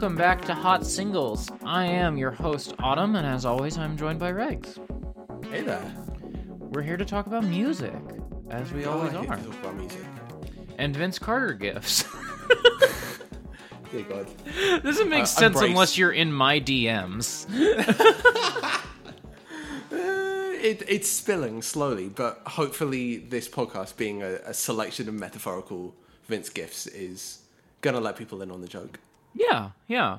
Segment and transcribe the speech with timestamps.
[0.00, 1.50] welcome back to Hot Singles.
[1.64, 4.78] I am your host, Autumn, and as always, I'm joined by Regs.
[5.50, 5.92] Hey there.
[6.56, 8.00] We're here to talk about music,
[8.48, 10.04] as we always Oh, I are, talk about music.
[10.78, 12.04] and Vince Carter gifts.
[13.90, 14.28] Dear God.
[14.84, 15.68] Doesn't make Uh, sense embrace.
[15.72, 17.44] unless you're in my DMs.
[17.50, 18.78] Uh,
[20.62, 25.96] it, it's spilling slowly, but hopefully this podcast being a, a selection of metaphorical
[26.28, 27.40] Vince gifts is
[27.80, 29.00] gonna let people in on the joke.
[29.38, 30.18] Yeah, yeah.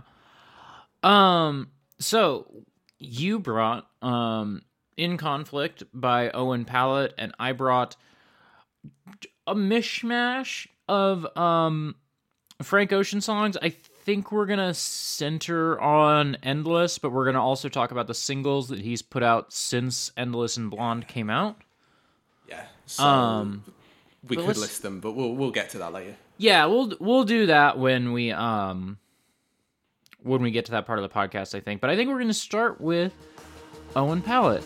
[1.03, 2.51] Um, so
[2.97, 4.61] you brought um
[4.97, 7.95] In Conflict by Owen Pallett, and I brought
[9.45, 11.95] a mishmash of um
[12.63, 13.57] Frank Ocean songs.
[13.61, 18.69] I think we're gonna center on Endless, but we're gonna also talk about the singles
[18.69, 21.57] that he's put out since Endless and Blonde came out.
[22.47, 22.65] Yeah.
[22.85, 23.63] So Um,
[24.27, 26.15] we could list them, but we'll we'll get to that later.
[26.37, 28.97] Yeah, we'll we'll do that when we um
[30.23, 31.81] when we get to that part of the podcast, I think.
[31.81, 33.13] But I think we're going to start with
[33.95, 34.63] Owen Pallett.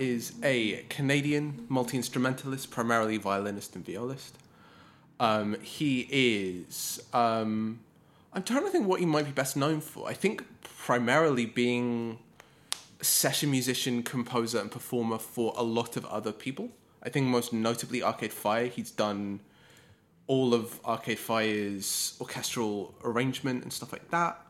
[0.00, 4.36] Is a Canadian multi instrumentalist, primarily violinist and violist.
[5.18, 7.80] Um, he is um,
[8.32, 10.08] I'm trying to think what he might be best known for.
[10.08, 12.18] I think primarily being
[13.00, 16.68] session musician, composer, and performer for a lot of other people.
[17.02, 18.66] I think most notably Arcade Fire.
[18.66, 19.40] He's done
[20.26, 24.40] all of Arcade Fire's orchestral arrangement and stuff like that.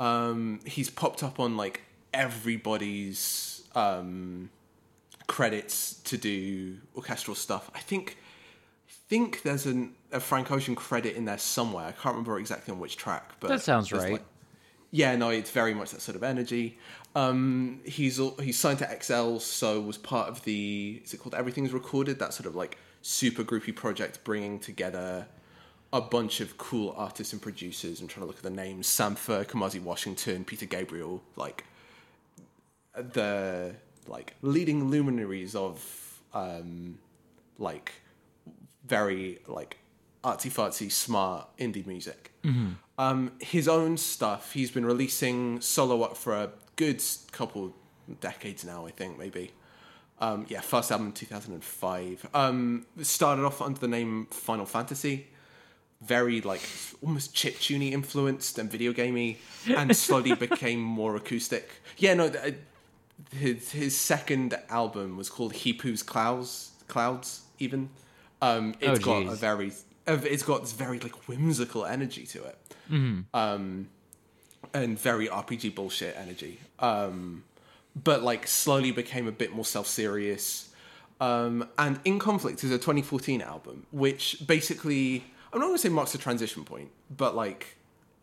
[0.00, 4.50] Um, he's popped up on like everybody's um,
[5.32, 7.70] credits to do orchestral stuff.
[7.74, 8.18] I think
[8.86, 11.86] I think there's an, a Frank Ocean credit in there somewhere.
[11.86, 14.12] I can't remember exactly on which track, but That sounds right.
[14.12, 14.24] like-
[14.90, 16.78] yeah, no, it's very much that sort of energy.
[17.16, 21.72] Um, he's he's signed to XL, so was part of the is it called Everything's
[21.72, 22.18] Recorded?
[22.18, 25.26] That sort of like super groupie project, bringing together
[25.94, 28.02] a bunch of cool artists and producers.
[28.02, 31.64] I'm trying to look at the names: Sampha, Kamasi Washington, Peter Gabriel, like
[32.94, 33.74] the
[34.06, 36.98] like leading luminaries of um,
[37.58, 37.92] like
[38.86, 39.78] very like
[40.24, 42.32] artsy fartsy smart indie music.
[42.98, 47.02] Um, his own stuff, he's been releasing solo work for a good
[47.32, 47.74] couple
[48.20, 49.52] decades now, I think maybe.
[50.20, 52.28] Um, yeah, first album 2005.
[52.32, 55.28] Um, started off under the name Final Fantasy,
[56.00, 56.62] very like
[57.02, 61.68] almost chip tuney influenced and video gamey, and slowly became more acoustic.
[61.98, 62.30] Yeah, no,
[63.32, 66.70] his his second album was called He Poos Clouds.
[66.88, 67.88] Clouds, even.
[68.40, 69.72] Um, it's Oh, got a very,
[70.06, 72.58] it's got this very like whimsical energy to it,
[73.34, 73.88] um,
[74.74, 76.58] and very RPG bullshit energy.
[76.78, 77.44] Um,
[78.02, 80.68] but like slowly became a bit more self serious.
[81.20, 85.88] Um, and In Conflict is a 2014 album, which basically I'm not going to say
[85.88, 87.76] marks a transition point, but like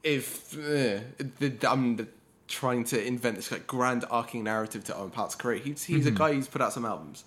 [0.03, 0.99] if uh,
[1.39, 2.07] the, I'm
[2.49, 6.11] trying to invent this like grand arcing narrative to Owen Pallett's career, he's he's a
[6.11, 7.23] guy who's put out some albums.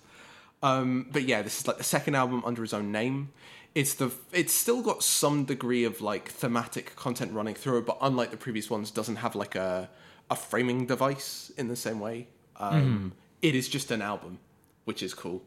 [0.61, 3.29] Um, but yeah, this is like the second album under his own name.
[3.73, 7.97] It's the it's still got some degree of like thematic content running through it, but
[8.01, 9.89] unlike the previous ones, doesn't have like a
[10.29, 12.27] a framing device in the same way.
[12.57, 14.39] Um, It is just an album,
[14.85, 15.41] which is cool.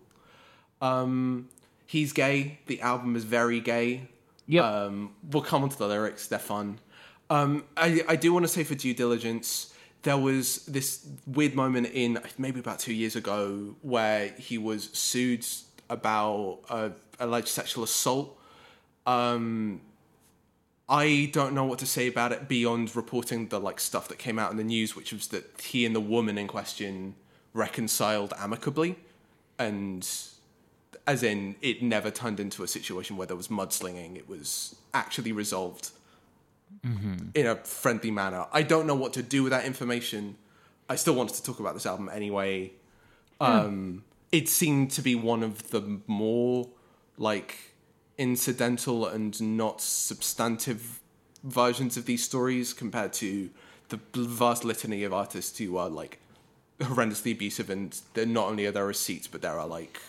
[0.83, 1.49] Um,
[1.87, 2.59] he's gay.
[2.67, 4.09] The album is very gay.
[4.49, 4.65] Yep.
[4.65, 6.79] Um, we'll come onto the lyrics; they're fun.
[7.29, 11.89] Um, I, I do want to say for due diligence, there was this weird moment
[11.93, 15.45] in maybe about two years ago where he was sued
[15.91, 18.39] about uh, alleged sexual assault.
[19.07, 19.81] Um,
[20.89, 24.39] I don't know what to say about it beyond reporting the like stuff that came
[24.39, 27.17] out in the news, which was that he and the woman in question
[27.53, 28.97] reconciled amicably,
[29.59, 30.09] and
[31.07, 34.17] as in it never turned into a situation where there was mudslinging.
[34.17, 35.91] It was actually resolved
[36.85, 37.31] Mm-hmm.
[37.35, 38.47] in a friendly manner.
[38.53, 40.37] I don't know what to do with that information.
[40.89, 42.73] I still wanted to talk about this album anyway.
[43.41, 43.45] Hmm.
[43.45, 46.69] Um, it seemed to be one of the more
[47.19, 47.75] like
[48.19, 51.01] incidental and not substantive
[51.43, 53.51] versions of these stories compared to
[53.89, 56.19] the vast litany of artists who are like
[56.81, 60.01] horrendously abusive and not only are there receipts but there are like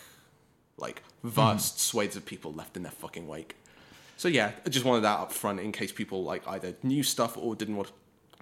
[0.76, 1.28] like hmm.
[1.28, 3.56] vast swathes of people left in their fucking wake
[4.18, 7.38] so yeah i just wanted that up front in case people like either knew stuff
[7.38, 7.90] or didn't want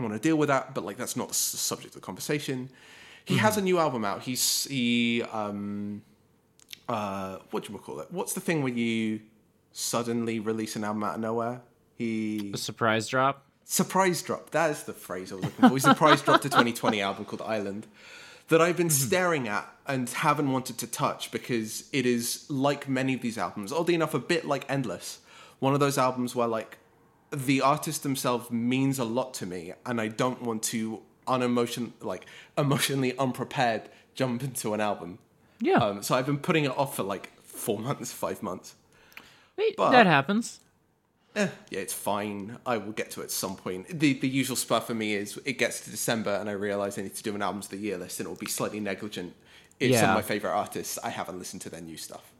[0.01, 2.69] want to deal with that but like that's not the subject of the conversation
[3.25, 6.03] he has a new album out he's he um
[6.89, 9.21] uh what do you call it what's the thing when you
[9.73, 11.61] suddenly release an album out of nowhere
[11.97, 13.43] he A surprise drop.
[13.65, 14.51] surprise drop.
[14.51, 15.75] That is the phrase I was looking for.
[15.75, 17.87] He surprise dropped a 2020 album called Island
[18.49, 23.15] that I've been staring at and haven't wanted to touch because it is like many
[23.15, 25.21] of these albums, oddly enough, a bit like Endless.
[25.59, 26.79] One of those albums where like
[27.31, 32.25] the artist themselves means a lot to me, and I don't want to unemotion like
[32.57, 35.19] emotionally unprepared jump into an album.
[35.61, 38.75] Yeah, Um, so I've been putting it off for like four months, five months.
[39.57, 40.61] Wait, but- that happens.
[41.35, 42.57] Eh, yeah, it's fine.
[42.65, 44.01] I will get to it at some point.
[44.01, 47.03] The the usual spur for me is it gets to December and I realise I
[47.03, 49.35] need to do an albums of the year list and it will be slightly negligent
[49.79, 52.33] if some of my favourite artists I haven't listened to their new stuff.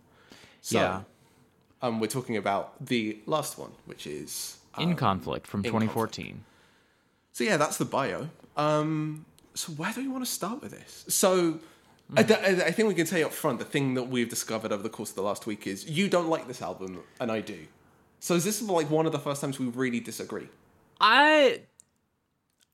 [0.63, 1.03] So Yeah.
[1.83, 6.45] Um we're talking about the last one, which is In um, conflict from in 2014.
[7.33, 8.29] So yeah, that's the bio.
[8.57, 11.05] Um, so where do we want to start with this?
[11.09, 11.61] So
[12.17, 14.83] I, th- I think we can say up front the thing that we've discovered over
[14.83, 17.67] the course of the last week is you don't like this album and I do.
[18.21, 20.49] So is this like one of the first times we really disagree?
[21.01, 21.61] I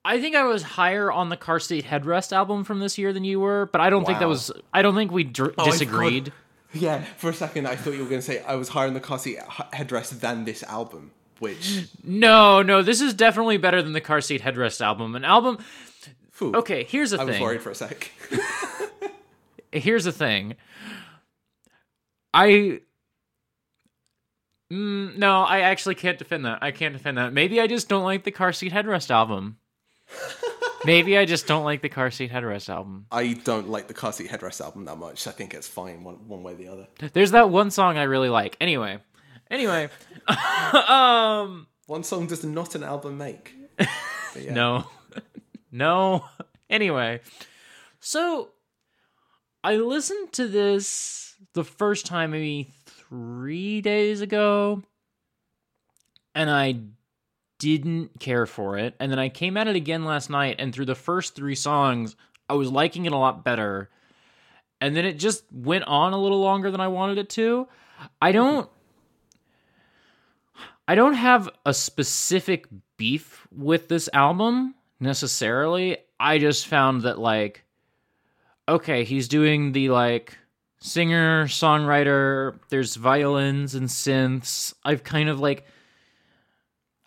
[0.04, 3.24] I think I was higher on the Car Seat Headrest album from this year than
[3.24, 4.50] you were, but I don't think that was.
[4.72, 6.32] I don't think we dr- Oh, disagreed.
[6.74, 8.94] Yeah, for a second I thought you were going to say I was higher in
[8.94, 13.92] the car seat headrest than this album, which No, no, this is definitely better than
[13.92, 15.14] the Car Seat Headrest album.
[15.14, 15.58] An album.
[16.30, 17.28] phew, Okay, here's the thing.
[17.28, 18.10] I was worried for a sec.
[19.72, 20.56] here's the thing.
[22.32, 22.80] I
[24.72, 26.60] mm, No, I actually can't defend that.
[26.62, 27.32] I can't defend that.
[27.32, 29.58] Maybe I just don't like the Car Seat Headrest album.
[30.84, 33.06] Maybe I just don't like the Car Seat Headrest album.
[33.10, 35.26] I don't like the Car Seat Headrest album that much.
[35.26, 36.86] I think it's fine one, one way or the other.
[37.12, 38.56] There's that one song I really like.
[38.60, 38.98] Anyway,
[39.50, 39.88] anyway,
[40.88, 43.54] um, One song does not an album make.
[43.78, 43.86] Yeah.
[44.52, 44.86] no,
[45.70, 46.24] no.
[46.68, 47.20] Anyway,
[48.00, 48.50] so
[49.62, 54.82] I listened to this the first time maybe three days ago,
[56.34, 56.76] and I
[57.62, 58.94] didn't care for it.
[59.00, 62.16] And then I came at it again last night, and through the first three songs,
[62.48, 63.88] I was liking it a lot better.
[64.80, 67.68] And then it just went on a little longer than I wanted it to.
[68.20, 68.68] I don't
[70.88, 72.66] I don't have a specific
[72.96, 75.98] beef with this album necessarily.
[76.18, 77.64] I just found that like
[78.68, 80.36] okay, he's doing the like
[80.80, 84.74] singer, songwriter, there's violins and synths.
[84.84, 85.64] I've kind of like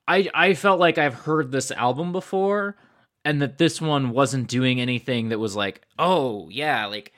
[0.07, 2.75] I I felt like I've heard this album before
[3.23, 7.13] and that this one wasn't doing anything that was like, "Oh, yeah, like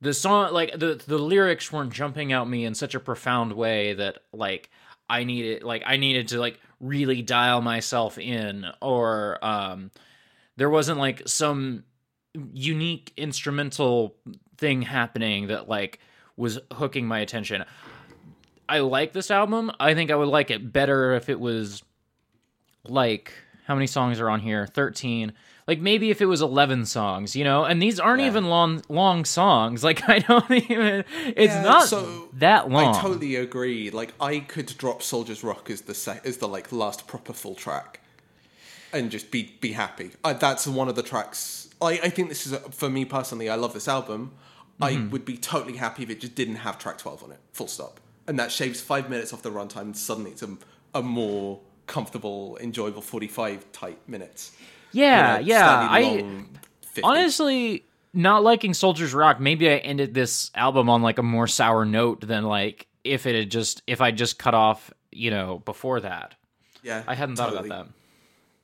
[0.00, 3.94] the song like the the lyrics weren't jumping out me in such a profound way
[3.94, 4.70] that like
[5.08, 9.90] I needed like I needed to like really dial myself in or um
[10.56, 11.84] there wasn't like some
[12.52, 14.16] unique instrumental
[14.58, 16.00] thing happening that like
[16.36, 17.64] was hooking my attention.
[18.68, 19.70] I like this album.
[19.80, 21.82] I think I would like it better if it was
[22.90, 23.32] like
[23.66, 24.66] how many songs are on here?
[24.66, 25.32] 13.
[25.66, 27.64] Like maybe if it was 11 songs, you know?
[27.64, 28.28] And these aren't Yeah.
[28.28, 29.82] even long long songs.
[29.88, 31.04] Like I don't even
[31.36, 32.94] it's Yeah, not so that long.
[32.94, 33.90] I totally agree.
[33.90, 37.56] Like I could drop Soldiers Rock as the se- as the like last proper full
[37.56, 38.00] track,
[38.92, 40.12] and just be be happy.
[40.24, 41.68] I, that's one of the tracks.
[41.82, 43.48] I I think this is a, for me personally.
[43.50, 44.32] I love this album.
[44.80, 45.10] I Mm-hmm.
[45.10, 47.38] would be totally happy if it just didn't have track twelve on it.
[47.52, 47.98] Full stop.
[48.28, 49.80] And that shaves five minutes off the runtime.
[49.82, 50.56] And suddenly, it's a,
[50.94, 54.56] a more comfortable, enjoyable forty-five type minutes.
[54.92, 55.88] yeah, You know, yeah.
[55.90, 56.44] I
[56.82, 57.02] 50.
[57.02, 59.40] honestly not liking Soldiers Rock.
[59.40, 63.34] Maybe I ended this album on like a more sour note than like if it
[63.34, 66.34] had just if I just cut off, you know, before that.
[66.82, 67.86] yeah, I hadn't thought about that.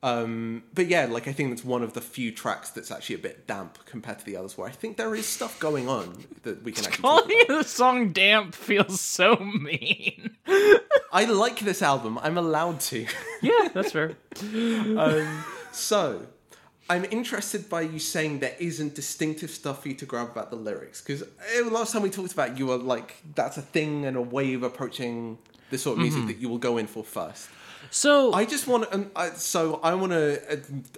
[0.03, 3.19] Um, but yeah, like I think that's one of the few tracks that's actually a
[3.19, 6.61] bit damp compared to the others, where I think there is stuff going on that
[6.61, 7.01] we can actually.
[7.01, 10.35] Calling the song "Damp" feels so mean.
[11.13, 12.19] I like this album.
[12.21, 13.07] I'm allowed to.
[13.41, 14.17] yeah, that's fair.
[14.41, 16.27] um, so,
[16.89, 20.57] I'm interested by you saying there isn't distinctive stuff for you to grab about the
[20.57, 21.23] lyrics because
[21.71, 24.63] last time we talked about, you were like, that's a thing and a way of
[24.63, 25.37] approaching
[25.69, 27.47] the sort of music that you will go in for first.
[27.93, 30.41] So I just want to, um, I, so I want to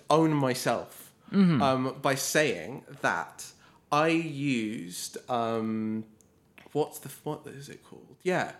[0.09, 3.45] own myself um, by saying that
[3.91, 6.05] I used um,
[6.71, 8.15] what's the what is it called?
[8.23, 8.53] Yeah,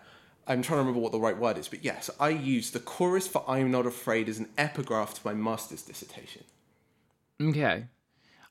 [0.47, 3.25] I'm trying to remember what the right word is, but yes, I used the chorus
[3.25, 6.43] for "I'm Not Afraid" as an epigraph to my master's dissertation.
[7.41, 7.85] okay,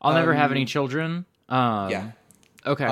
[0.01, 1.27] I'll never have any children.
[1.51, 2.11] Um, Yeah.
[2.65, 2.87] Okay.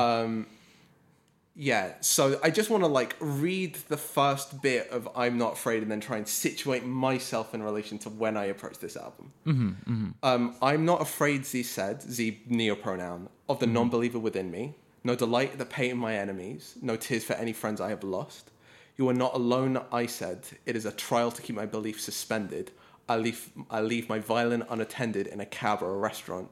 [1.55, 5.83] Yeah, so I just want to like read the first bit of "I'm Not Afraid"
[5.83, 9.33] and then try and situate myself in relation to when I approach this album.
[9.47, 14.77] Mm-hmm, Um, I'm not afraid, Z said, Z neopronoun, of the non-believer within me.
[15.05, 16.77] No delight at the pain of my enemies.
[16.81, 18.51] No tears for any friends I have lost.
[18.97, 20.47] You are not alone, I said.
[20.65, 22.71] It is a trial to keep my belief suspended.
[23.09, 26.49] I leave, I leave my violin unattended in a cab or a restaurant.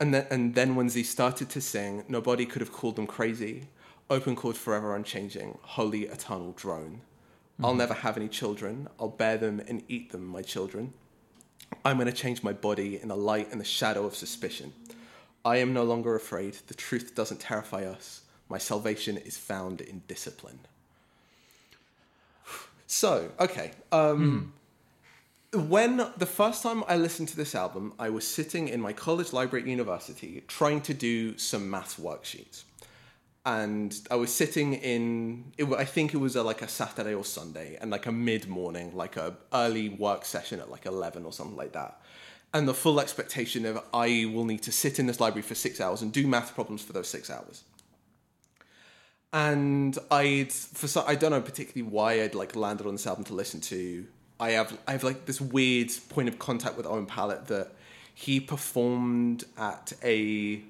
[0.00, 3.68] And then, and then when Z started to sing, nobody could have called them crazy.
[4.12, 7.00] Open chord forever unchanging, holy eternal drone.
[7.64, 8.88] I'll never have any children.
[9.00, 10.92] I'll bear them and eat them, my children.
[11.82, 14.74] I'm going to change my body in the light and the shadow of suspicion.
[15.46, 16.58] I am no longer afraid.
[16.66, 18.20] The truth doesn't terrify us.
[18.50, 20.58] My salvation is found in discipline.
[22.86, 23.70] So, okay.
[23.92, 24.52] Um,
[25.54, 29.32] When the first time I listened to this album, I was sitting in my college
[29.32, 32.64] library at university trying to do some math worksheets.
[33.44, 37.24] And I was sitting in, it, I think it was a, like a Saturday or
[37.24, 41.32] Sunday, and like a mid morning, like a early work session at like 11 or
[41.32, 42.00] something like that.
[42.54, 45.80] And the full expectation of I will need to sit in this library for six
[45.80, 47.64] hours and do math problems for those six hours
[49.32, 53.24] and I'd for some, I don't know particularly why I'd like landed on this album
[53.24, 54.06] to listen to.
[54.38, 57.72] I have I have like this weird point of contact with Owen Pallett that
[58.14, 60.62] he performed at a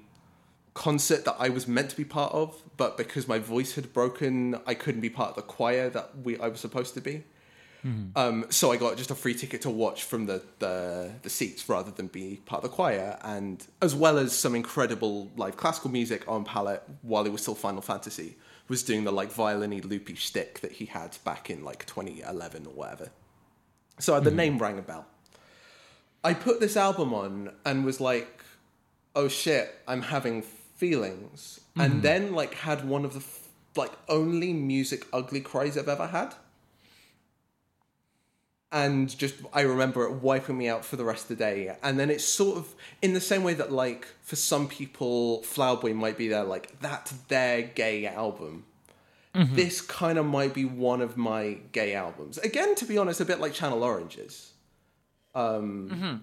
[0.73, 4.59] concert that I was meant to be part of, but because my voice had broken,
[4.65, 7.23] I couldn't be part of the choir that we I was supposed to be.
[8.15, 11.67] Um, so I got just a free ticket to watch from the, the the seats
[11.67, 15.91] rather than be part of the choir, and as well as some incredible live classical
[15.91, 18.37] music Owen Pallett while it was still Final Fantasy
[18.69, 22.69] was doing the like violin-y loopy shtick that he had back in like 2011 or
[22.73, 23.09] whatever.
[23.99, 25.05] So the name rang a bell.
[26.23, 28.45] I put this album on and was like,
[29.13, 32.01] "Oh shit, I'm having feelings," and mm-hmm.
[32.01, 36.35] then like had one of the f- like only music ugly cries I've ever had
[38.73, 41.77] and just I remember it wiping me out for the rest of the day.
[41.83, 45.77] And then it's sort of in the same way that like for some people, Flower
[45.77, 48.65] Boy might be their like that's their gay album.
[49.35, 49.55] Mm-hmm.
[49.55, 52.39] This kind of might be one of my gay albums.
[52.39, 54.52] Again, to be honest, a bit like Channel Oranges.
[55.35, 56.21] Um,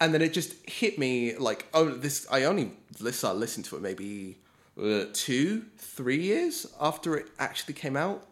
[0.00, 2.26] And then it just hit me like, oh, this.
[2.30, 4.38] I only listen, I listened to it maybe
[4.80, 8.24] uh, two, three years after it actually came out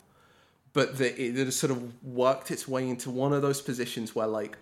[0.76, 4.26] but that it, it sort of worked its way into one of those positions where
[4.26, 4.58] like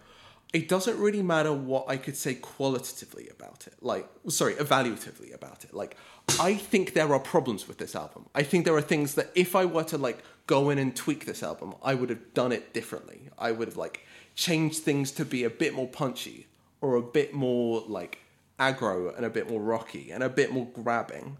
[0.53, 3.75] it doesn't really matter what I could say qualitatively about it.
[3.83, 5.75] Like, sorry, evaluatively about it.
[5.75, 5.97] Like,
[6.39, 8.27] I think there are problems with this album.
[8.37, 11.27] I think there are things that if I were to like go in and tweak
[11.27, 13.31] this album, I would have done it differently.
[13.37, 16.47] I would have like changed things to be a bit more punchy
[16.81, 18.19] or a bit more like
[18.59, 21.37] aggro and a bit more rocky and a bit more grabbing.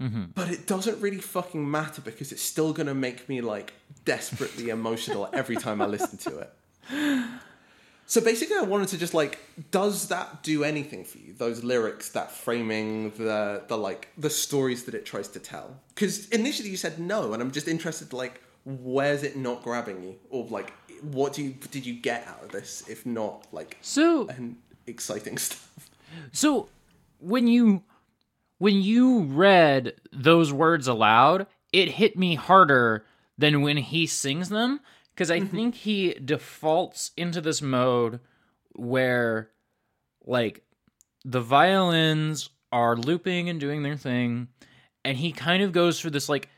[0.00, 0.24] Mm-hmm.
[0.34, 3.72] But it doesn't really fucking matter because it's still gonna make me like
[4.04, 6.52] desperately emotional every time I listen to it.
[8.08, 9.38] So basically, I wanted to just like,
[9.72, 11.32] does that do anything for you?
[11.32, 15.80] Those lyrics, that framing, the the like, the stories that it tries to tell.
[15.94, 20.14] Because initially you said no, and I'm just interested, like, where's it not grabbing you,
[20.30, 20.72] or like,
[21.02, 25.38] what do you did you get out of this, if not like, So and exciting
[25.38, 25.90] stuff?
[26.32, 26.68] So
[27.18, 27.82] when you
[28.58, 33.04] when you read those words aloud, it hit me harder
[33.36, 34.80] than when he sings them
[35.14, 35.56] because I mm-hmm.
[35.56, 38.20] think he defaults into this mode
[38.72, 39.50] where
[40.24, 40.62] like
[41.24, 44.48] the violins are looping and doing their thing
[45.04, 46.48] and he kind of goes for this like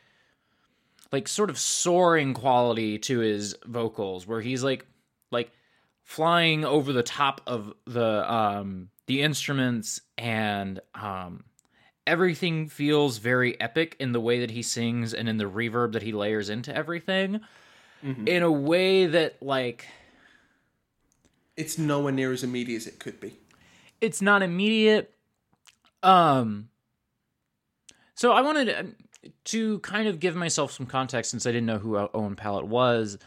[1.11, 4.85] like sort of soaring quality to his vocals where he's like
[5.31, 5.51] like
[6.03, 11.43] flying over the top of the um the instruments and um
[12.07, 16.01] everything feels very epic in the way that he sings and in the reverb that
[16.01, 17.39] he layers into everything
[18.01, 19.85] in a way that like
[21.57, 23.35] It's nowhere near as immediate as it could be.
[23.99, 25.13] it's not immediate
[26.01, 26.69] um
[28.15, 28.95] so i wanted um,
[29.45, 33.17] to kind of give myself some context since i didn't know who owen Pallett was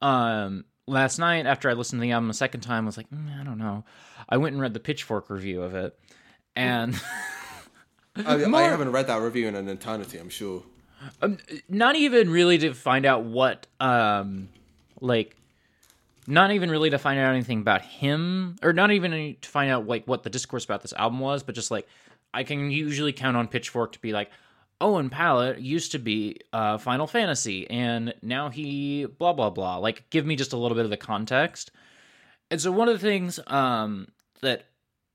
[0.00, 3.10] um last night after i listened to the album a second time i was like
[3.10, 3.84] mm, i don't know
[4.28, 5.98] i went and read the pitchfork review of it
[6.56, 7.00] and
[8.16, 10.18] I, I haven't read that review in an eternity.
[10.18, 10.62] I'm sure.
[11.68, 14.48] not even really to find out what um
[15.00, 15.36] like
[16.26, 19.70] not even really to find out anything about him or not even any- to find
[19.70, 21.86] out like what the discourse about this album was but just like
[22.32, 24.30] i can usually count on pitchfork to be like
[24.84, 30.08] owen Pallett used to be uh final fantasy and now he blah blah blah like
[30.10, 31.70] give me just a little bit of the context
[32.50, 34.06] and so one of the things um
[34.42, 34.66] that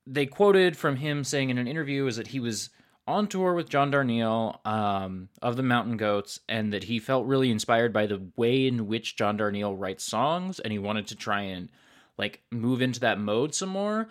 [0.08, 2.70] they quoted from him saying in an interview is that he was
[3.10, 7.50] on tour with John Darnielle um, of the Mountain Goats, and that he felt really
[7.50, 11.42] inspired by the way in which John Darnielle writes songs, and he wanted to try
[11.42, 11.70] and
[12.18, 14.08] like move into that mode some more.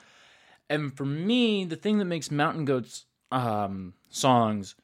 [0.68, 4.74] And for me, the thing that makes Mountain Goats um, songs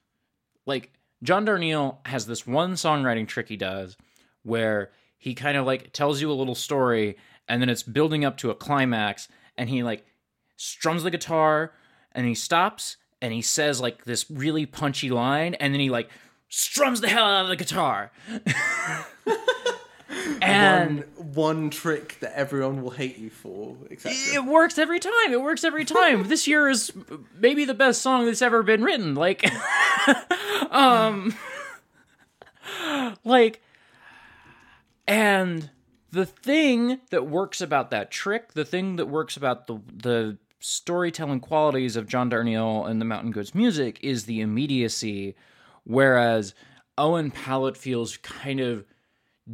[0.67, 3.97] like John Darnielle has this one songwriting trick he does
[4.43, 7.17] where he kind of like tells you a little story
[7.49, 10.05] and then it's building up to a climax and he like
[10.57, 11.73] strums the guitar
[12.13, 16.11] and he stops and he says like this really punchy line and then he like
[16.49, 18.11] strums the hell out of the guitar.
[20.43, 24.17] and one one trick that everyone will hate you for, etc.
[24.35, 25.33] it works every time.
[25.33, 26.29] It works every time.
[26.29, 26.93] this year is
[27.39, 29.15] maybe the best song that's ever been written.
[29.15, 29.45] Like,
[30.71, 31.35] um,
[33.25, 33.63] like,
[35.07, 35.71] and
[36.11, 41.41] the thing that works about that trick, the thing that works about the the storytelling
[41.41, 45.35] qualities of John Darnielle and the Mountain Goats music is the immediacy,
[45.85, 46.55] whereas
[46.97, 48.87] Owen Pallett feels kind of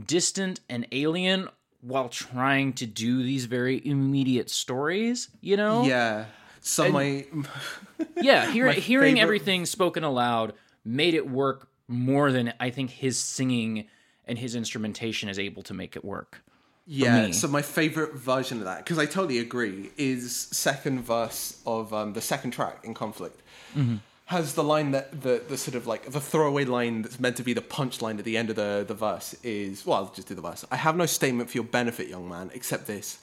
[0.07, 1.49] distant and alien
[1.83, 5.85] while trying to do these very immediate stories, you know?
[5.85, 6.27] Yeah.
[6.61, 7.25] So my
[8.21, 10.53] Yeah, hear, My hearing favorite- everything spoken aloud
[10.85, 13.87] made it work more than I think his singing
[14.27, 16.43] and his instrumentation is able to make it work.
[16.87, 17.31] yeah.
[17.33, 22.13] So my favorite version of that, because I totally agree, is second verse of um,
[22.13, 23.41] the second track in Conflict.
[24.31, 27.43] Has the line that the the sort of like the throwaway line that's meant to
[27.43, 30.37] be the punchline at the end of the the verse is well, I'll just do
[30.37, 30.65] the verse.
[30.71, 33.19] I have no statement for your benefit, young man, except this: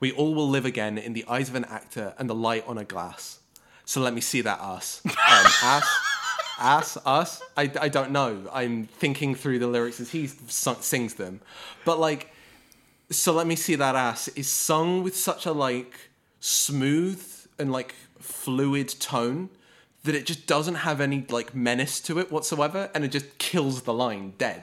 [0.00, 2.76] we all will live again in the eyes of an actor and the light on
[2.76, 3.38] a glass.
[3.86, 5.88] So let me see that ass, um, ass,
[6.58, 7.42] ass, us.
[7.56, 8.46] I, I don't know.
[8.52, 11.40] I'm thinking through the lyrics as he sung, sings them,
[11.86, 12.34] but like,
[13.08, 17.26] so let me see that ass is sung with such a like smooth
[17.58, 19.48] and like fluid tone
[20.04, 23.82] that it just doesn't have any like menace to it whatsoever and it just kills
[23.82, 24.62] the line dead.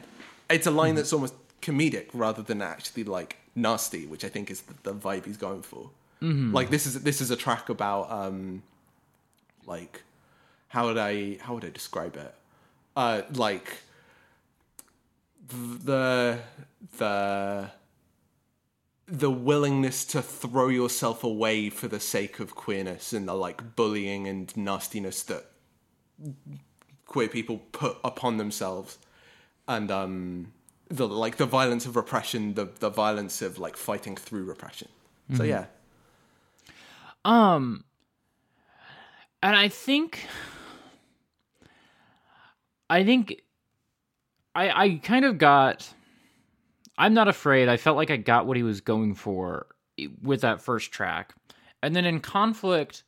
[0.50, 4.62] It's a line that's almost comedic rather than actually like nasty which i think is
[4.62, 5.90] the, the vibe he's going for.
[6.20, 8.64] Like this is this is a track about um
[9.66, 10.02] like
[10.70, 12.34] how would i how would i describe it?
[12.96, 13.68] Uh like
[15.50, 16.40] the
[16.98, 17.70] the
[19.08, 24.28] the willingness to throw yourself away for the sake of queerness and the like bullying
[24.28, 25.46] and nastiness that
[27.06, 28.98] queer people put upon themselves
[29.68, 30.52] and um
[30.90, 34.90] the like the violence of repression the the violence of like fighting through repression
[35.36, 35.66] so yeah
[37.26, 37.84] Um,
[39.44, 40.26] and I think,
[42.90, 43.42] I think,
[44.56, 45.94] I I kind of got.
[46.98, 47.70] I'm not afraid.
[47.70, 49.68] I felt like I got what he was going for
[50.22, 51.34] with that first track,
[51.82, 53.04] and then in conflict,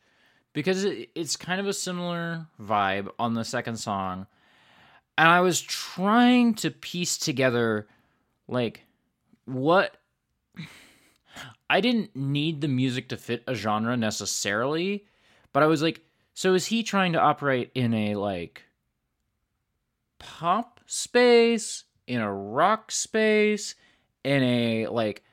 [0.53, 4.27] because it, it's kind of a similar vibe on the second song,
[5.17, 7.87] and I was trying to piece together,
[8.47, 8.85] like,
[9.45, 9.97] what
[11.69, 15.05] I didn't need the music to fit a genre necessarily,
[15.53, 16.01] but I was like,
[16.33, 18.63] so is he trying to operate in a like
[20.19, 23.75] pop space, in a rock space,
[24.23, 25.23] in a like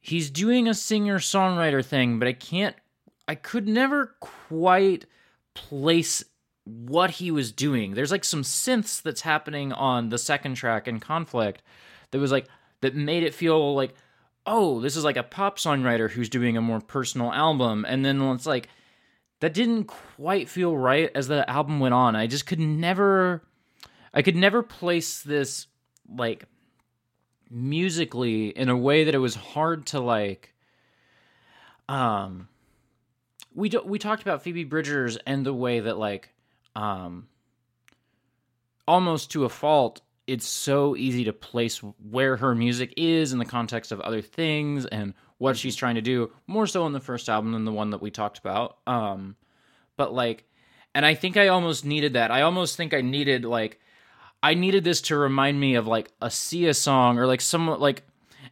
[0.00, 2.76] he's doing a singer songwriter thing, but I can't
[3.26, 5.06] I could never quite
[5.54, 6.22] place
[6.64, 7.94] what he was doing.
[7.94, 11.62] There's like some synths that's happening on the second track in Conflict
[12.10, 12.48] that was like
[12.82, 13.94] that made it feel like
[14.46, 17.84] oh, this is like a pop songwriter who's doing a more personal album.
[17.86, 18.68] And then it's like,
[19.40, 22.16] that didn't quite feel right as the album went on.
[22.16, 23.42] I just could never,
[24.14, 25.66] I could never place this
[26.08, 26.44] like
[27.50, 30.54] musically in a way that it was hard to like,
[31.88, 32.48] um,
[33.54, 36.30] we do, we talked about Phoebe Bridgers and the way that like,
[36.74, 37.28] um,
[38.86, 43.44] almost to a fault, it's so easy to place where her music is in the
[43.44, 47.28] context of other things and what she's trying to do more so on the first
[47.28, 49.36] album than the one that we talked about um
[49.96, 50.44] but like
[50.94, 52.30] and i think i almost needed that.
[52.30, 53.78] I almost think i needed like
[54.50, 58.02] i needed this to remind me of like a sia song or like some like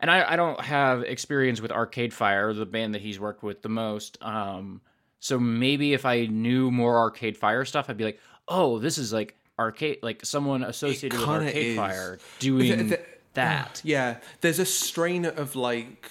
[0.00, 3.62] and i i don't have experience with arcade fire the band that he's worked with
[3.62, 4.80] the most um
[5.20, 9.12] so maybe if i knew more arcade fire stuff i'd be like oh this is
[9.12, 11.76] like arcade like someone associated with arcade is.
[11.76, 13.00] fire doing The- the-
[13.34, 16.08] that Yeah, there's a strain of like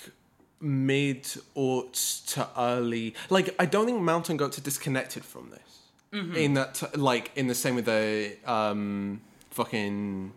[0.60, 1.24] mid
[1.56, 3.16] aughts to early.
[3.30, 5.70] Like I don't think Mountain Goats are disconnected from this.
[6.14, 6.36] Mm-hmm.
[6.36, 9.22] In that, like in the same with the um
[9.54, 10.34] fucking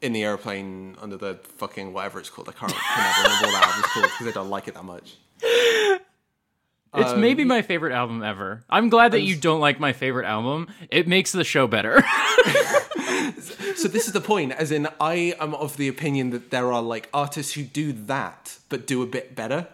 [0.00, 2.48] in the airplane under the fucking whatever it's called.
[2.48, 5.16] I can't remember what that album's called because I don't like it that much.
[6.96, 8.62] It's Um, maybe my favorite album ever.
[8.70, 10.68] I'm glad that you don't like my favorite album.
[10.90, 12.04] It makes the show better.
[13.74, 16.82] so this is the point as in i am of the opinion that there are
[16.82, 19.66] like artists who do that but do a bit better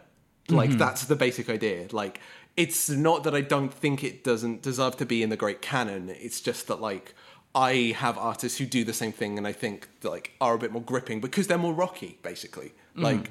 [0.49, 2.21] like that's the basic idea like
[2.57, 6.09] it's not that i don't think it doesn't deserve to be in the great canon
[6.09, 7.15] it's just that like
[7.55, 10.73] i have artists who do the same thing and i think like are a bit
[10.73, 13.31] more gripping because they're more rocky basically like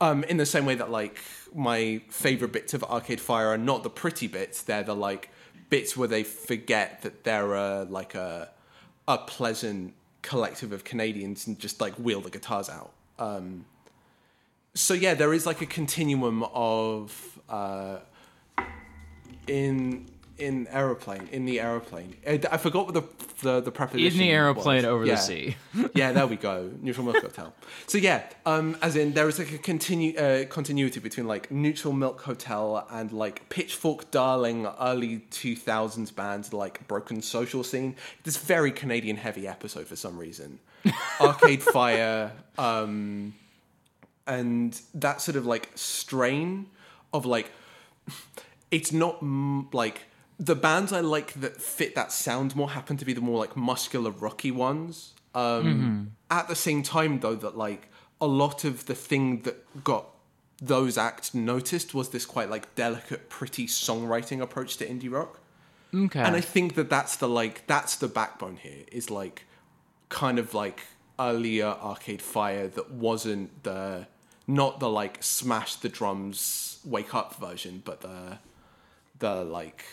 [0.00, 1.20] um, in the same way that like
[1.54, 5.30] my favorite bits of Arcade Fire are not the pretty bits; they're the like
[5.68, 8.48] bits where they forget that they're uh, like a
[9.06, 12.92] a pleasant collective of Canadians and just like wheel the guitars out.
[13.18, 13.66] Um,
[14.74, 17.98] so yeah, there is like a continuum of uh,
[19.46, 20.06] in
[20.40, 22.16] in aeroplane in the aeroplane.
[22.26, 23.04] I, I forgot what the
[23.42, 24.84] the, the preposition in the aeroplane was.
[24.84, 25.14] over Yeah.
[25.14, 25.56] the sea.
[25.94, 26.70] yeah, there we go.
[26.80, 27.54] Neutral Milk Hotel.
[27.86, 31.94] So yeah, um, as in there is like a continu- uh, continuity between like Neutral
[31.94, 37.96] Milk Hotel and like Pitchfork Darling early two thousands bands like Broken Social Scene.
[38.24, 40.58] This very Canadian heavy episode for some reason.
[41.20, 43.34] Arcade Fire, um,
[44.26, 46.66] and that sort of like strain
[47.12, 47.50] of like
[48.70, 49.22] it's not
[49.74, 50.02] like
[50.40, 53.56] the bands I like that fit that sound more happen to be the more like
[53.56, 55.12] muscular rocky ones.
[55.34, 57.88] Um, At the same time, though, that like
[58.20, 60.06] a lot of the thing that got
[60.60, 65.40] those acts noticed was this quite like delicate, pretty songwriting approach to indie rock.
[65.94, 66.20] Okay.
[66.20, 69.44] And I think that that's the like that's the backbone here is like
[70.08, 70.80] kind of like
[71.18, 74.06] earlier Arcade Fire that wasn't the
[74.46, 78.38] not the like smash the drums wake up version, but the
[79.18, 79.84] the like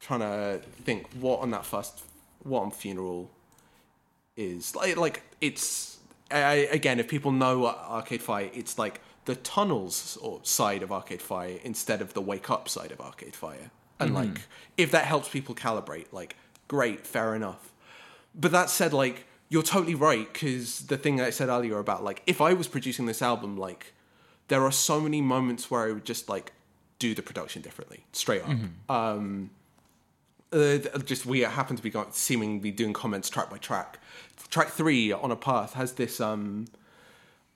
[0.00, 2.02] trying to think what on that first
[2.42, 3.30] what on funeral
[4.36, 5.98] is like like it's
[6.30, 11.22] I, again if people know Arcade Fire, it's like the tunnels or side of Arcade
[11.22, 13.70] Fire instead of the wake up side of Arcade Fire.
[14.00, 14.42] And like
[14.76, 16.36] if that helps people calibrate, like
[16.68, 17.72] great, fair enough.
[18.34, 22.04] But that said, like you're totally right because the thing that I said earlier about
[22.04, 23.92] like if I was producing this album, like
[24.48, 26.52] there are so many moments where I would just like
[26.98, 28.50] do the production differently, straight up.
[28.88, 29.50] Um,
[30.52, 33.98] uh, just we happen to be seemingly doing comments track by track.
[34.50, 36.66] Track three on a path has this um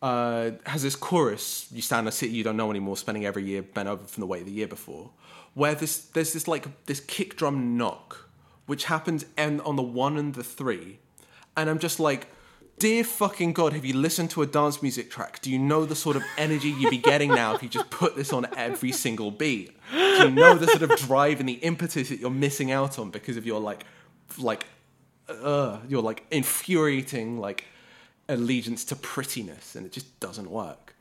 [0.02, 1.68] uh has this chorus.
[1.72, 4.20] You stand in a city you don't know anymore, spending every year bent over from
[4.20, 5.10] the weight of the year before.
[5.54, 8.28] Where this there's this like this kick drum knock,
[8.66, 10.98] which happens and on the one and the three,
[11.56, 12.28] and I'm just like.
[12.78, 15.40] Dear fucking God, have you listened to a dance music track?
[15.40, 18.16] Do you know the sort of energy you'd be getting now if you just put
[18.16, 19.76] this on every single beat?
[19.92, 23.10] Do you know the sort of drive and the impetus that you're missing out on
[23.10, 23.84] because of your like,
[24.36, 24.66] like,
[25.28, 27.66] uh, your like infuriating like
[28.28, 30.94] allegiance to prettiness, and it just doesn't work.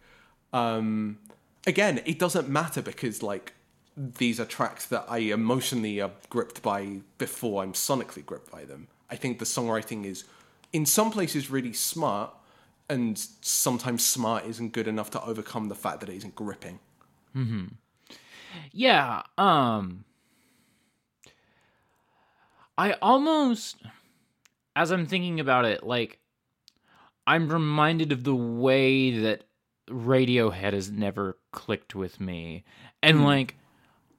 [0.54, 1.18] Um,
[1.66, 3.54] again, it doesn't matter because like
[3.98, 8.88] these are tracks that I emotionally are gripped by before I'm sonically gripped by them.
[9.10, 10.24] I think the songwriting is
[10.74, 12.34] in some places really smart,
[12.90, 16.80] and sometimes smart isn't good enough to overcome the fact that it isn't gripping.
[18.72, 20.06] Yeah, um
[22.78, 23.78] I almost
[24.76, 26.20] as I'm thinking about it, like
[27.28, 29.44] I'm reminded of the way that
[29.90, 32.64] Radiohead has never clicked with me.
[33.04, 33.56] And like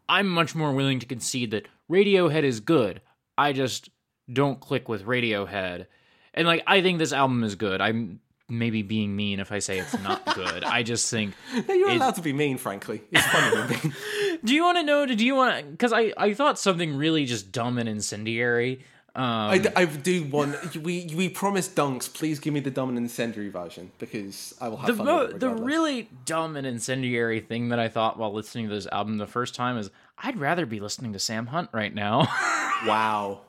[0.09, 3.01] I'm much more willing to concede that Radiohead is good.
[3.37, 3.91] I just
[4.33, 5.87] don't click with Radiohead.
[6.35, 7.81] And like I think this album is good.
[7.81, 10.65] I'm maybe being mean if I say it's not good.
[10.65, 11.35] I just think
[11.69, 13.03] No, you're It- allowed to be mean, frankly.
[13.11, 13.93] It's funny.
[14.45, 15.07] Do you want to know?
[15.07, 15.71] Do you want?
[15.71, 18.85] Because I I thought something really just dumb and incendiary.
[19.15, 22.11] Um, I, I do want we we promised dunks.
[22.13, 25.27] Please give me the dumb and incendiary version because I will have the fun mo-
[25.27, 28.87] with it the really dumb and incendiary thing that I thought while listening to this
[28.87, 32.21] album the first time is I'd rather be listening to Sam Hunt right now.
[32.87, 33.43] wow.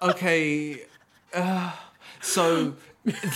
[0.00, 0.82] okay,
[1.34, 1.72] uh,
[2.20, 2.74] so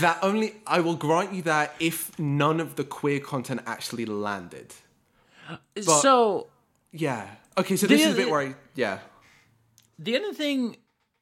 [0.01, 4.73] that only I will grant you that if none of the queer content actually landed.
[5.81, 6.49] so
[6.93, 7.29] Yeah.
[7.59, 8.99] Okay, so this The- is a bit where I yeah.
[9.99, 10.77] the other thing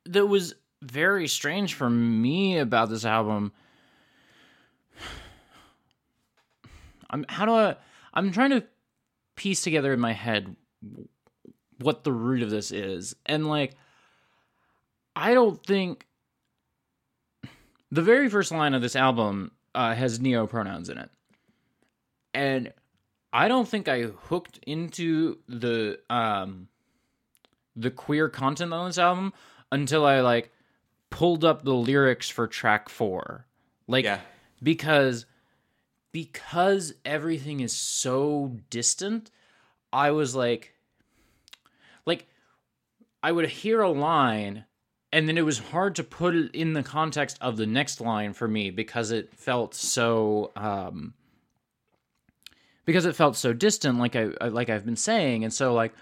[0.06, 3.52] that was very strange for me about this album
[7.10, 7.74] i'm how do i
[8.12, 8.62] i'm trying to
[9.37, 10.54] piece together in my head
[11.78, 13.74] what the root of this is and like
[15.16, 16.06] i don't think
[17.94, 21.11] the very first line of this album uh, has neo pronouns in it
[22.33, 22.72] and
[23.33, 26.68] i don't think i hooked into the um
[27.76, 29.33] the queer content on this album
[29.72, 30.52] until I like
[31.11, 33.46] pulled up the lyrics for track 4.
[33.88, 34.20] Like Yeah.
[34.62, 35.26] because
[36.12, 39.30] because everything is so distant,
[39.92, 40.74] I was like
[42.07, 42.28] like
[43.22, 44.64] I would hear a line
[45.14, 48.33] and then it was hard to put it in the context of the next line
[48.33, 51.14] for me because it felt so um
[52.85, 55.44] because it felt so distant like I like I've been saying.
[55.44, 55.94] And so like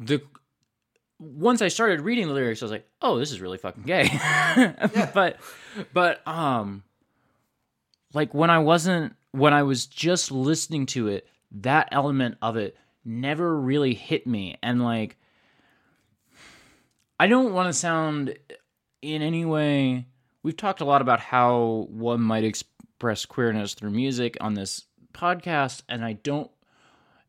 [0.00, 0.20] the
[1.20, 4.10] once I started reading the lyrics, I was like, "Oh, this is really fucking gay."
[5.14, 5.38] But,
[5.92, 6.82] but um,
[8.12, 12.76] like when I wasn't when I was just listening to it, that element of it
[13.04, 15.16] never really hit me, and like,
[17.18, 18.36] I don't want to sound
[19.02, 20.06] in any way.
[20.42, 25.82] We've talked a lot about how one might express queerness through music on this podcast,
[25.88, 26.50] and I don't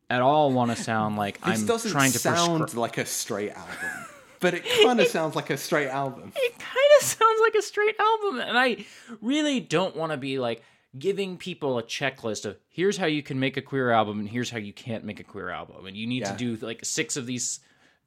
[0.10, 3.06] at all want to sound like This I'm doesn't trying to sound prescri- like a
[3.06, 4.06] straight album.
[4.40, 6.32] But it kind of sounds like a straight album.
[6.36, 8.86] it kind of sounds like a straight album and i
[9.22, 10.62] really don't want to be like
[10.98, 14.50] giving people a checklist of here's how you can make a queer album and here's
[14.50, 16.32] how you can't make a queer album and you need Yeah.
[16.32, 17.60] to do like six of these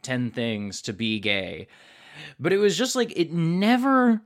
[0.02, 1.66] 10 things to be gay.
[2.38, 4.20] But it was just like it never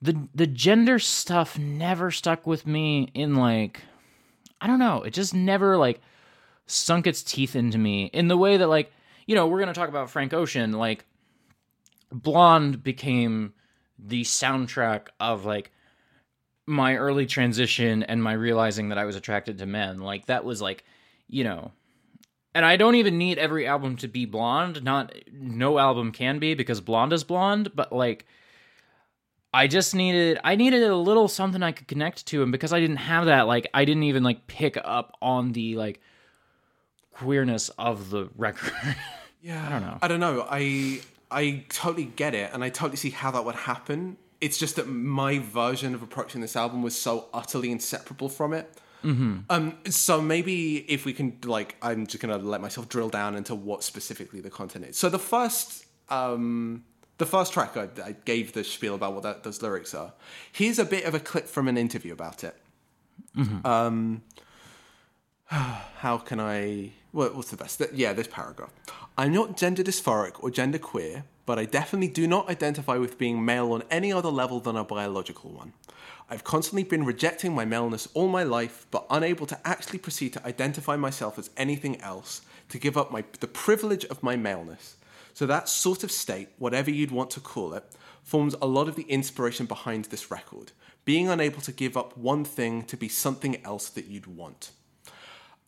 [0.00, 3.82] the the gender stuff never stuck with me in like
[4.60, 5.02] i don't know.
[5.02, 6.00] It just never like
[6.66, 8.92] sunk its teeth into me in the way that like
[9.26, 11.06] you know we're gonna talk about frank ocean like
[12.12, 13.54] blonde became
[13.98, 15.72] the soundtrack of like
[16.66, 19.98] my early transition and my realizing that i was attracted to men.
[19.98, 20.84] Like that was like
[21.28, 21.72] you know
[22.58, 24.82] and I don't even need every album to be blonde.
[24.82, 28.26] Not no album can be because blonde is blonde, but like
[29.54, 32.80] I just needed I needed a little something I could connect to and because I
[32.80, 36.00] didn't have that like I didn't even like pick up on the like
[37.12, 38.72] queerness of the record.
[39.40, 39.98] Yeah, I don't know.
[40.02, 40.44] I don't know.
[40.50, 44.16] I I totally get it, and I totally see how that would happen.
[44.40, 48.68] It's just that my version of approaching this album was so utterly inseparable from it.
[49.04, 49.38] Mm-hmm.
[49.48, 53.54] Um, so maybe if we can, like, I'm just gonna let myself drill down into
[53.54, 54.96] what specifically the content is.
[54.96, 56.84] So the first, um,
[57.18, 60.12] the first track I, I gave the spiel about what that, those lyrics are.
[60.52, 62.56] Here's a bit of a clip from an interview about it.
[63.64, 64.22] Um,
[65.46, 66.92] how can I?
[67.12, 67.82] What, what's the best?
[67.94, 68.72] Yeah, this paragraph.
[69.16, 73.42] I'm not gender dysphoric or gender queer, but I definitely do not identify with being
[73.42, 75.72] male on any other level than a biological one.
[76.28, 80.46] I've constantly been rejecting my maleness all my life, but unable to actually proceed to
[80.46, 84.96] identify myself as anything else, to give up my the privilege of my maleness.
[85.32, 87.84] So that sort of state, whatever you'd want to call it,
[88.22, 90.72] forms a lot of the inspiration behind this record.
[91.06, 94.72] Being unable to give up one thing to be something else that you'd want.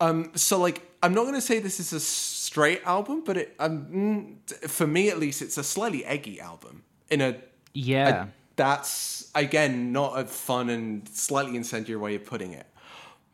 [0.01, 3.55] Um, so like, I'm not going to say this is a straight album, but it,
[3.59, 6.83] um, mm, for me at least, it's a slightly eggy album.
[7.11, 7.37] In a,
[7.75, 8.27] yeah.
[8.57, 12.67] that's again not a fun and slightly incendiary way of putting it.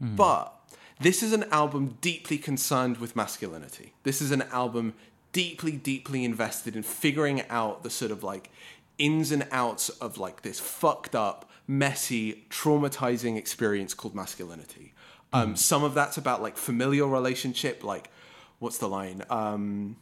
[0.01, 0.55] But
[1.01, 3.95] this is an album deeply concerned with masculinity.
[4.03, 4.95] This is an album
[5.33, 8.51] deeply, deeply invested in figuring out the sort of like
[8.99, 14.95] ins and outs of like this fucked up, messy, traumatizing experience called masculinity.
[15.37, 18.11] Um, Some of that's about like familial relationship, like
[18.59, 19.23] what's the line?
[19.29, 19.97] Um,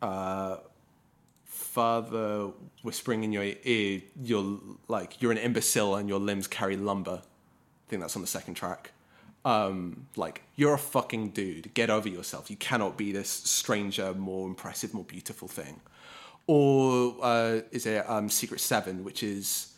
[0.00, 0.58] uh,
[1.44, 2.50] father
[2.82, 7.22] whispering in your ear, you're like you're an imbecile and your limbs carry lumber.
[7.22, 8.92] I think that's on the second track.
[9.44, 11.74] Um, like you're a fucking dude.
[11.74, 12.48] Get over yourself.
[12.48, 15.80] You cannot be this stranger, more impressive, more beautiful thing.
[16.46, 19.73] Or uh, is it um, Secret Seven, which is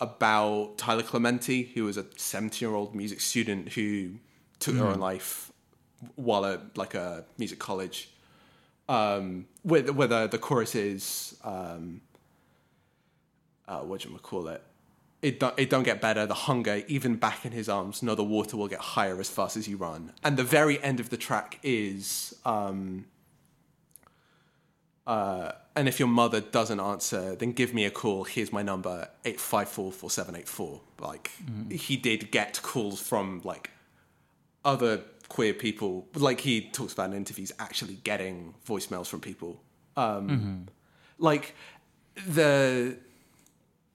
[0.00, 4.12] about Tyler Clementi, who was a 17 year old music student who
[4.58, 5.50] took her own life
[6.16, 8.10] while at like a music college.
[8.88, 12.00] Um, where, where the, the chorus is, um,
[13.68, 14.62] uh, what do you call it?
[15.22, 16.26] It don't, it don't get better.
[16.26, 19.56] The hunger, even back in his arms, no, the water will get higher as fast
[19.56, 20.12] as you run.
[20.24, 23.04] And the very end of the track is, um,
[25.10, 28.22] uh, and if your mother doesn't answer, then give me a call.
[28.22, 30.80] Here's my number, 854-4784.
[31.00, 31.32] Like,
[31.68, 33.70] he did get calls from, like,
[34.64, 36.06] other queer people.
[36.14, 39.60] Like, he talks about in interviews actually getting voicemails from people.
[39.96, 40.68] Um,
[41.18, 41.56] Like,
[42.24, 42.96] the,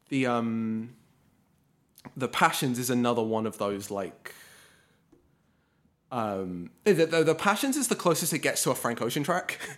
[0.10, 0.95] the, um,
[2.17, 4.34] the passions is another one of those, like,
[6.12, 9.60] um, the, the, the passions is the closest it gets to a Frank Ocean track.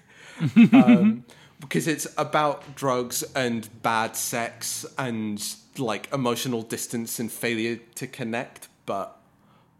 [0.73, 1.23] um,
[1.59, 8.67] because it's about drugs and bad sex and like emotional distance and failure to connect
[8.85, 9.19] but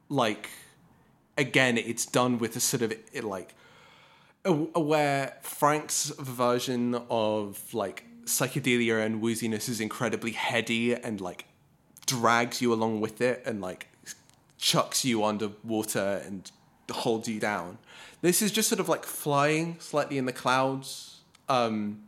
[0.09, 0.49] like
[1.37, 3.53] again it's done with a sort of it, like
[4.45, 11.45] where frank's version of like psychedelia and wooziness is incredibly heady and like
[12.05, 13.87] drags you along with it and like
[14.57, 16.51] chucks you underwater and
[16.91, 17.77] holds you down.
[18.21, 21.21] This is just sort of like flying slightly in the clouds.
[21.49, 22.01] Um,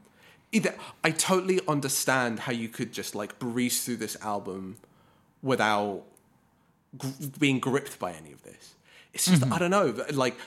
[0.51, 4.77] either I totally understand how you could just like breeze through this album
[5.41, 6.03] without
[6.97, 7.07] gr-
[7.39, 8.75] being gripped by any of this.
[9.13, 9.95] It's just I don't know.
[10.11, 10.37] Like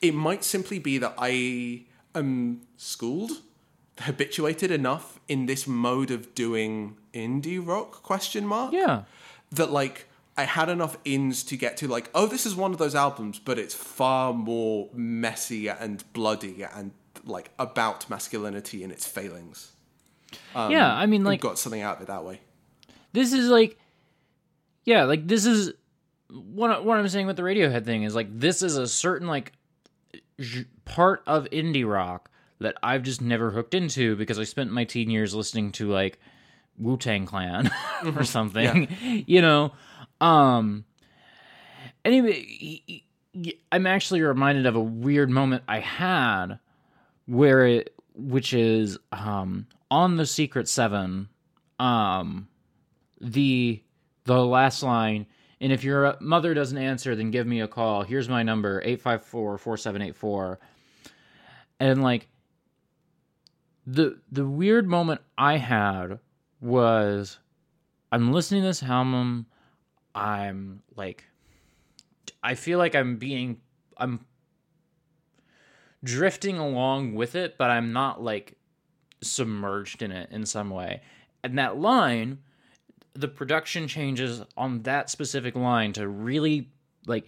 [0.00, 1.82] it might simply be that I
[2.14, 3.32] am schooled,
[4.00, 9.02] habituated enough in this mode of doing indie rock question mark yeah.
[9.50, 10.06] that like
[10.40, 13.38] I had enough ins to get to like, oh, this is one of those albums,
[13.38, 16.92] but it's far more messy and bloody and
[17.24, 19.72] like about masculinity and its failings.
[20.54, 22.40] Um, yeah, I mean like got something out of it that way.
[23.12, 23.78] this is like
[24.84, 25.72] yeah like this is
[26.30, 29.52] what, what i'm saying with the radiohead thing is like this is a certain like
[30.84, 35.10] part of indie rock that i've just never hooked into because i spent my teen
[35.10, 36.18] years listening to like
[36.78, 37.66] wu-tang clan
[38.04, 38.22] or mm-hmm.
[38.22, 38.88] something
[39.26, 39.72] you know
[40.20, 40.84] um
[42.04, 43.02] anyway
[43.70, 46.58] I'm actually reminded of a weird moment i had
[47.26, 51.28] where it which is um on the secret seven
[51.78, 52.48] um
[53.20, 53.82] the
[54.24, 55.26] the last line
[55.60, 58.02] and if your mother doesn't answer then give me a call.
[58.02, 60.56] Here's my number 854-4784
[61.80, 62.28] and like
[63.86, 66.18] the the weird moment i had
[66.60, 67.38] was
[68.12, 69.46] i'm listening to this album
[70.14, 71.24] i'm like
[72.42, 73.60] i feel like i'm being
[73.96, 74.20] i'm
[76.02, 78.56] drifting along with it, but I'm not like
[79.20, 81.02] submerged in it in some way.
[81.42, 82.38] And that line,
[83.14, 86.70] the production changes on that specific line to really
[87.06, 87.26] like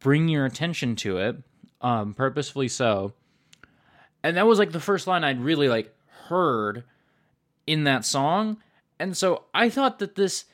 [0.00, 1.36] bring your attention to it,
[1.80, 3.12] um, purposefully so.
[4.22, 5.94] And that was like the first line I'd really like
[6.28, 6.84] heard
[7.66, 8.58] in that song.
[8.98, 10.46] And so I thought that this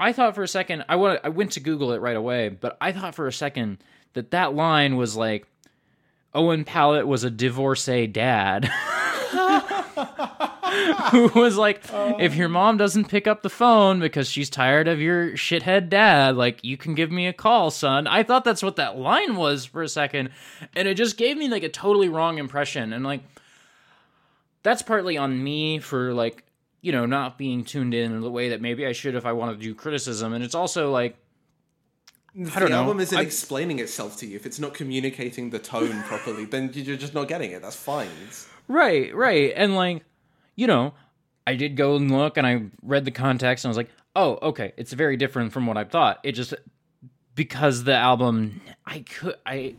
[0.00, 2.76] I thought for a second I went I went to Google it right away, but
[2.80, 3.78] I thought for a second
[4.14, 5.46] that that line was like
[6.34, 8.64] Owen Pallett was a divorcee dad.
[11.10, 11.82] Who was like,
[12.20, 16.36] if your mom doesn't pick up the phone because she's tired of your shithead dad,
[16.36, 18.06] like, you can give me a call, son.
[18.06, 20.30] I thought that's what that line was for a second.
[20.76, 22.92] And it just gave me like a totally wrong impression.
[22.92, 23.22] And like,
[24.62, 26.44] that's partly on me for like,
[26.82, 29.32] you know, not being tuned in in the way that maybe I should if I
[29.32, 30.32] wanted to do criticism.
[30.32, 31.16] And it's also like,
[32.34, 32.76] If don't the know.
[32.82, 36.70] album isn't I- explaining itself to you, if it's not communicating the tone properly, then
[36.74, 37.62] you're just not getting it.
[37.62, 38.08] That's fine.
[38.22, 39.52] It's- Right, right.
[39.56, 40.04] And like,
[40.54, 40.94] you know,
[41.46, 44.38] I did go and look and I read the context and I was like, oh,
[44.42, 46.20] okay, it's very different from what I thought.
[46.22, 46.54] It just
[47.34, 49.74] because the album I could I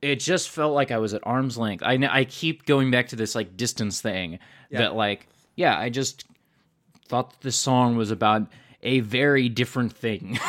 [0.00, 1.82] it just felt like I was at arm's length.
[1.84, 4.38] I I keep going back to this like distance thing
[4.70, 5.26] that like
[5.56, 6.24] yeah, I just
[7.08, 8.46] thought this song was about
[8.82, 10.38] a very different thing.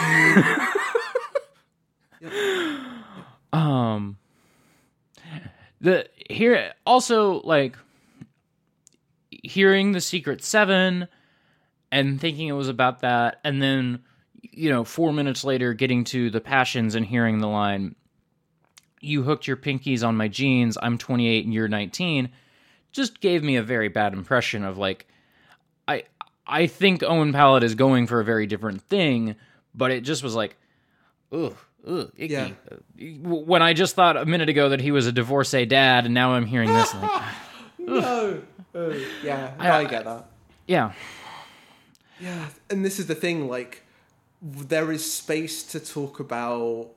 [3.53, 4.17] um
[5.81, 7.75] the here also like
[9.29, 11.07] hearing the secret seven
[11.91, 14.01] and thinking it was about that and then
[14.41, 17.93] you know four minutes later getting to the passions and hearing the line
[19.01, 22.29] you hooked your pinkies on my jeans i'm 28 and you're 19
[22.93, 25.05] just gave me a very bad impression of like
[25.87, 26.03] i
[26.47, 29.35] i think owen pallett is going for a very different thing
[29.75, 30.55] but it just was like
[31.33, 32.33] ugh ugh icky.
[32.33, 32.51] Yeah.
[32.95, 36.31] when i just thought a minute ago that he was a divorcee dad and now
[36.31, 37.21] i'm hearing this like
[37.79, 38.41] no.
[38.75, 40.25] Uh, yeah, I, I get that.
[40.67, 40.93] yeah
[42.19, 43.47] Yeah, and this is the thing.
[43.47, 43.83] Like,
[44.41, 46.89] there is space to talk about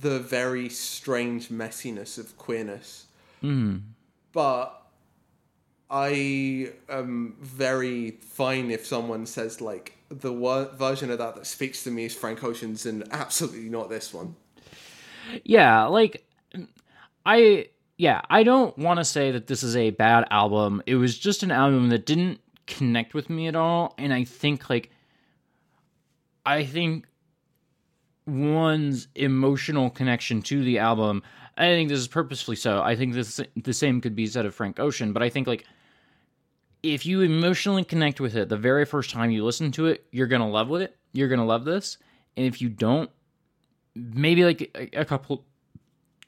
[0.00, 3.06] the very strange messiness of queerness,
[4.32, 4.83] but
[5.94, 10.32] I am very fine if someone says like the
[10.74, 14.34] version of that that speaks to me is Frank Ocean's and absolutely not this one.
[15.44, 16.26] Yeah, like
[17.24, 20.82] I yeah, I don't want to say that this is a bad album.
[20.84, 24.68] It was just an album that didn't connect with me at all and I think
[24.68, 24.90] like
[26.44, 27.06] I think
[28.26, 31.22] one's emotional connection to the album
[31.56, 32.82] I think this is purposefully so.
[32.82, 35.64] I think this the same could be said of Frank Ocean, but I think like
[36.84, 40.26] if you emotionally connect with it the very first time you listen to it, you're
[40.26, 40.96] going to love with it.
[41.12, 41.96] You're going to love this.
[42.36, 43.10] And if you don't,
[43.94, 45.44] maybe like a, a couple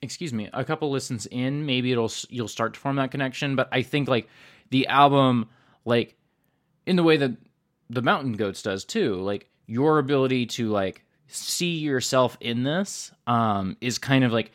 [0.03, 3.69] excuse me a couple listens in maybe it'll you'll start to form that connection but
[3.73, 4.29] i think like
[4.71, 5.49] the album
[5.85, 6.15] like
[6.85, 7.33] in the way that
[7.91, 13.77] the mountain goats does too like your ability to like see yourself in this um
[13.81, 14.53] is kind of like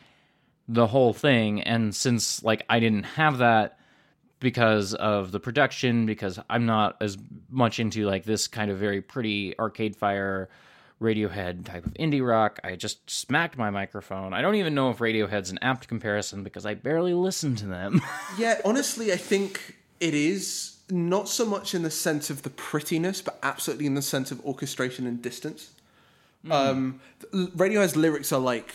[0.68, 3.78] the whole thing and since like i didn't have that
[4.42, 7.16] because of the production because i'm not as
[7.48, 10.48] much into like this kind of very pretty arcade fire
[11.02, 12.60] radiohead type of indie rock.
[12.64, 14.32] I just smacked my microphone.
[14.32, 18.00] I don't even know if radiohead's an apt comparison because i barely listen to them.
[18.38, 23.20] Yeah, honestly, I think it is not so much in the sense of the prettiness,
[23.20, 25.70] but absolutely in the sense of orchestration and distance.
[26.50, 27.00] Um,
[27.32, 28.74] Radiohead's lyrics are like,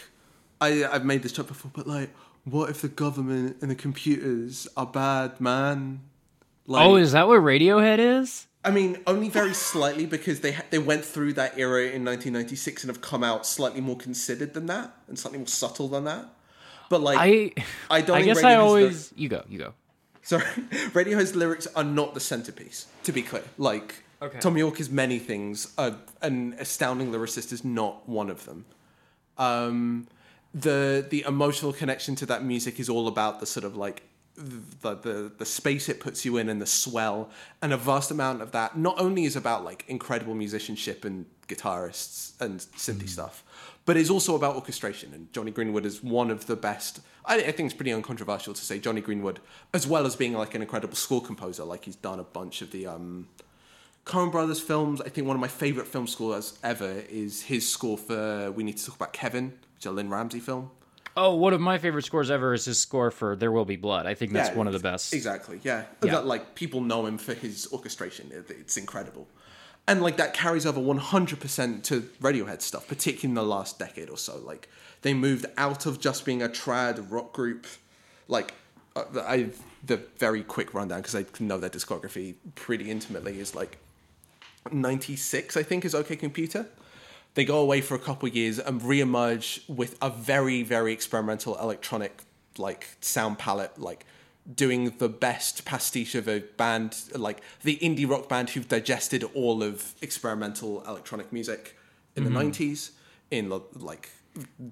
[0.61, 2.09] I, I've made this joke before, but like,
[2.49, 6.01] what if the government and the computers are bad, man?
[6.65, 10.79] Like, oh is that what radiohead is I mean, only very slightly because they they
[10.79, 14.93] went through that era in 1996 and have come out slightly more considered than that
[15.07, 16.25] and slightly more subtle than that.
[16.89, 19.59] But like, i I don't i think guess i Radiohead's the- always you go you
[19.59, 19.73] go
[20.21, 20.43] Sorry,
[20.91, 22.87] Radiohead's lyrics are not the centerpiece.
[23.03, 24.39] To be clear, like Okay.
[24.39, 25.73] Thom Yorke is many things.
[25.77, 25.91] Uh,
[26.21, 28.65] an astounding lyricist is not one of them.
[29.37, 30.07] Um,
[30.61, 34.03] the the emotional connection to that music is all about the sort of like
[34.35, 37.29] the, the the space it puts you in and the swell.
[37.61, 42.39] And a vast amount of that not only is about like incredible musicianship and guitarists
[42.41, 43.43] and synthy stuff
[43.85, 45.13] but it's also about orchestration.
[45.13, 48.61] And Jonny Greenwood is one of the best I, I think it's pretty uncontroversial to
[48.61, 49.39] say Jonny Greenwood
[49.73, 51.63] as well as being like an incredible score composer.
[51.63, 53.27] Like he's done a bunch of the um
[54.05, 55.01] Coen Brothers films.
[55.01, 58.77] I think one of my favorite film scores ever is his score for We Need
[58.77, 60.71] to Talk About Kevin, is a Lynne Ramsay film.
[61.15, 64.05] oh one of my favorite scores ever is his score for there will be blood
[64.05, 65.59] i think that's Yeah, one of the best Exactly.
[65.63, 65.83] Yeah.
[66.03, 66.11] Yeah.
[66.11, 68.31] That, like people know him for his orchestration.
[68.49, 69.27] It's incredible.
[69.89, 74.17] And like that carries over 100% to Radiohead stuff, particularly in the last decade or
[74.17, 74.37] so.
[74.37, 74.67] Like
[75.01, 77.65] they moved out of just being a trad rock group
[78.27, 78.53] like
[78.97, 79.05] uh,
[79.35, 79.49] I
[79.85, 83.77] the very quick rundown because I know their discography pretty intimately is like
[84.71, 86.67] 96 I think is OK Computer.
[87.37, 91.55] They go away for a couple of years and re-emerge with a very very experimental
[91.59, 92.23] electronic
[92.57, 94.07] like sound palette like
[94.55, 99.61] doing the best pastiche of a band like the indie rock band who've digested all
[99.61, 101.77] of experimental electronic music
[102.15, 102.89] in the 90s
[103.29, 104.09] in like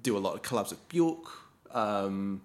[0.02, 1.24] do a lot of collabs with Bjork
[1.70, 2.40] um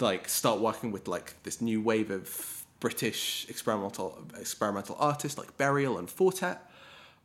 [0.00, 5.98] like start working with like this new wave of British experimental experimental artists like Burial
[5.98, 6.69] and Four Tet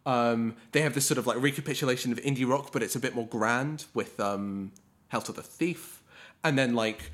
[0.05, 3.15] um, they have this sort of like recapitulation of indie rock, but it's a bit
[3.15, 4.71] more grand with um,
[5.09, 6.03] Hail to the Thief,
[6.43, 7.11] and then like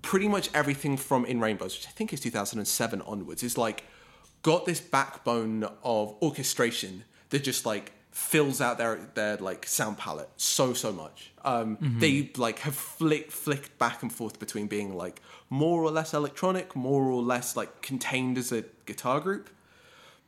[0.00, 3.84] pretty much everything from In Rainbows, which I think is 2007 onwards, is like
[4.42, 10.28] got this backbone of orchestration that just like fills out their their like sound palette
[10.36, 11.32] so so much.
[11.44, 16.12] Um, They like have flicked flicked back and forth between being like more or less
[16.12, 19.48] electronic, more or less like contained as a guitar group,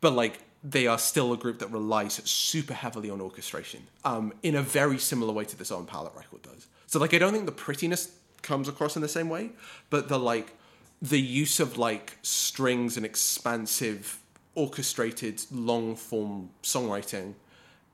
[0.01, 4.55] but like they are still a group that relies super heavily on orchestration um, in
[4.55, 6.67] a very similar way to this Owen Pallett record does.
[6.87, 8.11] So like I don't think the prettiness
[8.41, 9.51] comes across in the same way,
[9.91, 10.55] but the like
[11.03, 14.19] the use of like strings and expansive
[14.55, 17.35] orchestrated long form songwriting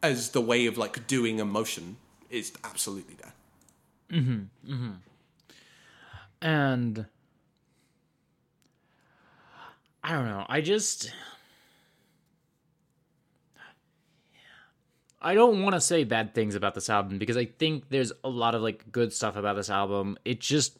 [0.03, 1.97] as the way of like doing emotion
[2.31, 3.33] is absolutely there.
[4.21, 4.73] Mm-hmm.
[4.73, 4.91] Mm-hmm.
[6.43, 7.07] And
[10.05, 10.47] I don't know.
[10.49, 11.13] I just
[15.23, 18.29] I don't want to say bad things about this album because I think there's a
[18.29, 20.17] lot of like good stuff about this album.
[20.25, 20.79] It just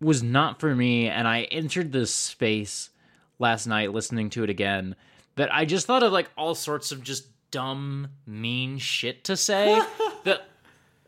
[0.00, 2.90] was not for me and I entered this space
[3.38, 4.96] last night listening to it again
[5.36, 9.78] that I just thought of like all sorts of just dumb mean shit to say
[10.24, 10.46] that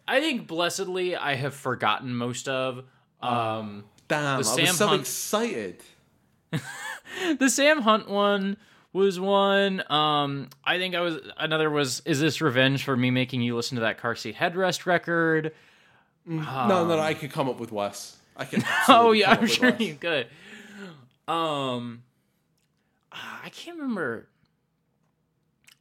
[0.07, 2.85] I think blessedly I have forgotten most of.
[3.21, 5.83] Um Damn, I The Sam was so Hunt- excited.
[7.39, 8.57] the Sam Hunt one
[8.93, 9.82] was one.
[9.91, 13.76] Um, I think I was another was is this revenge for me making you listen
[13.76, 15.53] to that car seat headrest record?
[16.26, 18.16] no, no, no, I could come up with worse.
[18.36, 18.62] I can.
[18.89, 20.26] Oh yeah, I'm sure you could.
[21.26, 22.03] Um,
[23.12, 24.28] I can't remember.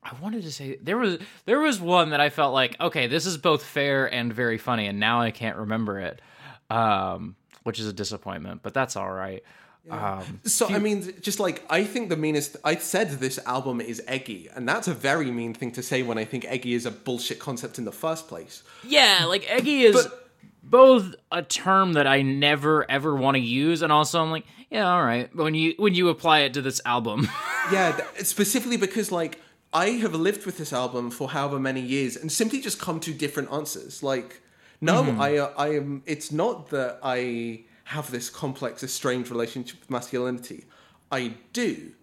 [0.03, 3.25] I wanted to say there was there was one that I felt like okay, this
[3.25, 6.21] is both fair and very funny, and now I can't remember it,
[6.69, 8.61] um, which is a disappointment.
[8.63, 9.43] But that's all right.
[9.89, 12.57] Um, So I mean, just like I think the meanest.
[12.63, 16.17] I said this album is eggy, and that's a very mean thing to say when
[16.17, 18.63] I think eggy is a bullshit concept in the first place.
[18.85, 20.23] Yeah, like eggy is But-
[20.63, 24.91] both a term that I never ever want to use, and also I'm like, yeah,
[24.91, 25.33] all right.
[25.35, 27.29] When you when you apply it to this album,
[27.71, 29.39] Yeah, th- specifically because like
[29.73, 33.13] I have lived with this album for however many years and simply just come to
[33.13, 34.01] different answers.
[34.03, 34.41] Like,
[34.81, 36.03] no, I uh, I am.
[36.05, 40.65] It's not that I have this complex, estranged relationship with masculinity.
[41.09, 41.93] I do,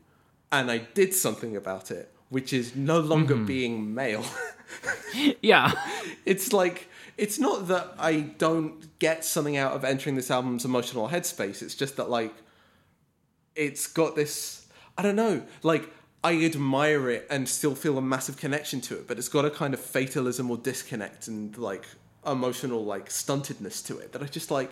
[0.51, 3.45] and I did something about it, which is no longer mm-hmm.
[3.45, 4.25] being male.
[5.43, 5.73] yeah,
[6.25, 11.11] it's like it's not that I don't get something out of entering this album's emotional
[11.11, 11.61] headspace.
[11.61, 12.35] It's just that like
[13.55, 14.67] it's got this
[14.97, 15.91] I don't know, like
[16.23, 19.51] I admire it and still feel a massive connection to it, but it's got a
[19.51, 21.85] kind of fatalism or disconnect and like
[22.27, 24.71] emotional like stuntedness to it that I just like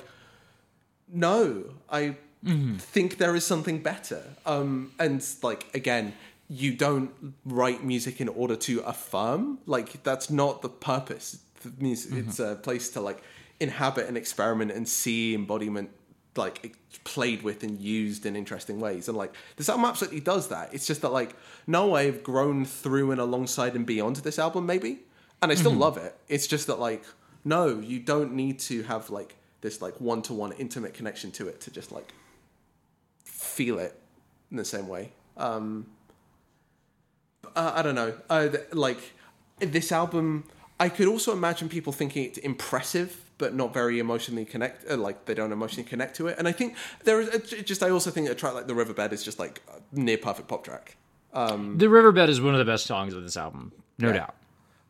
[1.13, 2.77] no, I mm-hmm.
[2.77, 4.23] think there is something better.
[4.47, 6.15] Um and like again,
[6.49, 9.59] you don't write music in order to affirm.
[9.67, 11.39] Like that's not the purpose.
[11.63, 12.29] The music, mm-hmm.
[12.29, 13.23] It's a place to like
[13.61, 15.91] inhabit and experiment and see embodiment
[16.37, 19.09] like played with and used in interesting ways.
[19.09, 20.73] And like this album absolutely does that.
[20.73, 21.37] It's just that like
[21.67, 25.01] no, I've grown through and alongside and beyond this album maybe,
[25.41, 25.81] and I still mm-hmm.
[25.81, 26.17] love it.
[26.29, 27.05] It's just that like
[27.45, 31.49] no, you don't need to have like this like one to one intimate connection to
[31.49, 32.13] it to just like
[33.25, 33.99] feel it
[34.51, 35.13] in the same way.
[35.39, 35.87] Um,
[37.57, 38.15] uh, I don't know.
[38.29, 38.99] Uh, th- like
[39.61, 40.45] this album,
[40.79, 44.89] I could also imagine people thinking it's impressive, but not very emotionally connect.
[44.91, 46.39] Uh, like they don't emotionally connect to it.
[46.39, 47.83] And I think there is j- just.
[47.83, 50.65] I also think a track like "The Riverbed" is just like a near perfect pop
[50.65, 50.97] track.
[51.33, 54.35] Um, the Riverbed is one of the best songs of this album, no doubt.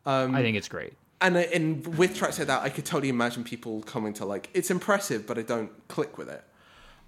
[0.05, 0.95] Um, I think it's great.
[1.23, 4.51] And I- and with tracks like that, I could totally imagine people coming to like
[4.55, 6.45] it's impressive, but I don't click with it.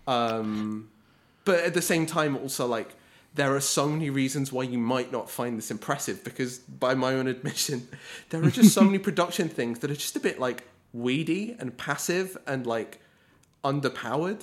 [0.06, 0.88] Um,
[1.44, 2.94] but at the same time, also like
[3.34, 7.14] there are so many reasons why you might not find this impressive because, by my
[7.14, 7.88] own admission,
[8.30, 10.62] there are just so many production things that are just a bit like
[10.92, 13.00] weedy and passive and like
[13.64, 14.42] underpowered.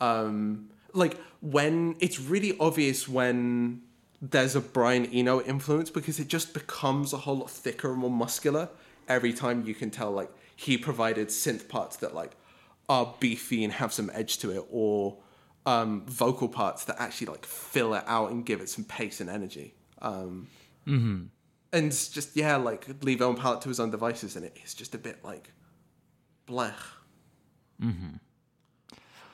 [0.00, 3.82] Um, like when it's really obvious when
[4.20, 8.10] there's a Brian Eno influence because it just becomes a whole lot thicker and more
[8.10, 8.68] muscular
[9.08, 12.36] every time you can tell like he provided synth parts that like
[12.88, 15.16] are beefy and have some edge to it, or
[15.66, 19.30] um, vocal parts that actually like fill it out and give it some pace and
[19.30, 19.74] energy.
[20.00, 20.48] Um,
[20.86, 21.24] mm-hmm.
[21.72, 24.94] And just yeah, like leave Owen Pallett to his own devices, and it is just
[24.94, 25.52] a bit like
[26.46, 26.74] blech.
[27.80, 28.16] mm-hmm.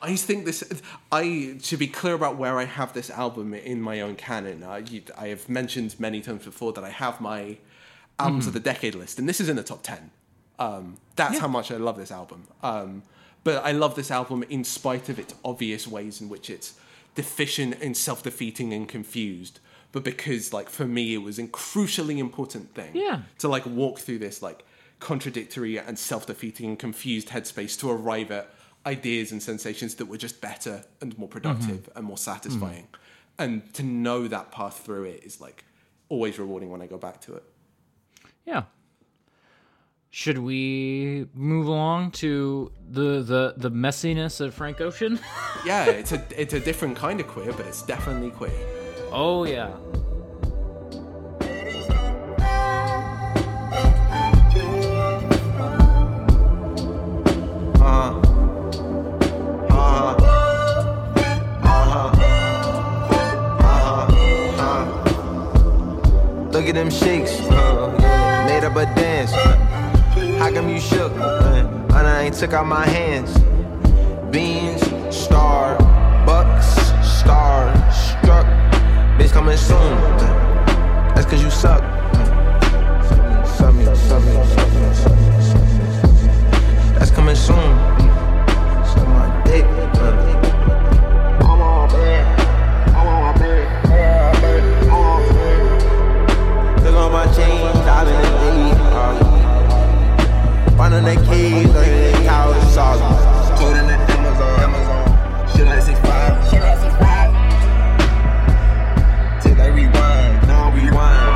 [0.00, 0.62] I think this.
[1.10, 4.62] I should be clear about where I have this album in my own canon.
[4.62, 7.58] I, you, I have mentioned many times before that I have my
[8.18, 10.10] albums of the decade list, and this is in the top ten.
[10.58, 12.48] Um, that's how much I love this album.
[12.62, 13.02] Um,
[13.44, 16.74] but I love this album in spite of its obvious ways in which it's
[17.14, 19.60] deficient and self-defeating and confused.
[19.92, 23.22] But because, like, for me, it was a crucially important thing Yeah.
[23.38, 24.64] to like walk through this like
[25.00, 28.50] contradictory and self-defeating and confused headspace to arrive at
[28.84, 32.88] ideas and sensations that were just better and more productive and more satisfying.
[33.38, 35.64] And to know that path through it is like
[36.08, 37.44] always rewarding when I go back to it.
[38.48, 38.62] Yeah.
[40.10, 45.20] Should we move along to the the the messiness of Frank Ocean?
[45.66, 48.52] Yeah, it's a it's a different kind of queer, but it's definitely queer.
[49.12, 49.70] oh yeah.
[72.38, 73.36] Took out my hands.
[74.30, 74.80] Beans,
[75.10, 75.76] star,
[76.24, 76.66] bucks,
[77.02, 78.46] star, struck.
[79.18, 79.76] Bitch coming soon.
[79.76, 81.82] Uh, That's cause you suck.
[81.82, 84.22] Uh, suck me, suck.
[86.96, 87.97] That's coming soon.
[102.78, 103.58] Couch, sauce.
[103.58, 105.04] Code in the Amazon, Amazon.
[105.50, 106.50] Shit like 6'5.
[106.50, 107.02] Shit like 6'5.
[109.42, 111.26] Take that rewind, now rewind.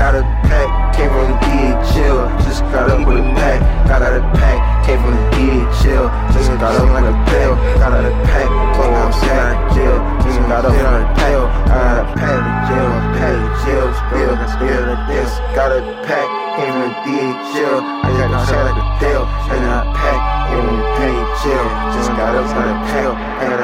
[0.00, 2.18] Got a pack, came from the DHL.
[2.42, 6.08] Just got up with a pack, got out of pack, came from the DHL.
[6.32, 9.98] Just got up like a pill, got out of pack, I'm sad jail.
[10.24, 10.99] Just got up on a
[16.06, 17.80] pack, from the DHL.
[17.80, 20.20] I got a shot like a tail, and I pack,
[20.50, 21.66] from the DHL.
[21.94, 23.59] Just got up on a tail, I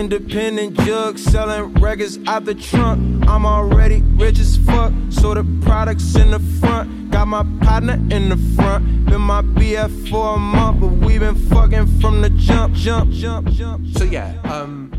[0.00, 3.26] Independent jug selling records out the trunk.
[3.26, 7.10] I'm already rich as fuck, so the products in the front.
[7.10, 9.06] Got my partner in the front.
[9.06, 13.48] Been my BF for a month, but we been fucking from the jump, jump, jump,
[13.48, 13.86] jump.
[13.96, 14.92] So yeah, um,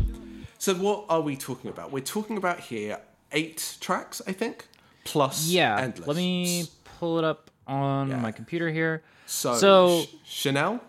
[0.58, 1.92] so what are we talking about?
[1.92, 2.98] We're talking about here
[3.30, 4.66] eight tracks, I think,
[5.04, 5.78] plus Yeah.
[5.78, 6.08] endless.
[6.08, 6.64] Let me
[6.98, 8.18] pull it up on Yeah.
[8.18, 9.04] my computer here.
[9.26, 10.80] So, so- Ch- Chanel,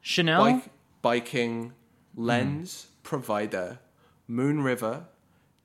[0.00, 0.40] Chanel.
[0.40, 0.64] Bike,
[1.02, 1.72] Biking,
[2.16, 3.80] Lens, Provider,
[4.28, 5.02] Moon River,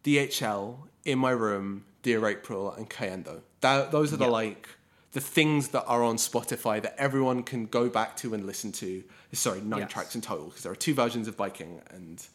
[0.04, 3.42] DHL, In My Room, Dear April, and Cayendo.
[3.62, 4.68] That, those are the like
[5.12, 9.04] the things that are on Spotify that everyone can go back to and listen to.
[9.32, 9.92] Sorry, nine Yes.
[9.92, 12.26] tracks in total because there are two versions of Biking and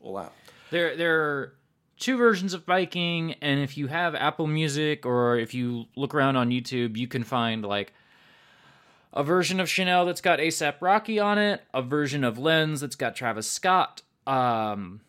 [0.00, 0.32] all that.
[0.72, 1.52] There, there are
[1.96, 6.34] two versions of biking, and if you have Apple Music or if you look around
[6.34, 7.92] on YouTube, you can find like
[9.12, 12.96] a version of Chanel that's got ASAP Rocky on it, a version of Lens that's
[12.96, 15.00] got Travis Scott, um,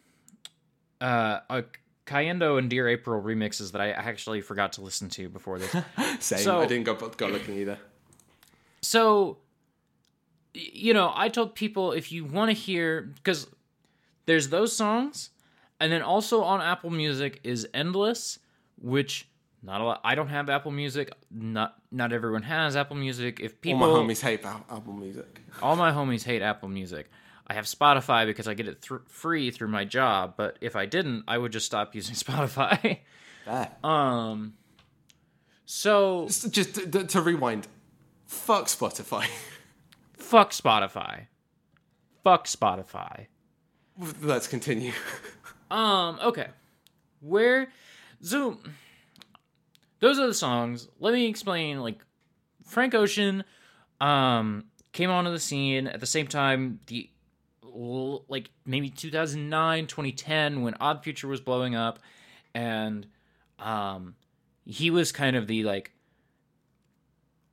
[1.01, 1.63] uh, a
[2.05, 5.71] Cayendo and Dear April remixes that I actually forgot to listen to before this.
[6.19, 6.39] Same.
[6.39, 7.77] So- I didn't go go looking either.
[8.81, 9.37] so
[10.53, 13.45] you know i told people if you want to hear because
[14.25, 15.29] there's those songs
[15.79, 18.39] and then also on apple music is endless
[18.81, 19.27] which
[19.61, 23.61] not a lot i don't have apple music not not everyone has apple music if
[23.61, 25.39] people, All my homies hate Apple music.
[25.61, 27.11] all my homies hate apple music
[27.49, 30.85] i have spotify because i get it thr free through my job but if i
[30.85, 32.99] didn't i would just stop using spotify
[33.83, 34.53] um
[35.65, 37.67] so Just, just to, to- to rewind.
[38.25, 39.25] Fuck Spotify.
[40.17, 41.27] fuck spotify
[42.23, 43.27] fuck spotify
[44.21, 44.93] Let's continue.
[45.71, 46.47] Um, okay.
[47.21, 47.67] Where
[48.21, 48.57] so
[49.99, 50.87] those are the songs.
[50.99, 51.99] Let me explain like
[52.65, 53.43] Frank Ocean
[54.01, 57.18] um came onto the scene at the same time the l-
[57.73, 61.99] like maybe 2009, 2010 when Odd Future was blowing up
[62.53, 63.05] and
[63.59, 64.15] um
[64.65, 65.91] he was kind of the like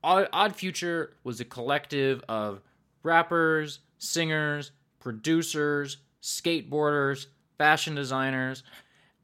[0.02, 2.60] Odd, Odd Future was a collective of
[3.02, 7.26] rappers, singers, producers, skateboarders,
[7.58, 8.62] fashion designers.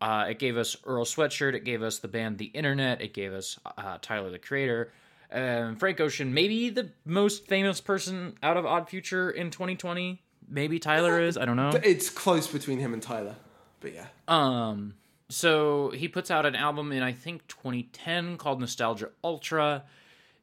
[0.01, 1.55] Uh, it gave us Earl Sweatshirt.
[1.55, 3.01] It gave us the band The Internet.
[3.01, 4.93] It gave us uh, Tyler the Creator.
[5.30, 10.20] And Frank Ocean, maybe the most famous person out of Odd Future in 2020.
[10.49, 11.36] Maybe Tyler is.
[11.38, 11.70] I don't know.
[11.82, 13.36] It's close between him and Tyler,
[13.80, 14.07] but yeah.
[14.28, 14.95] Um,
[15.28, 19.84] so he puts out an album in I think 2010 called Nostalgia Ultra.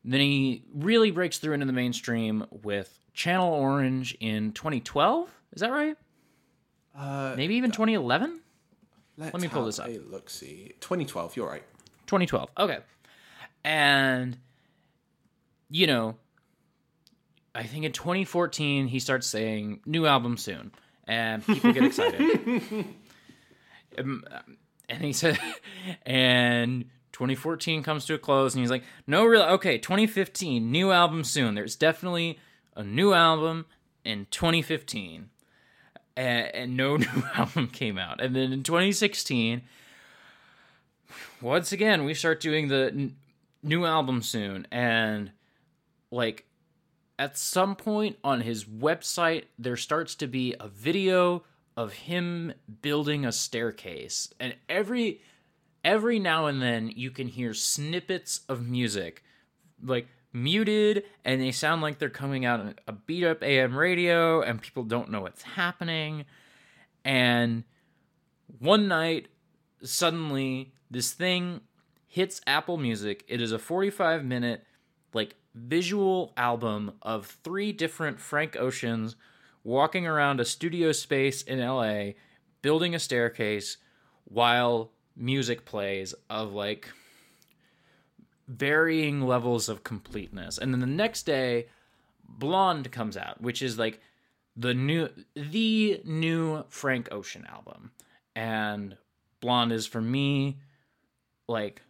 [0.03, 5.29] Then he really breaks through into the mainstream with Channel Orange in 2012.
[5.53, 5.95] Is that right?
[6.97, 8.39] Uh, Maybe even 2011.
[9.17, 9.89] let's me pull this up.
[10.09, 11.35] Look, see, 2012.
[11.35, 11.63] You're right.
[12.07, 12.49] 2012.
[12.57, 12.79] Okay.
[13.63, 14.37] And
[15.69, 16.15] you know,
[17.55, 20.71] I think in 2014 he starts saying new album soon,
[21.07, 22.85] and people get excited.
[23.97, 24.23] Um,
[24.87, 25.37] and he said,
[26.05, 29.77] and 2014 comes to a close, and he's like, no, real okay.
[29.77, 31.55] 2015 new album soon.
[31.55, 32.39] There's definitely
[32.75, 33.65] a new album
[34.05, 35.29] in 2015.
[36.15, 38.21] And, and no new album came out.
[38.21, 39.61] And then in 2016,
[41.41, 43.15] once again we start doing the n-
[43.63, 45.31] new album soon and
[46.11, 46.45] like
[47.19, 51.43] at some point on his website there starts to be a video
[51.77, 55.21] of him building a staircase and every
[55.83, 59.23] every now and then you can hear snippets of music
[59.83, 64.41] like muted and they sound like they're coming out on a beat up AM radio
[64.41, 66.25] and people don't know what's happening
[67.05, 67.63] and
[68.59, 69.27] one night
[69.83, 71.61] suddenly this thing
[72.07, 73.23] hits Apple Music.
[73.27, 74.65] It is a 45 minute
[75.13, 79.15] like visual album of three different Frank Oceans
[79.63, 82.11] walking around a studio space in LA
[82.61, 83.77] building a staircase
[84.25, 86.89] while music plays of like
[88.47, 90.57] varying levels of completeness.
[90.57, 91.67] And then the next day
[92.27, 94.01] Blonde comes out, which is like
[94.55, 97.91] the new the new Frank Ocean album.
[98.35, 98.97] And
[99.41, 100.59] Blonde is for me
[101.47, 101.81] like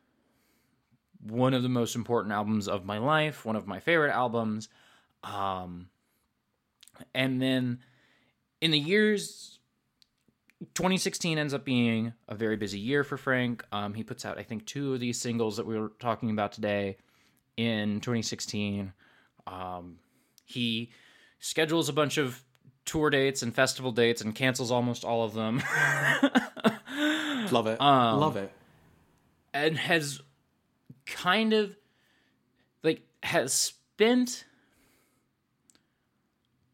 [1.21, 4.69] one of the most important albums of my life, one of my favorite albums.
[5.23, 5.89] Um
[7.13, 7.79] and then
[8.61, 9.59] in the years
[10.73, 13.63] 2016 ends up being a very busy year for Frank.
[13.71, 16.51] Um, he puts out, I think, two of these singles that we were talking about
[16.51, 16.97] today
[17.55, 18.91] in 2016.
[19.47, 19.99] Um,
[20.43, 20.91] he
[21.39, 22.43] schedules a bunch of
[22.83, 25.61] tour dates and festival dates and cancels almost all of them.
[27.51, 27.79] Love it.
[27.79, 28.51] Um, Love it.
[29.53, 30.21] and has
[31.09, 31.75] kind of
[32.83, 34.45] like has spent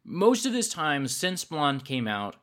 [0.03, 2.35] most of this time since Blonde came out,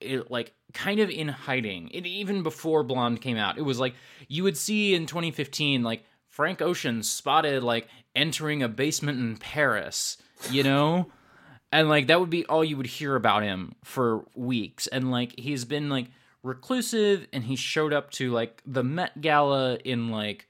[0.00, 1.88] it like kind of in hiding.
[1.92, 3.94] It even before Blonde came out, it was like
[4.26, 10.18] you would see in 2015 like Frank Ocean spotted like entering a basement in Paris,
[10.50, 11.10] you know?
[11.72, 15.38] and like that would be all you would hear about him for weeks and like
[15.38, 16.06] he's been like
[16.42, 20.47] reclusive and he showed up to like the Met Gala in like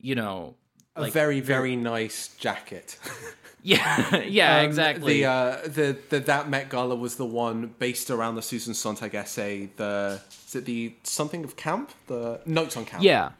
[0.00, 0.54] you know
[0.94, 2.98] a like very very nice jacket.
[3.62, 8.10] yeah yeah Um, exactly The, uh, the the that Met Gala was the one based
[8.10, 9.70] around the Susan Sontag essay.
[9.76, 11.90] The is it the something of camp?
[12.06, 13.02] The notes on camp.
[13.02, 13.30] Yeah.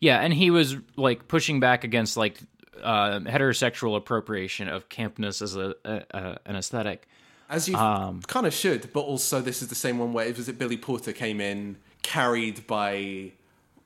[0.00, 2.40] Yeah, and he was like pushing back against like
[2.82, 7.08] uh, heterosexual appropriation of campness as a, a, a an aesthetic.
[7.50, 10.36] As you Um, kind of should, but also this is the same one where it
[10.36, 13.32] was it Billy Porter came in carried by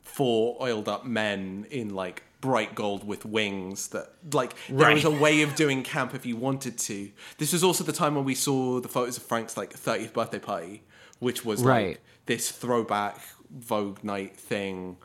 [0.03, 4.94] four oiled up men in like bright gold with wings that like there Right.
[4.94, 7.11] was a way of doing camp if you wanted to.
[7.38, 10.40] This was also the time when we saw the photos of Frank's like 30th birthday
[10.40, 10.82] party,
[11.20, 11.88] which was Right.
[11.88, 14.96] like this throwback Vogue night thing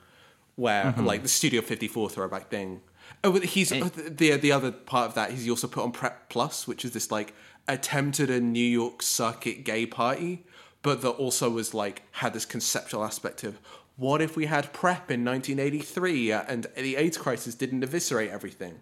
[0.56, 1.06] where Mm-hmm.
[1.06, 2.82] like the Studio 54 throwback thing.
[3.24, 5.32] Oh, but he's the the other part of that.
[5.32, 7.34] He's also put on Prep Plus, which is this like
[7.68, 10.45] attempted a New York circuit gay party,
[10.82, 13.60] but that also was like had this conceptual aspect of
[13.98, 18.80] what if we had Prep in 1983 uh, and the AIDS crisis didn't eviscerate everything,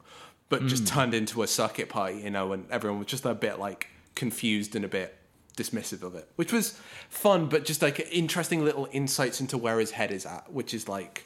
[0.50, 3.58] but just turned into a circuit party, you know, and everyone was just a bit
[3.58, 5.18] like confused and a bit
[5.58, 9.92] dismissive of it, which was fun, but just like interesting little insights into where his
[9.92, 11.26] head is at, which is like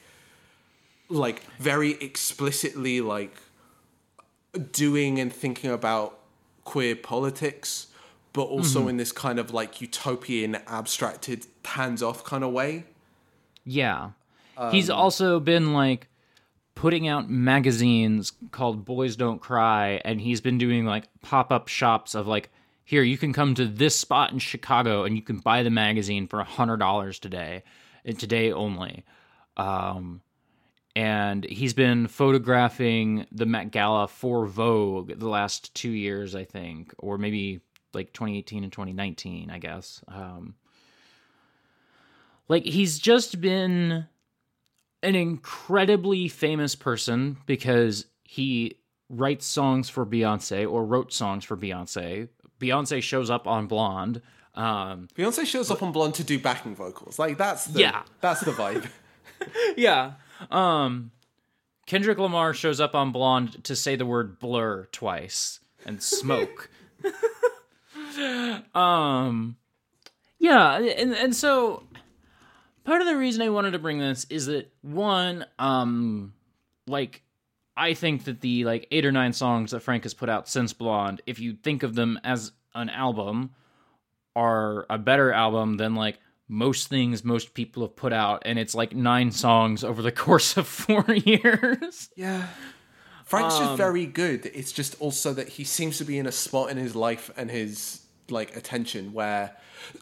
[1.09, 3.35] like very explicitly like
[4.71, 6.19] doing and thinking about
[6.63, 7.87] queer politics
[8.31, 12.85] but also in this kind of like utopian abstracted hands off kind of way
[13.69, 14.11] Yeah.
[14.71, 16.07] He's also been like
[16.75, 22.27] putting out magazines called Boys Don't Cry and he's been doing like pop-up shops of
[22.27, 22.49] like
[22.83, 26.27] here you can come to this spot in Chicago and you can buy the magazine
[26.27, 27.63] for a $100 today
[28.03, 29.05] and today only.
[29.55, 30.21] Um
[30.95, 36.93] and he's been photographing the Met Gala for Vogue the last 2 years I think
[36.97, 37.61] or maybe
[37.93, 40.03] like 2018 and 2019 I guess.
[40.07, 40.55] Um
[42.49, 44.05] like he's just been
[45.01, 48.75] an incredibly famous person because he
[49.09, 52.27] writes songs for Beyonce or wrote songs for Beyonce.
[52.59, 54.21] Beyonce shows up on Blonde.
[54.55, 58.01] Um, beyonce shows up on blonde to do backing vocals like that's the Yeah.
[58.19, 58.89] that's the vibe
[59.77, 60.13] yeah.
[60.51, 61.11] Um,
[61.85, 66.69] Kendrick Lamar shows up on Blonde to say the word blur twice and smoke.
[68.75, 69.55] um,
[70.39, 71.83] yeah, and and so
[72.89, 76.33] part of the reason I wanted to bring this is that one, um,
[76.87, 77.21] like
[77.77, 80.73] I think that the like eight or nine songs that Frank has put out since
[80.73, 83.51] Blonde, if you think of them as an album,
[84.35, 86.17] are a better album than like
[86.47, 90.57] most things most people have put out, and it's like nine songs over the course
[90.57, 92.09] of four years.
[92.15, 92.47] yeah
[93.23, 96.71] frank's just very good it's just also that he seems to be in a spot
[96.71, 98.01] in his life and his
[98.31, 99.55] like attention where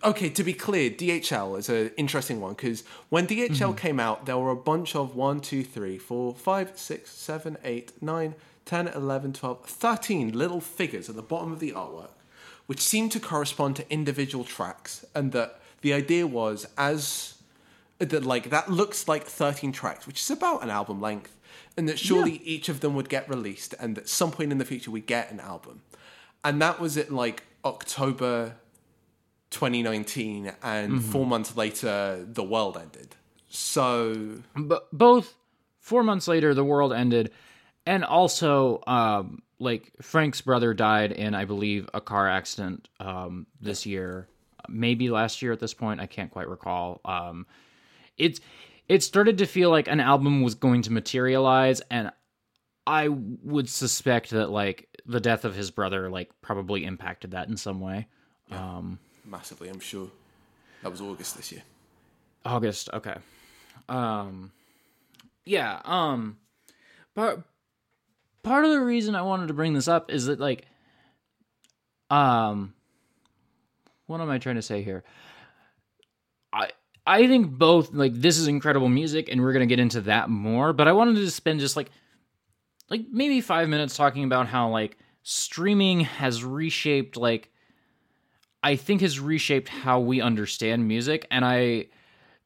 [0.04, 3.74] okay to be clear dhl is an interesting one because when dhl mm-hmm.
[3.76, 8.02] came out there were a bunch of 1 2 3 4 5 6 7 8
[8.02, 12.10] 9 10 11 12 13 little figures at the bottom of the artwork
[12.66, 17.36] which seemed to correspond to individual tracks and that the idea was as
[18.00, 21.38] that like that looks like 13 tracks which is about an album length
[21.78, 24.66] and that surely each of them would get released and at some point in the
[24.66, 25.84] future we get an album.
[26.44, 28.56] And that was it like october
[29.50, 33.16] 2019 and four months later the world ended.
[33.50, 35.36] So but both
[35.80, 37.32] four months later the world ended
[37.86, 43.86] and also um like frank's brother died in i believe a car accident um this
[43.86, 44.28] year
[44.68, 47.00] maybe last year at this point i can't quite recall.
[47.06, 47.46] Um
[48.18, 48.42] it's
[48.90, 52.12] it started to feel like an album was going to materialize and
[52.86, 57.58] i would suspect that like the death of his brother like probably impacted that in
[57.58, 58.08] some way
[58.52, 60.10] um massively i'm sure
[60.84, 61.64] that was august this year
[62.48, 62.90] August.
[62.94, 63.16] Okay.
[63.90, 64.52] Um
[65.46, 66.38] yeah, um
[67.16, 67.44] part
[68.44, 70.66] part of the reason I wanted to bring this up is that like
[72.10, 72.74] um
[74.06, 75.04] what am I trying to say here?
[76.54, 76.70] I
[77.06, 80.30] I think both like this is incredible music and we're going to get into that
[80.30, 81.90] more, but I wanted to spend just like
[82.90, 87.52] like maybe 5 minutes talking about how like streaming has reshaped like
[88.64, 91.28] I think has reshaped how we understand music.
[91.30, 91.88] And I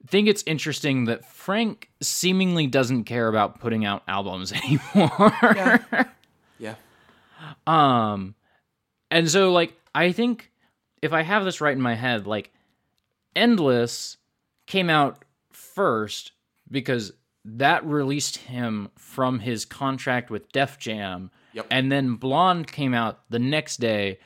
[0.08, 5.34] think it's interesting that Frank seemingly doesn't care about putting out albums anymore.
[6.60, 6.76] yeah.
[7.68, 8.36] Um
[9.10, 10.52] And so like I think
[11.02, 12.52] if I have this right in my head, like
[13.36, 14.18] Endless
[14.68, 16.34] came out first
[16.70, 17.14] because
[17.44, 21.32] that released him from his contract with Def Jam.
[21.54, 21.68] Yep.
[21.72, 24.20] And then Blonde came out the next day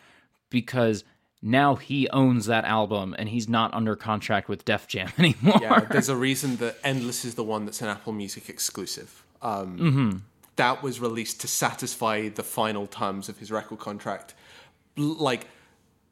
[0.49, 1.03] because
[1.41, 5.59] now he owns that album and he's not under contract with Def Jam anymore.
[5.61, 9.23] Yeah, there's a reason that Endless is the one that's an Apple Music exclusive.
[9.41, 10.23] Um,
[10.57, 14.33] That was released to satisfy the final terms of his record contract.
[14.95, 15.47] Like,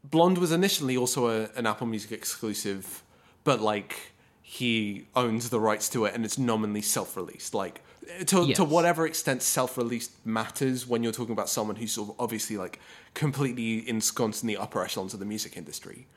[0.04, 3.04] Blonde was initially also a, an Apple Music exclusive,
[3.46, 4.13] but like
[4.46, 7.54] he owns the rights to it and it's nominally self-released.
[7.54, 7.82] Like,
[8.28, 8.58] to, Yes.
[8.58, 12.80] to whatever extent self-released matters when you're talking about someone who's sort of obviously like
[13.14, 16.08] completely ensconced in the upper echelons of the music industry.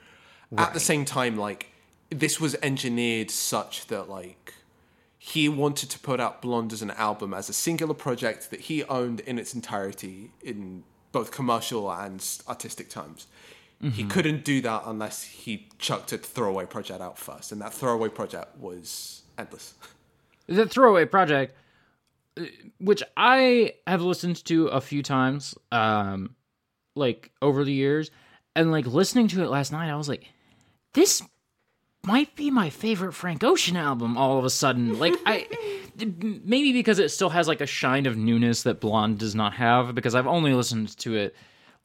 [0.59, 1.73] At the same time, like
[2.11, 4.55] this was engineered such that like
[5.19, 8.85] he wanted to put out Blonde as an album as a singular project that he
[8.85, 13.29] owned in its entirety in both commercial and artistic terms.
[13.83, 18.09] He couldn't do that unless he chucked a throwaway project out first, and that throwaway
[18.09, 19.75] project was endless.
[20.47, 21.57] the throwaway project
[22.39, 22.45] uh,
[22.79, 26.35] which i have listened to a few times um
[26.95, 28.11] like over the years
[28.55, 30.27] and like listening to it last night i was like
[30.95, 31.23] this
[32.05, 35.47] might be my favorite frank ocean album all of a sudden like i
[36.45, 39.95] maybe because it still has like a shine of newness that blonde does not have
[39.95, 41.35] because i've only listened to it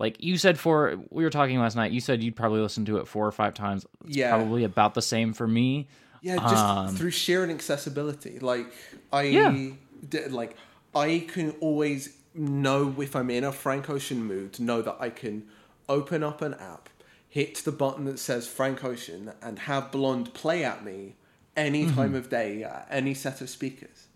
[0.02, 2.97] like you said for we were talking last night you said you'd probably listen to
[2.97, 4.36] it four or five times it's Yeah.
[4.36, 5.88] probably about the same for me
[6.22, 8.72] Yeah, just um, through sheer accessibility Like
[9.14, 9.70] I, Yeah.
[10.08, 10.58] d- like
[10.93, 14.60] I can always know if I'm in a Frank Ocean mood.
[14.60, 15.47] Know that I can
[15.88, 16.89] open up an app,
[17.30, 21.16] hit the button that says Frank Ocean, and have Blonde play at me
[21.56, 21.95] any mm-hmm.
[21.95, 24.08] time of day at any set of speakers.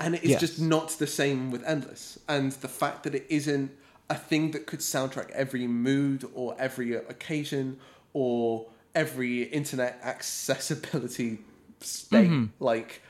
[0.00, 0.40] And it's Yes.
[0.40, 2.18] just not the same with Endless.
[2.28, 3.70] And the fact that it isn't
[4.10, 7.78] a thing that could soundtrack every mood or every occasion
[8.12, 11.38] or every internet accessibility
[11.80, 12.30] state.
[12.58, 13.02] Like,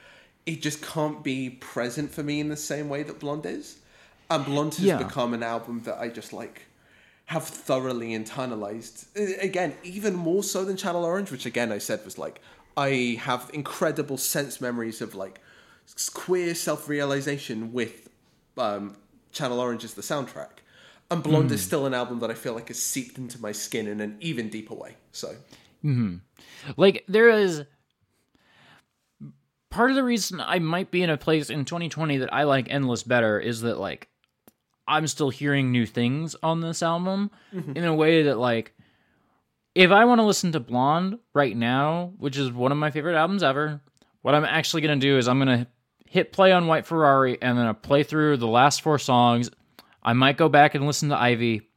[0.47, 3.79] it just can't be present for me in the same way that Blonde is.
[4.31, 4.99] And Blonde has Yeah.
[4.99, 6.63] become an album that I just like
[7.27, 9.07] have thoroughly internalized.
[9.43, 12.41] Again, even more so than Channel Orange, which again I said was like
[12.77, 15.41] I have incredible sense memories of like
[16.15, 18.09] queer self realization with
[18.57, 18.97] um,
[19.33, 20.61] Channel Orange as the soundtrack.
[21.11, 21.67] And Blonde is hmm.
[21.67, 24.51] still an album that I feel like has seeped into my skin in an even
[24.51, 24.97] deeper way.
[25.13, 25.29] So
[25.85, 26.17] mm-hmm.
[26.77, 27.65] Like there is
[29.71, 32.71] part of the reason I might be in a place in 2020 that I like
[32.71, 34.09] Endless better is that like
[34.87, 37.77] I'm still hearing new things on this album mm-hmm.
[37.77, 38.75] in a way that like
[39.75, 43.17] if I want to listen to Blonde right now, which is one of my favorite
[43.17, 43.81] albums ever,
[44.23, 45.67] what I'm actually going to do is I'm going to
[46.07, 49.51] hit play on White Ferrari and then I play through the last four songs.
[50.09, 51.69] I might go back and listen to Ivy.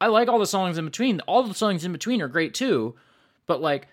[0.00, 1.20] I like all the songs in between.
[1.20, 2.94] All the songs in between are great too.
[3.46, 3.88] But like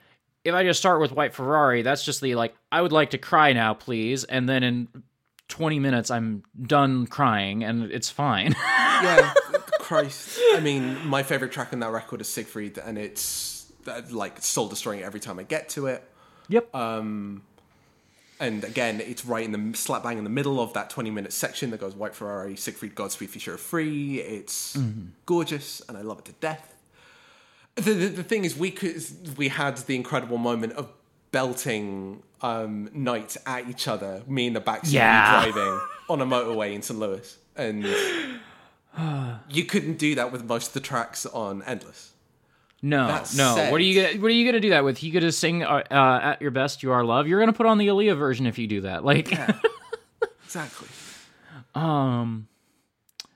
[0.45, 3.17] if I just start with White Ferrari, that's just the like I would like to
[3.17, 4.87] cry now, please, and then in
[5.49, 8.55] 20 minutes I'm done crying and it's fine.
[8.63, 9.33] yeah,
[9.79, 10.39] Christ.
[10.53, 14.69] I mean, my favorite track on that record is Siegfried, and it's uh, like soul
[14.69, 16.09] destroying every time I get to it.
[16.47, 16.73] yep.
[18.39, 21.31] And again, it's right in the slap bang in the middle of that 20 minute
[21.33, 24.19] section that goes White Ferrari, Siegfried, Godspeed, Futura Free.
[24.19, 24.77] It's
[25.25, 26.73] gorgeous, and I love it to death.
[27.75, 29.01] The, the, the thing is, we could
[29.37, 30.89] we had the incredible moment of
[31.31, 35.43] belting um, nights at each other, me in the backseat Yeah.
[35.43, 35.79] driving
[36.09, 36.99] on a motorway in St.
[36.99, 37.83] Louis, and
[39.49, 42.11] you couldn't do that with most of the tracks on Endless.
[42.83, 43.55] No, that no.
[43.55, 45.01] said- What are you gonna What are you gonna do that with?
[45.01, 47.27] You gonna sing uh, uh, "At Your Best, You Are Love"?
[47.27, 49.03] You're gonna put on the Aaliyah version if you do that.
[49.03, 49.31] Like,
[50.45, 50.87] Exactly.
[51.73, 52.47] um,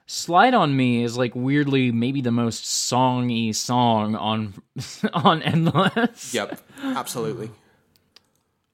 [0.06, 4.54] "Slide on Me" is like weirdly maybe the most songy song on
[5.14, 6.34] on Endless.
[6.34, 6.62] Yep.
[6.84, 7.50] Absolutely.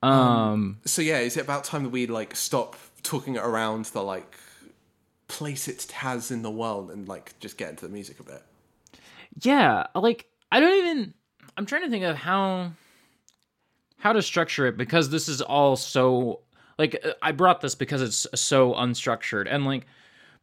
[0.01, 4.38] Um, So yeah, is it about time that we like stop talking around the like
[5.30, 8.43] place it has in the world and like just get into the music a bit?
[9.41, 11.14] yeah like i don't even
[11.58, 12.72] i'm trying to think of how
[13.97, 16.39] how to structure it because this is all so
[16.78, 19.86] like i brought this because it's so unstructured and like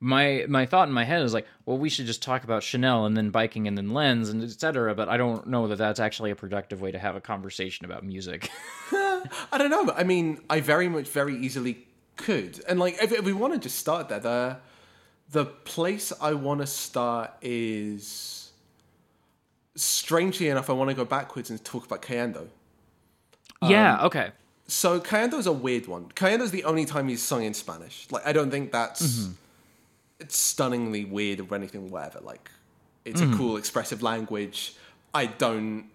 [0.03, 3.07] my my thought in my head is like well we should just talk about chanel
[3.07, 6.31] and then biking and then lens and etc but i don't know that that's actually
[6.31, 8.51] a productive way to have a conversation about music
[9.53, 9.93] I don't know.
[9.95, 11.87] I mean, I very much, very easily
[12.17, 12.63] could.
[12.69, 14.57] And like, if, if we want to just start there, the
[15.31, 18.40] the place I want to start is
[19.77, 22.49] strangely enough, I want to go backwards and talk about Cayendo.
[23.63, 24.31] yeah um, okay
[24.67, 26.07] So Cayendo's a weird one.
[26.15, 28.07] Cayendo's the only time he's sung in Spanish.
[28.11, 29.29] Like, I don't think that's
[30.21, 32.21] it's stunningly weird or anything, whatever.
[32.21, 32.51] Like,
[33.05, 33.37] it's a mm-hmm.
[33.37, 34.75] cool expressive language.
[35.13, 35.87] I don't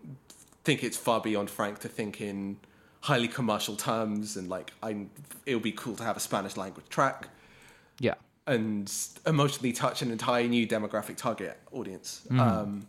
[0.66, 2.58] think it's far beyond Frank to think in
[3.02, 5.06] highly commercial terms and like I
[5.46, 7.30] it would be cool to have a Spanish language track
[8.00, 8.16] Yeah.
[8.48, 8.92] and
[9.28, 12.22] emotionally touch an entire new demographic target audience.
[12.26, 12.40] Mm-hmm.
[12.40, 12.88] Um,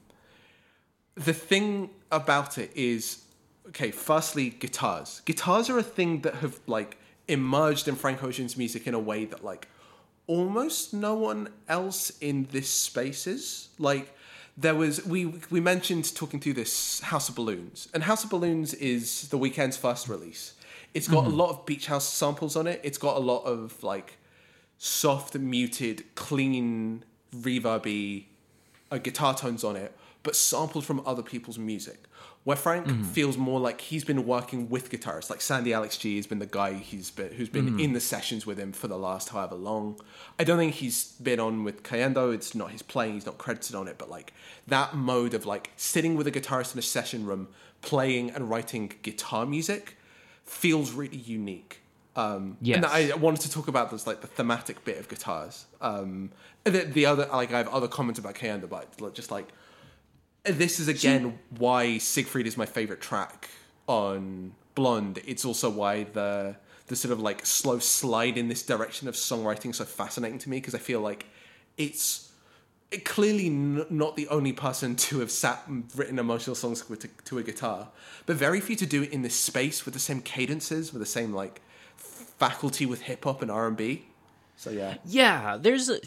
[1.17, 3.25] the thing about it is,
[3.69, 5.23] okay, firstly, guitars.
[5.25, 9.25] Guitars are a thing that have like emerged in Frank Ocean's music in a way
[9.25, 9.69] that like
[10.27, 13.69] almost no one else in this space is.
[13.79, 14.15] Like
[14.57, 18.75] there was we we mentioned talking through this House of Balloons, and House of Balloons
[18.75, 20.55] is the Weeknd's first release.
[20.95, 22.81] It's got a lot of beach house samples on it.
[22.83, 24.17] It's got a lot of like
[24.79, 27.05] soft, muted, clean,
[27.35, 28.25] reverby
[28.91, 29.95] uh, guitar tones on it,
[30.27, 32.01] but sampled from other people's music.
[32.45, 36.29] Where Frank feels more like he's been working with guitarists, like Sandy Alex G has
[36.29, 39.31] been the guy he's been who's been in the sessions with him for the last
[39.31, 39.99] however long.
[40.39, 42.33] I don't think he's been on with Cayendo.
[42.33, 43.15] It's not his playing.
[43.15, 44.33] He's not credited on it, but like
[44.69, 47.49] that mode of like sitting with a guitarist in a session room,
[47.83, 49.97] playing and writing guitar music,
[50.45, 51.81] feels really unique.
[52.15, 52.77] Um, Yes.
[52.77, 55.67] And I wanted to talk about this, like the thematic bit of guitars.
[55.81, 56.31] Um,
[56.63, 59.49] the, the other, like I have other comments about Cayendo, but just like
[60.47, 63.49] this is again why Siegfried is my favorite track
[63.87, 65.21] on Blonde.
[65.27, 69.71] It's also why the the sort of like slow slide in this direction of songwriting
[69.71, 71.27] is so fascinating to me because I feel like
[71.77, 72.31] it's
[72.91, 77.01] it clearly n- not the only person to have sat and written emotional songs with,
[77.01, 77.89] to, to a guitar,
[78.27, 81.07] but very few to do it in this space with the same cadences, with the
[81.07, 81.61] same like
[81.97, 84.07] faculty with hip hop and R and B.
[84.57, 86.01] So yeah, Yeah, there's a.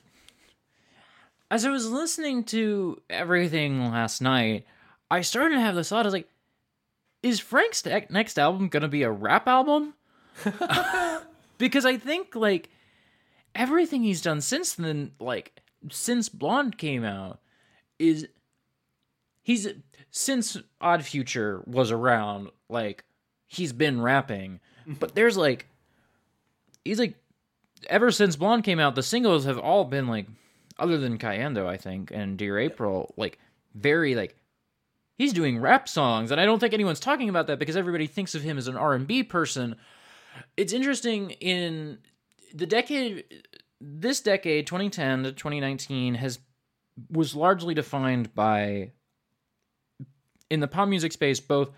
[1.52, 4.66] As I was listening to everything last night,
[5.10, 6.06] I started to have this thought.
[6.06, 6.30] I was like,
[7.24, 9.96] is Frank's next album going to be a rap album?
[11.58, 12.70] because I think, like,
[13.56, 17.40] everything he's done since then, like, since Blonde came out,
[17.98, 18.28] is.
[19.42, 19.68] He's.
[20.12, 23.04] Since Odd Future was around, like,
[23.46, 24.60] he's been rapping.
[24.88, 25.68] But there's, like.
[26.86, 27.16] He's, like,
[27.90, 30.28] ever since Blonde came out, the singles have all been like,
[30.80, 33.40] other than Cayendo, I think, and Dear April, like
[33.76, 34.36] very like
[35.18, 38.36] he's doing rap songs, and I don't think anyone's talking about that because everybody thinks
[38.36, 39.76] of him as an R and B person.
[40.58, 42.00] It's interesting in
[42.54, 43.26] the decade,
[43.82, 46.40] this decade, 2010 to 2019, has
[47.10, 48.92] was largely defined by
[50.50, 51.72] in the pop music space both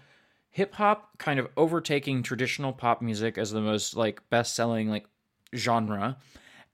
[0.49, 5.05] hip hop kind of overtaking traditional pop music as the most like best selling like
[5.55, 6.17] genre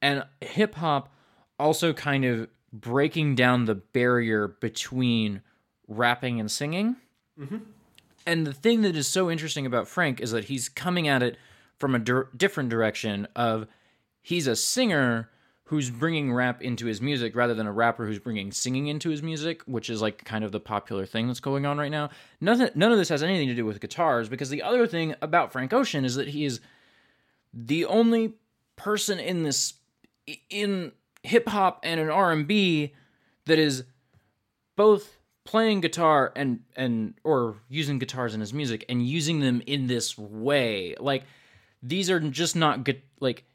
[0.01, 1.13] and hip hop
[1.59, 5.41] also kind of breaking down the barrier between
[5.87, 6.97] rapping and singing.
[7.39, 7.57] Mm-hmm.
[8.25, 11.37] And the thing that is so interesting about Frank is that he's coming at it
[11.77, 13.67] from a dir- different direction of
[14.21, 15.29] he's a singer
[15.67, 19.21] who's bringing rap into his music rather than a rapper who's bringing singing into his
[19.21, 22.09] music, which is like kind of the popular thing that's going on right now.
[22.39, 25.51] Nothing none of this has anything to do with guitars because the other thing about
[25.51, 26.61] Frank Ocean is that he is
[27.53, 28.33] the only
[28.77, 29.73] person in this
[30.49, 30.91] in
[31.27, 32.93] hip hop and an R&B
[33.45, 33.83] that is
[34.75, 39.87] both playing guitar and and or using guitars in his music and using them in
[39.87, 40.95] this way.
[40.99, 41.23] Like
[41.81, 43.45] these are just not good like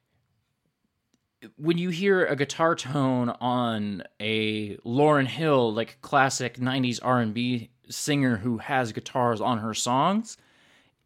[1.57, 8.37] when you hear a guitar tone on a Lauryn Hill like classic 90s R&B singer
[8.37, 10.37] who has guitars on her songs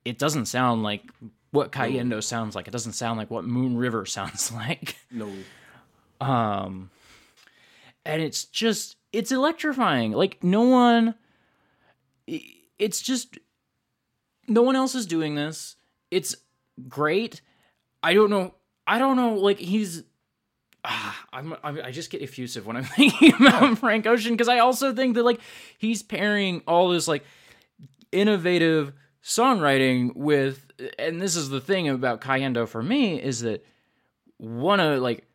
[0.05, 1.11] it doesn't sound like
[1.51, 2.69] what Cayendo sounds like.
[2.69, 4.97] It doesn't sound like what Moon River sounds like.
[5.11, 5.31] No,
[6.21, 6.91] um
[8.05, 10.13] and it's just it's electrifying.
[10.13, 11.15] Like no one
[12.27, 13.39] it's just
[14.49, 15.77] no one else is doing this.
[16.11, 16.37] It's
[16.89, 17.41] great.
[18.03, 18.55] I don't know
[18.87, 20.05] i don't know like he's
[20.85, 24.59] ah, I'm, I'm i just get effusive when i'm thinking about frank ocean because i
[24.59, 25.41] also think that like
[25.79, 27.25] he's pairing all this like
[28.13, 33.65] innovative songwriting with and this is the thing about cayendo for me is that
[34.39, 35.27] one of like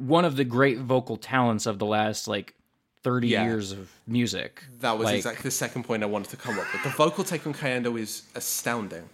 [0.00, 2.54] one of the great vocal talents of the last like
[3.02, 3.44] 30 Yeah.
[3.44, 4.64] years of music.
[4.80, 6.82] that was Like, exactly the second point I wanted to come up with.
[6.82, 9.08] The vocal take on Cayendo is astounding.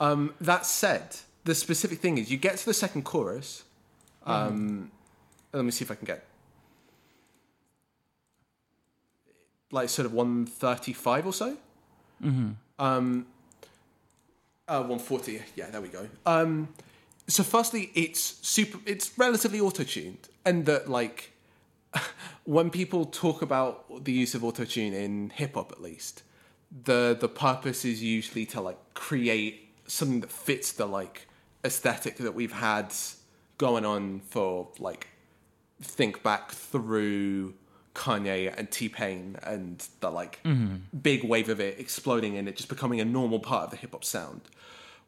[0.00, 3.64] Um, that said, the specific thing is you get to the second chorus.
[4.24, 4.90] Um,
[5.52, 6.24] Let me see if I can get
[9.72, 11.56] like sort of one thirty five or so.
[12.22, 12.50] Mm-hmm.
[12.78, 13.26] Um,
[14.68, 15.42] uh, one forty.
[15.56, 16.08] Yeah, there we go.
[16.26, 16.68] Um,
[17.30, 18.78] so firstly, it's super.
[18.86, 21.32] It's relatively auto tuned, and that like
[22.44, 26.22] when people talk about the use of auto tune in hip hop, at least
[26.84, 31.26] the the purpose is usually to like create something that fits the like
[31.64, 32.94] aesthetic that we've had
[33.58, 35.08] going on for like
[35.82, 37.54] think back through
[37.94, 40.76] Kanye and T Pain and the like mm-hmm.
[40.96, 43.92] big wave of it exploding and it just becoming a normal part of the hip
[43.92, 44.42] hop sound.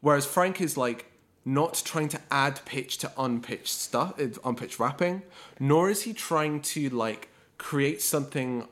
[0.01, 1.05] Whereas Frank is like
[1.45, 5.23] not trying to add pitch to unpitched stuff, uh, unpitched rapping,
[5.59, 8.67] nor is he trying to like create something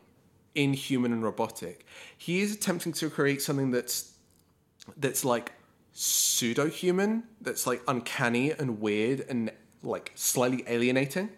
[0.56, 1.86] inhuman and robotic.
[2.18, 4.14] He is attempting to create something that's
[4.98, 5.54] that's like
[5.94, 9.52] pseudo human, that's like uncanny and weird and
[9.84, 11.30] like slightly alienating.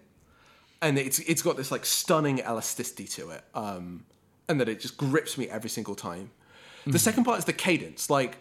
[0.81, 3.43] And it's it's got this like stunning elasticity to it.
[3.55, 4.05] Um
[4.47, 6.31] and that it just grips me every single time.
[6.85, 8.09] The second part is the cadence.
[8.09, 8.37] Like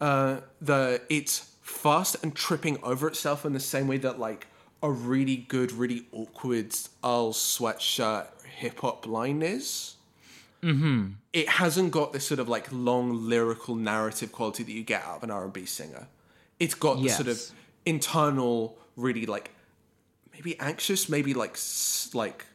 [0.00, 4.48] uh the it's fast and tripping over itself in the same way that like
[4.82, 6.74] a really good, really awkward
[7.04, 9.96] Earl sweatshirt hip hop line is
[10.62, 11.12] mm-hmm.
[11.32, 15.18] it hasn't got this sort of like long lyrical narrative quality that you get out
[15.18, 16.08] of an R&B singer.
[16.58, 17.40] It's got the sort of
[17.84, 19.50] internal really like
[20.32, 21.58] maybe anxious, maybe like
[22.14, 22.46] like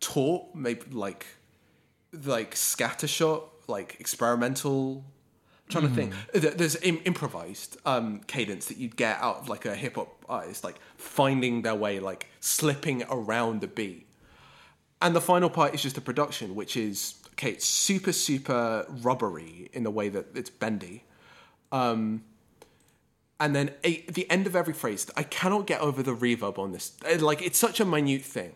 [0.00, 1.26] taut, maybe like
[2.24, 5.04] like scattershot, like experimental.
[5.68, 6.12] Trying to think.
[6.32, 10.62] There's Im- improvised um, cadence that you'd get out of like a hip hop artist,
[10.62, 14.06] like finding their way, like slipping around the beat.
[15.02, 17.50] And the final part is just the production, which is okay.
[17.50, 21.02] It's super super rubbery in the way that it's bendy.
[21.72, 22.22] Um,
[23.38, 26.72] and then a, the end of every phrase, I cannot get over the reverb on
[26.72, 26.92] this.
[27.04, 28.54] Uh, Like it's such a minute thing.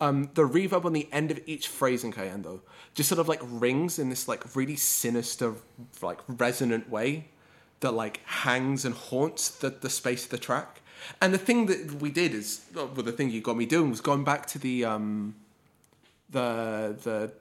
[0.00, 2.60] Um, the reverb on the end of each phrase in Cayendo
[2.94, 5.54] just sort of like rings in this like really sinister,
[6.02, 7.28] like resonant way
[7.80, 10.80] that like hangs and haunts the, the space of the track.
[11.20, 14.00] And the thing that we did is, well, the thing you got me doing was
[14.00, 15.34] going back to the um,
[16.28, 17.32] the the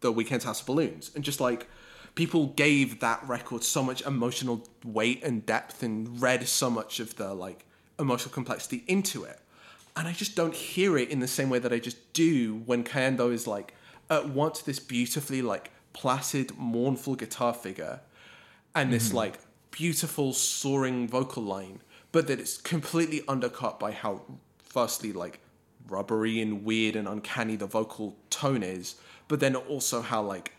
[0.00, 1.68] the Weeknd's House of Balloons, and just like
[2.14, 7.16] people gave that record so much emotional weight and depth, and read so much of
[7.16, 7.66] the like
[7.98, 9.40] emotional complexity into it,
[9.96, 12.84] and I just don't hear it in the same way that I just do when
[12.84, 13.74] Cayendo is like
[14.10, 18.00] at once this beautifully like placid, mournful guitar figure,
[18.74, 19.38] and this like
[19.70, 21.80] beautiful soaring vocal line,
[22.12, 24.22] but that it's completely undercut by how
[24.58, 25.40] firstly like
[25.88, 28.96] rubbery and weird and uncanny the vocal tone is,
[29.28, 30.52] but then also how like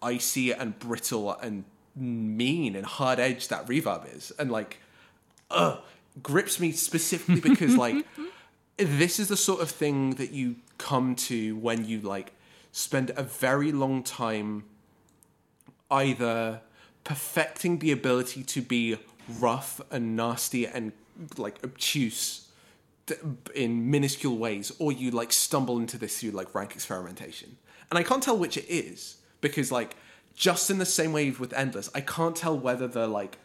[0.00, 1.64] icy and brittle and
[1.96, 4.78] mean and hard edged that reverb is, and like,
[5.50, 5.78] uh,
[6.22, 8.06] grips me specifically because like
[8.76, 12.32] this is the sort of thing that you come to when you like
[12.72, 14.64] spend a very long time
[15.90, 16.60] either
[17.04, 18.96] perfecting the ability to be
[19.38, 20.92] rough and nasty and
[21.36, 22.48] like obtuse
[23.54, 27.56] in minuscule ways or you like stumble into this through like rank experimentation.
[27.90, 29.94] And i can't tell which it is because like
[30.34, 33.38] just in the same way with endless i can't tell whether the like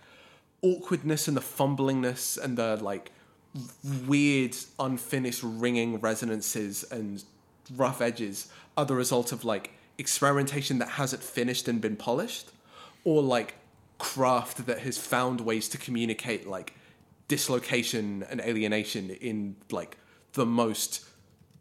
[0.63, 3.11] awkwardness and the fumblingness and the like
[4.05, 7.23] weird unfinished ringing resonances and
[7.75, 8.47] rough edges
[8.77, 12.51] are the result of like experimentation that hasn't finished and been polished
[13.03, 13.55] or like
[13.97, 16.73] craft that has found ways to communicate like
[17.27, 19.97] dislocation and alienation in like
[20.33, 21.05] the most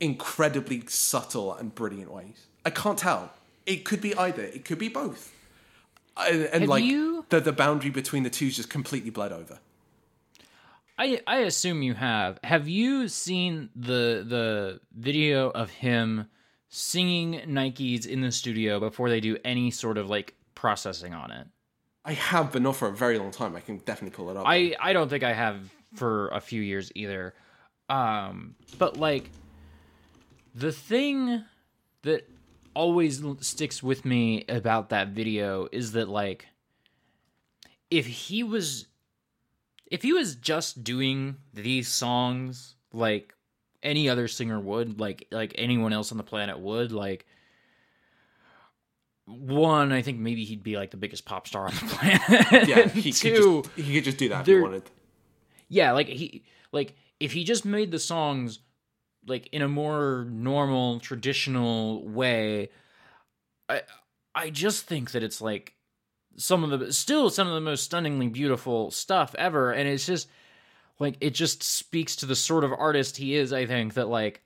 [0.01, 2.47] incredibly subtle and brilliant ways.
[2.65, 3.32] I can't tell.
[3.66, 4.43] It could be either.
[4.43, 5.32] It could be both.
[6.16, 9.59] And, and like you- the, the boundary between the two is just completely bled over
[10.99, 12.39] I I assume you have.
[12.43, 16.27] Have you seen the the video of him
[16.69, 21.47] singing Nikes in the studio before they do any sort of like processing on it?
[22.05, 23.55] I have, but not for a very long time.
[23.55, 24.45] I can definitely pull it up.
[24.47, 27.35] I I don't think I have for a few years either.
[27.89, 29.31] Um, but like
[30.55, 31.45] the thing
[32.03, 32.29] that
[32.75, 36.47] always sticks with me about that video is that like
[37.91, 38.87] if he was
[39.90, 43.35] if he was just doing these songs like
[43.82, 47.27] any other singer would like like anyone else on the planet would like
[49.27, 52.89] one i think maybe he'd be like the biggest pop star on the planet yeah,
[52.89, 54.82] he two could just, he could just do that if he wanted.
[55.69, 58.60] yeah like he like if he just made the songs
[59.27, 62.70] like in a more normal traditional way
[63.69, 63.82] i
[64.35, 65.74] i just think that it's like
[66.39, 69.73] some of the still some of the most stunningly beautiful stuff ever.
[69.73, 70.28] And it's just
[70.98, 74.43] like it just speaks to the sort of artist he is i think that like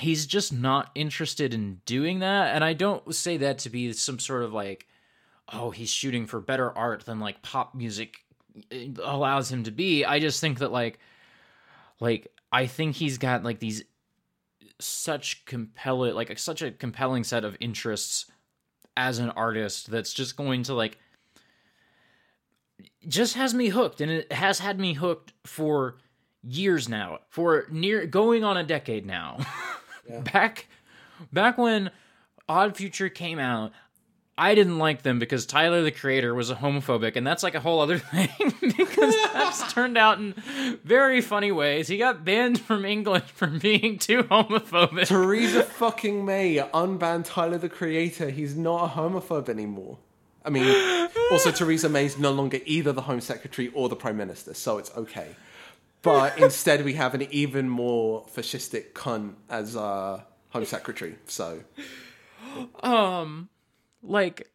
[0.00, 2.54] he's just not interested in doing that.
[2.54, 4.86] And i don't say that to be some sort of like
[5.52, 8.16] oh he's shooting for better art than like pop music
[8.70, 10.04] eh, allows him to be.
[10.04, 10.98] I just think that like
[12.00, 13.84] like i think he's got like these
[14.78, 18.26] such compelling like such a compelling set of interests
[18.96, 20.98] as an artist that's just going to like
[23.08, 25.96] just has me hooked and it has had me hooked for
[26.42, 29.38] years now for near going on a decade now.
[30.32, 30.66] Back
[31.32, 31.90] back when
[32.48, 33.72] Odd Future came out,
[34.42, 37.60] I didn't like them because Tyler the Creator was a homophobic, and that's like a
[37.60, 40.34] whole other thing because that's turned out in
[40.82, 41.86] very funny ways.
[41.86, 45.06] He got banned from England for being too homophobic.
[45.06, 48.30] Theresa fucking May unbanned Tyler the Creator.
[48.30, 49.98] He's not a homophobe anymore.
[50.44, 54.54] I mean, also Theresa May's no longer either the Home Secretary or the Prime Minister,
[54.54, 55.36] so it's okay.
[56.02, 61.14] But instead, we have an even more fascistic cunt as uh, Home Secretary.
[61.26, 61.62] So
[64.02, 64.50] like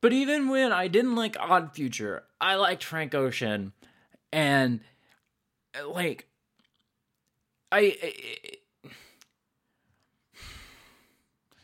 [0.00, 3.72] but even when i didn't like odd future i liked frank ocean
[4.32, 4.80] and
[5.88, 6.26] like
[7.72, 8.12] i, I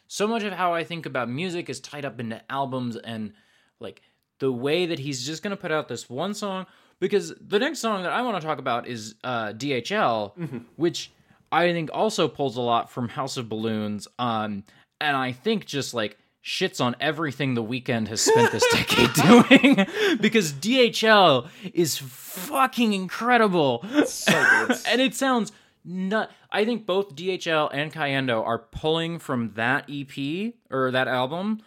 [0.08, 3.32] so much of how i think about music is tied up into albums and
[3.80, 4.02] like
[4.40, 6.66] the way that he's just gonna put out this one song
[6.98, 11.12] because the next song that i want to talk about is uh dhl which
[11.52, 14.64] i think also pulls a lot from house of balloons um
[15.00, 19.86] and i think just like shits on everything the Weeknd has spent this decade doing
[20.20, 24.32] because dhl is fucking incredible so
[24.88, 25.52] and it sounds
[25.84, 26.30] nut.
[26.50, 31.60] I think both DHL and Cayendo are pulling from that EP or that album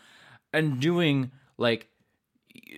[0.54, 1.88] and doing like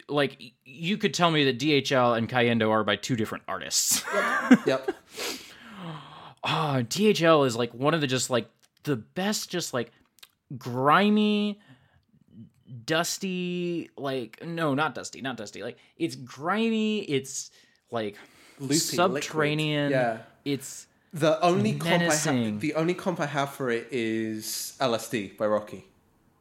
[0.09, 4.03] like you could tell me that DHL and Cayendo are by two different artists.
[4.65, 4.89] yep.
[6.49, 8.49] Ah, DHL is like one of the just like
[8.83, 9.91] the best just like
[10.57, 11.59] grimy
[12.85, 17.51] dusty like no not dusty not dusty like it's grimy it's
[17.91, 18.15] like
[18.59, 19.91] Loopy, subterranean liquid.
[19.91, 20.51] Yeah.
[20.53, 25.37] it's The only comp I have, the only comp I have for it is LSD
[25.37, 25.85] by Rocky.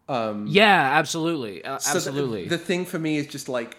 [0.09, 3.77] Um, yeah absolutely uh, So the- absolutely The, thing for me is just like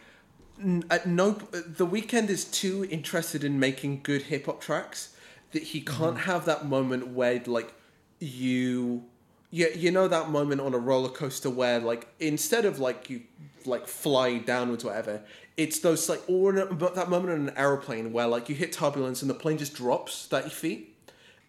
[0.61, 5.15] n- at no the Weeknd is too interested in making good hip hop tracks
[5.52, 6.30] that he can't Mm-hmm.
[6.32, 7.74] have that moment where like
[8.19, 9.03] you
[9.49, 13.22] you, you know that moment on a roller coaster where like instead of like you
[13.65, 15.22] like fly downwards whatever
[15.57, 18.72] it's those like or a- but that moment on an aeroplane where like you hit
[18.72, 20.95] turbulence and the plane just drops 30 feet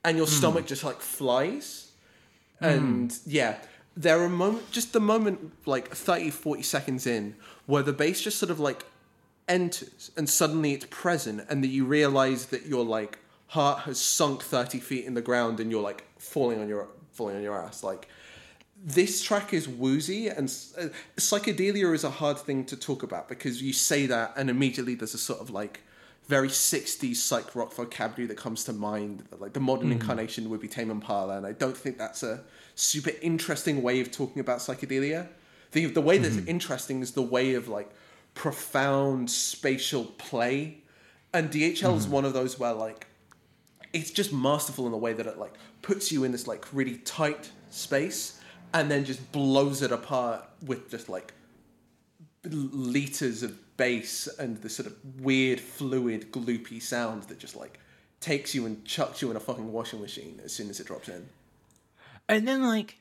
[0.04, 0.32] and your hmm.
[0.32, 1.92] stomach just like flies.
[2.60, 2.64] Hmm.
[2.64, 3.56] And yeah
[3.98, 7.34] there are moment just the moment like 30 40 seconds in
[7.66, 8.84] where the bass just sort of like
[9.48, 13.18] enters and suddenly it's present and that you realize that your like
[13.48, 16.88] heart has sunk 30 feet in the ground and you're like falling on your
[17.18, 17.82] falling on your ass.
[17.82, 18.08] Like
[18.82, 20.46] this track is woozy and
[20.78, 20.86] uh,
[21.16, 25.14] psychedelia is a hard thing to talk about because you say that and immediately there's
[25.14, 25.80] a sort of like
[26.28, 29.94] very 60s psych rock vocabulary that comes to mind like the modern hmm.
[29.94, 32.44] incarnation would be Tame Impala and I don't think that's a
[32.76, 35.26] super interesting way of talking about psychedelia.
[35.72, 36.48] The, the way that's mm-hmm.
[36.48, 37.90] interesting is the way of like
[38.34, 40.78] profound spatial play
[41.34, 42.12] and DHL is mm-hmm.
[42.12, 43.08] one of those where like
[43.92, 45.54] it's just masterful in the way that it like
[45.89, 48.39] puts you in this like really tight space
[48.74, 51.32] and then just blows it apart with just like
[52.44, 57.78] liters of bass and this sort of weird fluid gloopy sound that just like
[58.20, 61.09] takes you and chucks you in a fucking washing machine as soon as it drops
[61.09, 61.27] in.
[62.28, 62.98] And then, like,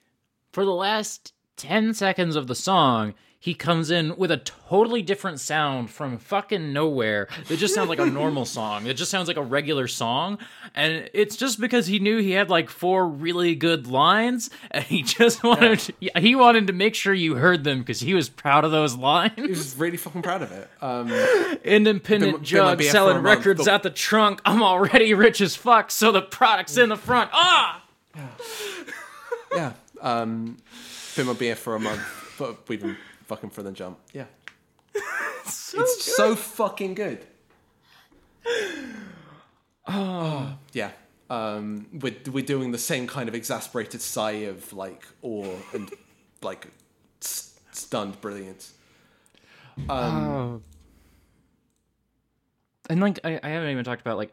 [0.53, 5.39] for the last 10 seconds of the song, he comes in with a totally different
[5.39, 8.87] sound from fucking nowhere It just sounds like a normal song.
[8.87, 10.39] It just sounds like a regular song.
[10.75, 15.03] And it's just because he knew he had like four really good lines and he
[15.17, 18.65] just wanted yeah, he wanted to make sure you heard them because he was proud
[18.65, 19.33] of those lines.
[19.35, 21.11] he was really fucking proud of it um
[21.63, 24.41] Independent Been- jug BF for a selling month, records but- out the trunk.
[24.45, 27.29] I'm already rich as fuck, so the product's in the front.
[27.33, 27.83] Ah!
[29.55, 30.57] yeah um
[31.15, 32.01] been my beer for a month
[32.37, 32.97] but we've been
[33.27, 33.99] fucking for the jump.
[34.13, 34.25] Yeah.
[35.45, 37.25] It's so fucking good.
[39.87, 40.91] Oh yeah.
[41.29, 45.91] Um we're, we're doing the same kind of exasperated sigh of like awe and
[46.41, 46.67] like
[47.21, 48.73] s- stunned brilliance.
[49.89, 50.61] Oh.
[52.89, 54.31] And like I, I haven't even talked about like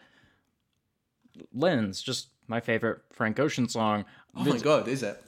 [1.53, 4.05] Lens, just my favorite Frank Ocean song.
[4.37, 5.23] oh my god is it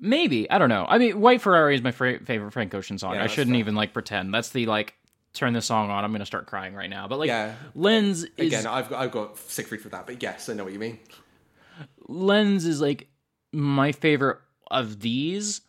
[0.00, 0.84] Maybe I don't know.
[0.88, 3.14] I mean, White Ferrari is my fra- favorite Frank Ocean song.
[3.14, 3.60] Yeah, I shouldn't fair.
[3.60, 4.34] even like pretend.
[4.34, 4.94] That's the like
[5.32, 6.04] turn this song on.
[6.04, 7.08] I'm gonna start crying right now.
[7.08, 7.54] But like Yeah.
[7.74, 10.72] Lens is again i've got i've got siegfried for that but yes i know what
[10.72, 10.98] you mean
[12.08, 13.08] Lens is like
[13.52, 14.38] my favorite
[14.70, 15.60] of these,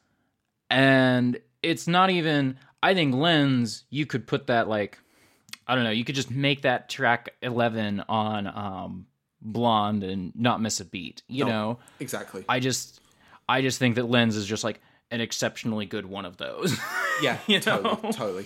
[0.69, 2.57] and it's not even.
[2.83, 4.99] I think Lens, you could put that like,
[5.67, 9.07] I don't know, you could just make that track eleven on um
[9.41, 11.23] Blonde and not miss a beat.
[11.27, 11.49] You No.
[11.51, 12.99] know, exactly I just,
[13.47, 14.79] I just think that Lens is just like
[15.11, 16.77] an exceptionally good one of those.
[17.21, 18.11] Yeah, You totally, know?
[18.11, 18.45] totally.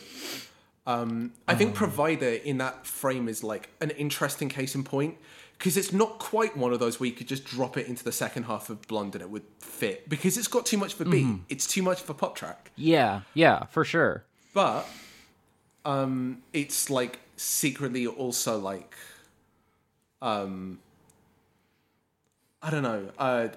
[0.86, 5.18] Um, I think provider in that frame is like an interesting case in point
[5.58, 8.12] because it's not quite one of those where you could just drop it into the
[8.12, 11.26] second half of Blonde and it would fit because it's got too much a beat.
[11.50, 12.70] It's too much for pop track.
[12.76, 14.24] Yeah, yeah, for sure.
[14.54, 14.88] But
[15.84, 18.94] um it's like secretly also like
[20.22, 20.78] um
[22.62, 23.10] I don't know.
[23.18, 23.48] Uh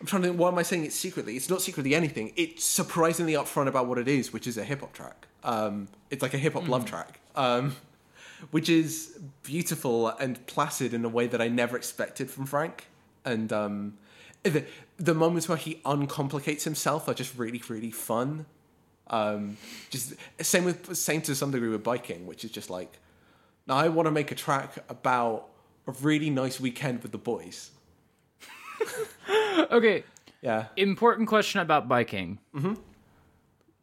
[0.00, 1.36] I'm trying to think why am I saying it's secretly?
[1.36, 2.32] It's not secretly anything.
[2.36, 5.26] It's surprisingly upfront about what it is, which is a hip hop track.
[5.44, 7.20] Um it's like a hip hop love track.
[7.34, 7.76] Um
[8.50, 12.86] which is beautiful and placid in a way that I never expected from Frank.
[13.24, 13.98] And um,
[14.42, 14.64] the,
[14.96, 18.46] the moments where he uncomplicates himself are just really, really fun.
[19.08, 19.56] Um,
[19.90, 22.98] just same with same to some degree with biking, which is just like,
[23.66, 25.48] now I want to make a track about
[25.86, 27.70] a really nice weekend with the boys.
[29.70, 30.04] Okay,
[30.42, 32.38] Yeah, important question about biking.
[32.54, 32.74] Mm-hmm.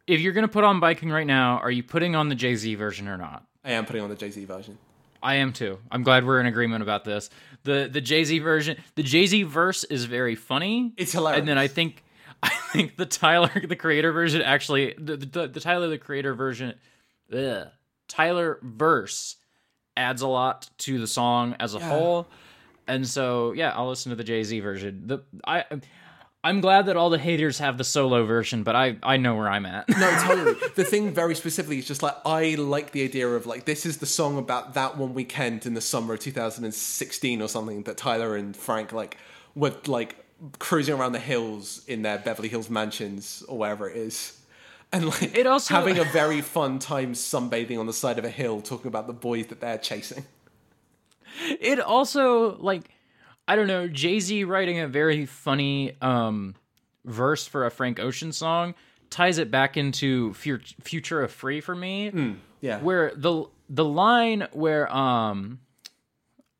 [0.08, 2.76] If you're gonna put on biking right now, are you putting on the Jay Z
[2.76, 3.46] version or not?
[3.64, 4.78] I am putting on the Jay Z version.
[5.22, 5.80] I am too.
[5.90, 7.30] I'm glad we're in agreement about this.
[7.64, 10.94] the The Jay Z version, the Jay Z verse is very funny.
[10.98, 11.40] It's hilarious.
[11.40, 12.04] And then I think,
[12.44, 16.76] I think the Tyler the Creator version actually the the, the Tyler the Creator version,
[17.34, 17.68] ugh,
[18.08, 19.38] Tyler verse
[19.96, 22.28] adds a lot to the song as a whole.
[22.88, 25.04] And so yeah, I'll listen to the Jay Z version.
[25.08, 25.66] The I.
[26.46, 29.48] I'm glad that all the haters have the solo version, but I, I know where
[29.48, 29.88] I'm at.
[29.88, 30.56] No, totally.
[30.76, 34.00] the thing very specifically is just like I like the idea of like this is
[34.00, 38.36] the song about that one weekend in the summer of 2016 or something that Tyler
[38.36, 39.16] and Frank like
[39.56, 40.18] were like
[40.60, 44.38] cruising around the hills in their Beverly Hills mansions or wherever it is.
[44.92, 48.30] And like It also- having a very fun time sunbathing on the side of a
[48.30, 50.26] hill talking about the boys that they're chasing.
[51.40, 52.90] It also like
[53.48, 56.56] I don't know, Jay-Z writing a very funny um
[57.06, 58.76] verse for a Frank Ocean song
[59.10, 62.36] ties it back into Fu- Futura Free for me.
[62.62, 62.80] Yeah.
[62.80, 65.60] Where the the line where um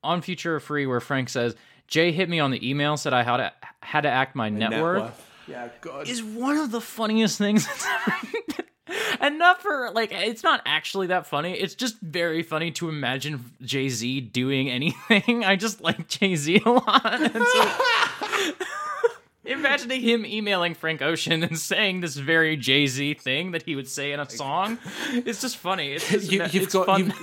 [0.04, 1.56] on Futura Free where Frank says,
[1.88, 4.82] "Jay hit me on the email said I had to had to act my net,
[4.82, 6.08] worth." Yeah, God.
[6.08, 8.68] is one of the funniest things that's ever.
[9.20, 11.54] And not for like it's not actually that funny.
[11.54, 15.46] It's just very funny to imagine Jay Z doing anything.
[15.46, 17.32] I just like Jay Z a lot.
[19.46, 23.76] So imagining him emailing Frank Ocean and saying this very Jay Z thing that he
[23.76, 24.78] would say in a song,
[25.12, 25.92] it's just funny.
[25.94, 27.14] It's just, you, it's you've got fun.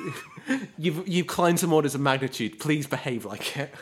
[0.46, 2.58] you've, you've you've climbed some orders of magnitude.
[2.58, 3.74] Please behave like it.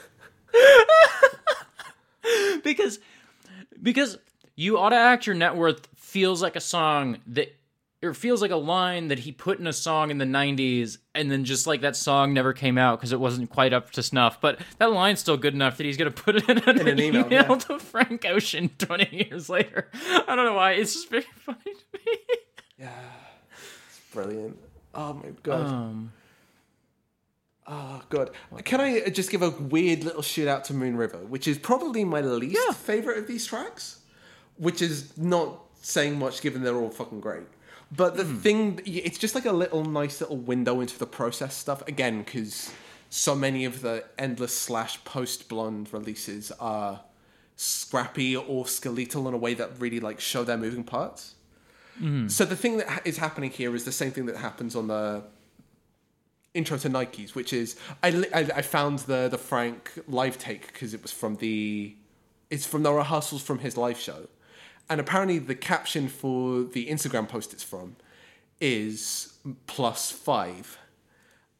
[2.62, 3.00] because
[3.82, 4.18] because
[4.54, 7.54] you ought to act your net worth feels like a song that
[8.02, 11.30] or feels like a line that he put in a song in the 90s and
[11.30, 14.40] then just like that song never came out because it wasn't quite up to snuff
[14.40, 17.00] but that line's still good enough that he's going to put it in an, an
[17.00, 17.42] email, email, yeah.
[17.56, 19.90] to frank ocean 20 years later
[20.28, 22.16] i don't know why it's just very funny to me
[22.78, 22.90] Yeah.
[23.88, 24.56] It's Brilliant.
[24.94, 25.66] Oh my god.
[25.66, 26.12] um
[27.66, 28.30] Oh god.
[28.64, 32.02] Can I just give a weird little shout out to Moon River, which is probably
[32.02, 34.00] my least favorite of these tracks,
[34.56, 37.42] which is not saying much given they're all fucking great.
[37.90, 38.36] But the hmm.
[38.38, 42.70] thing, it's just like a little nice little window into the process stuff again, because
[43.10, 47.00] so many of the endless slash post blonde releases are
[47.56, 51.34] scrappy or skeletal in a way that really like show their moving parts.
[51.98, 52.28] Hmm.
[52.28, 55.24] So the thing that is happening here is the same thing that happens on the
[56.54, 60.94] intro to Nikes, which is I, I, I found the the Frank live take because
[60.94, 61.96] it was from the
[62.50, 64.28] it's from the rehearsals from his live show,
[64.90, 67.96] and apparently the caption for the Instagram post it's from
[68.60, 69.34] is
[69.66, 70.78] plus five,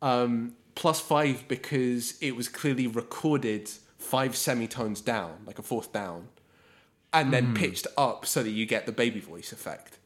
[0.02, 6.28] um, plus five because it was clearly recorded five semitones down, like a fourth down,
[7.12, 9.98] and then pitched up so that you get the baby voice effect.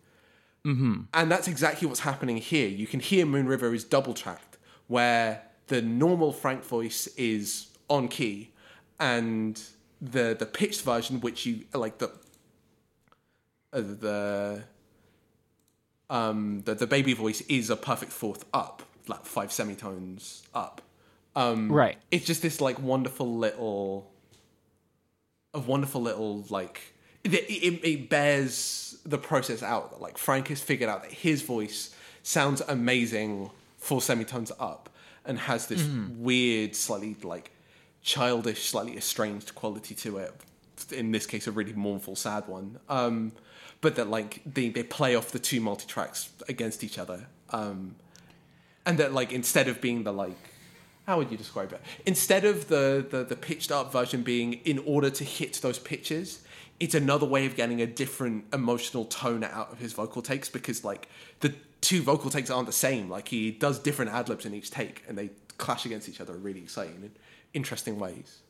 [1.14, 2.68] And that's exactly what's happening here.
[2.68, 8.08] You can hear Moon River is double tracked, where the normal Frank voice is on
[8.08, 8.50] key,
[9.00, 9.60] and
[10.00, 12.10] the the pitched version, which you like the
[13.80, 14.62] the
[16.10, 20.82] um the, the baby voice is a perfect fourth up, like five semitones up.
[21.68, 24.10] right It's just this like wonderful little,
[25.54, 26.92] a wonderful little like
[27.24, 29.90] it, it, it bears the process out.
[29.92, 34.88] that, Like Frank has figured out that his voice sounds amazing four semitones up
[35.24, 35.82] and has this
[36.18, 37.52] weird, slightly like
[38.02, 40.34] childish, slightly estranged quality to it.
[40.90, 42.78] In this case, a really mournful, sad one.
[42.88, 43.32] Um,
[43.82, 47.26] but that like they, they play off the two multi tracks against each other.
[47.50, 47.96] Um,
[48.86, 50.36] and that like instead of being the like
[51.06, 54.78] how would you describe it instead of the, the the pitched up version being in
[54.80, 56.42] order to hit those pitches
[56.80, 60.82] it's another way of getting a different emotional tone out of his vocal takes because
[60.82, 61.08] like
[61.40, 64.70] the two vocal takes aren't the same like he does different ad libs in each
[64.70, 67.12] take and they clash against each other really exciting and
[67.54, 68.40] interesting ways.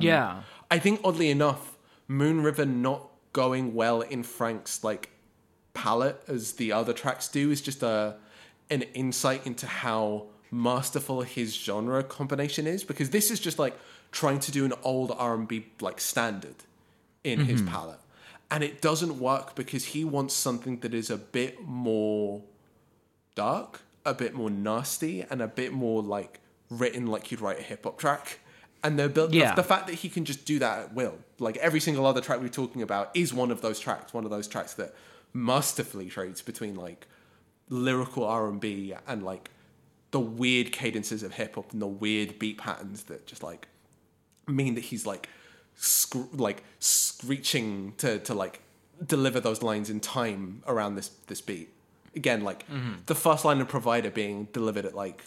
[0.00, 0.42] yeah.
[0.70, 1.76] I think oddly enough,
[2.08, 5.10] Moon River not going well in Frank's like
[5.74, 8.16] palette as the other tracks do is just a
[8.70, 13.76] an insight into how masterful his genre combination is because this is just like
[14.10, 16.54] trying to do an old R&B like standard
[17.24, 17.74] in his mm-hmm.
[17.74, 18.00] palette
[18.50, 22.42] and it doesn't work because he wants something that is a bit more
[23.34, 26.40] dark, a bit more nasty, and a bit more like
[26.70, 28.38] written like you'd write a hip hop track.
[28.86, 29.54] And the, the, Yeah.
[29.54, 32.40] the fact that he can just do that at will, like every single other track
[32.40, 34.14] we're talking about, is one of those tracks.
[34.14, 34.94] One of those tracks that
[35.32, 37.06] masterfully trades between like
[37.68, 39.50] lyrical R and B and like
[40.12, 43.68] the weird cadences of hip hop and the weird beat patterns that just like
[44.46, 45.28] mean that he's like
[46.32, 48.62] like screeching to to like
[49.04, 51.70] deliver those lines in time around this this beat.
[52.14, 52.94] Again, like mm-hmm.
[53.06, 55.22] the first line of provider being delivered at like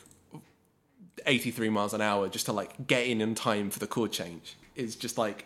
[1.26, 4.58] 83 miles an hour just to like get in in time for the chord change
[4.76, 5.46] is just like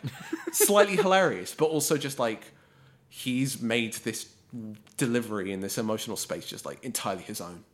[0.52, 2.52] slightly hilarious, but also just like
[3.08, 4.28] he's made this
[4.96, 7.64] delivery in this emotional space just like entirely his own.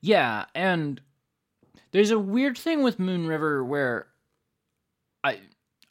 [0.00, 1.00] Yeah, and
[1.92, 4.08] there's a weird thing with Moon River where
[5.22, 5.40] I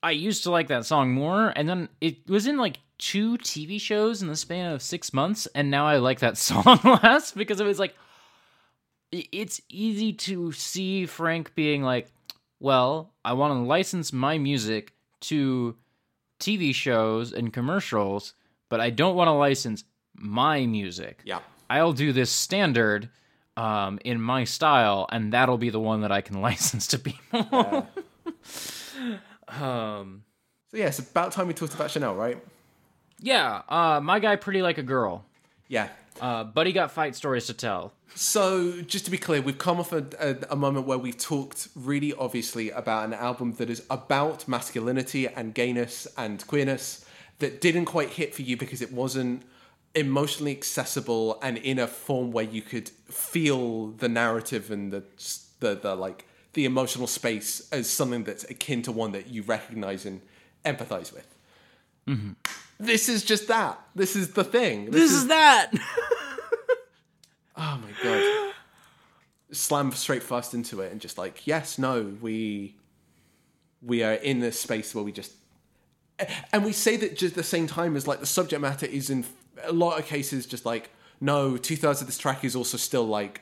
[0.04, 3.80] I used to like that song more, and then it was in like two TV
[3.80, 7.60] shows in the span of six months, and now I like that song less because
[7.60, 7.96] it was like
[9.32, 12.12] it's easy to see Frank being like,
[12.60, 15.76] "Well, I want to license my music to
[16.40, 18.34] TV shows and commercials,
[18.70, 19.84] but I don't want to license
[20.16, 21.40] my music." Yeah.
[21.70, 23.10] I'll do this standard
[23.58, 27.88] um, in my style, and that'll be the one that I can license to people.
[29.48, 30.24] um,
[30.72, 32.38] So yeah, it's about time we talked about Chanel, right?
[33.22, 35.24] yeah, uh, my guy, pretty like a girl.
[35.68, 35.88] Yeah.
[36.22, 37.94] Uh, but he got fight stories to tell.
[38.14, 41.68] So, just to be clear, we've come off a, a, a moment where we've talked
[41.76, 47.06] really obviously about an album that is about masculinity and gayness and queerness
[47.40, 49.44] that didn't quite hit for you because it wasn't
[49.94, 55.04] emotionally accessible and in a form where you could feel the narrative and the
[55.60, 60.06] the, the like the emotional space as something that's akin to one that you recognize
[60.06, 60.22] and
[60.66, 61.28] empathize with.
[62.78, 63.80] This is just that.
[63.96, 64.92] This is the thing.
[64.92, 65.72] This is that.
[67.58, 68.54] Oh my god.
[69.52, 72.76] Slam straight first into it and just like, yes, no, we
[73.82, 75.32] we are in this space where we just
[76.52, 79.10] and we say that just at the same time as like the subject matter is
[79.10, 79.26] in
[79.64, 80.90] a lot of cases just like,
[81.22, 83.42] no, two thirds of this track is also still like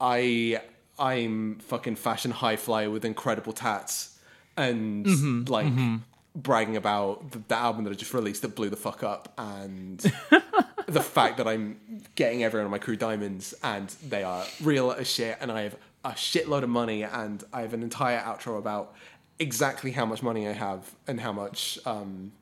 [0.00, 0.60] I
[0.98, 4.18] I'm fucking fashion high flyer with incredible tats
[4.56, 5.96] and mm-hmm, like mm-hmm.
[6.34, 9.98] Bragging about the, the album that I just released that blew the fuck up and
[10.86, 11.80] the fact that I'm
[12.14, 15.76] getting everyone on my crew diamonds and they are real as shit and I have
[16.04, 18.94] a shitload of money and I have an entire outro about
[19.38, 22.32] exactly how much money I have and how much um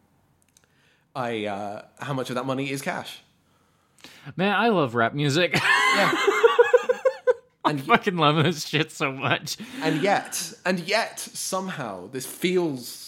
[1.14, 3.20] I uh how much of that money is cash.
[4.36, 5.54] Man, I love rap music.
[5.54, 5.60] Yeah.
[7.64, 9.56] I fucking love this shit so much.
[9.82, 13.07] and yet and yet somehow this feels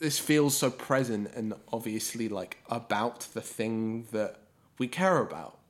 [0.00, 4.36] this feels so present and obviously like about the thing that
[4.78, 5.58] we care about.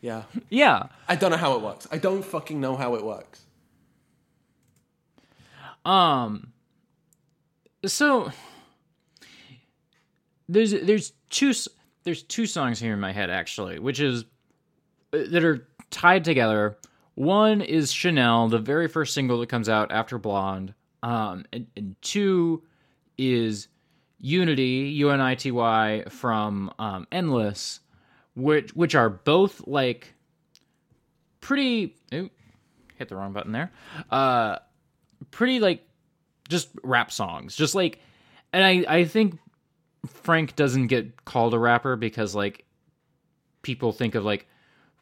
[0.00, 0.22] Yeah.
[0.48, 0.86] Yeah.
[1.08, 1.88] I don't know how it works.
[1.90, 3.42] I don't fucking know how it works.
[5.84, 6.52] Um.
[7.84, 8.30] So
[10.48, 11.52] there's there's two
[12.04, 14.24] there's two songs here in my head actually, which is
[15.12, 16.78] uh, that are tied together.
[17.16, 20.74] One is Chanel, the very first single that comes out after Blonde.
[21.02, 22.62] Um, and, and two
[23.18, 23.68] is
[24.20, 27.80] Unity, U N I T Y from um, Endless,
[28.34, 30.14] which which are both like
[31.40, 31.94] pretty.
[32.12, 32.30] Ooh,
[32.96, 33.70] hit the wrong button there.
[34.10, 34.58] Uh,
[35.30, 35.86] pretty like
[36.48, 37.98] just rap songs just like
[38.52, 39.38] and i i think
[40.06, 42.66] frank doesn't get called a rapper because like
[43.62, 44.46] people think of like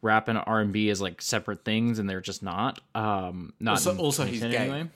[0.00, 4.24] rap and r&b as like separate things and they're just not um not Also- also
[4.24, 4.90] he's 2010 gay.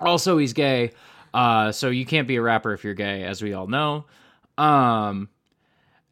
[0.00, 0.92] also he's gay
[1.34, 4.04] uh so you can't be a rapper if you're gay as we all know
[4.56, 5.28] um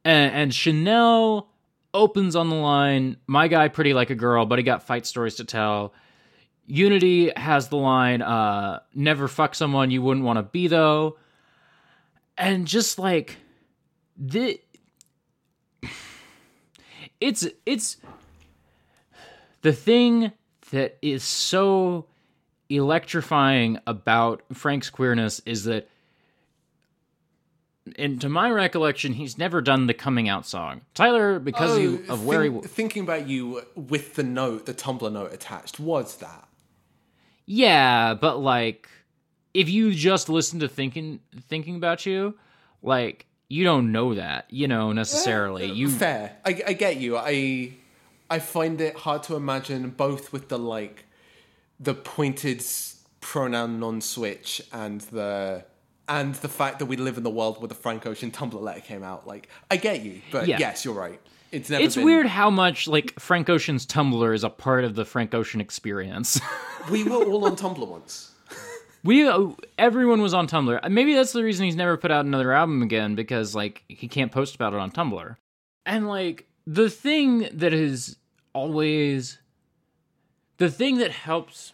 [0.05, 1.51] and, and chanel
[1.95, 5.37] opens on the line my guy pretty like a girl but he got fight stories
[5.37, 5.95] to tell
[6.67, 11.17] Unity has the line, uh, never fuck someone you wouldn't want to be though.
[12.37, 13.37] And just like
[14.17, 14.61] the
[17.21, 17.99] it's it's
[19.63, 20.33] the thing
[20.73, 22.07] that is so
[22.69, 25.89] electrifying about Frank's queerness is that
[27.97, 30.81] and to my recollection, he's never done the coming out song.
[30.95, 34.75] Tyler, because he, Oh, of where he think- thinking about you with the note, the
[34.75, 36.49] Tumblr note attached, was that?
[37.45, 38.89] Yeah, but like
[39.55, 42.35] if you just listen to thinking thinking about you,
[42.83, 45.67] like you don't know that, you know, necessarily.
[45.71, 46.37] You Fair.
[46.45, 47.17] I, I get you.
[47.17, 47.75] I
[48.29, 51.05] I find it hard to imagine both with the like
[51.81, 52.63] the pointed
[53.21, 55.65] pronoun non-switch and the
[56.09, 58.81] and the fact that we live in the world where the Frank Ocean Tumblr letter
[58.81, 59.27] came out.
[59.27, 60.59] Like I get you, but Yeah.
[60.59, 61.21] yes, you're right.
[61.53, 61.83] It's never.
[61.83, 65.35] it's been- weird how much like Frank Ocean's Tumblr is a part of the Frank
[65.35, 66.41] Ocean experience.
[66.89, 68.31] We were all on Tumblr once.
[69.03, 70.89] we uh, everyone was on Tumblr.
[70.89, 74.31] Maybe that's the reason he's never put out another album again because like he can't
[74.31, 75.35] post about it on Tumblr.
[75.85, 78.19] And like the thing that is
[78.53, 79.39] always
[80.59, 81.73] the thing that helps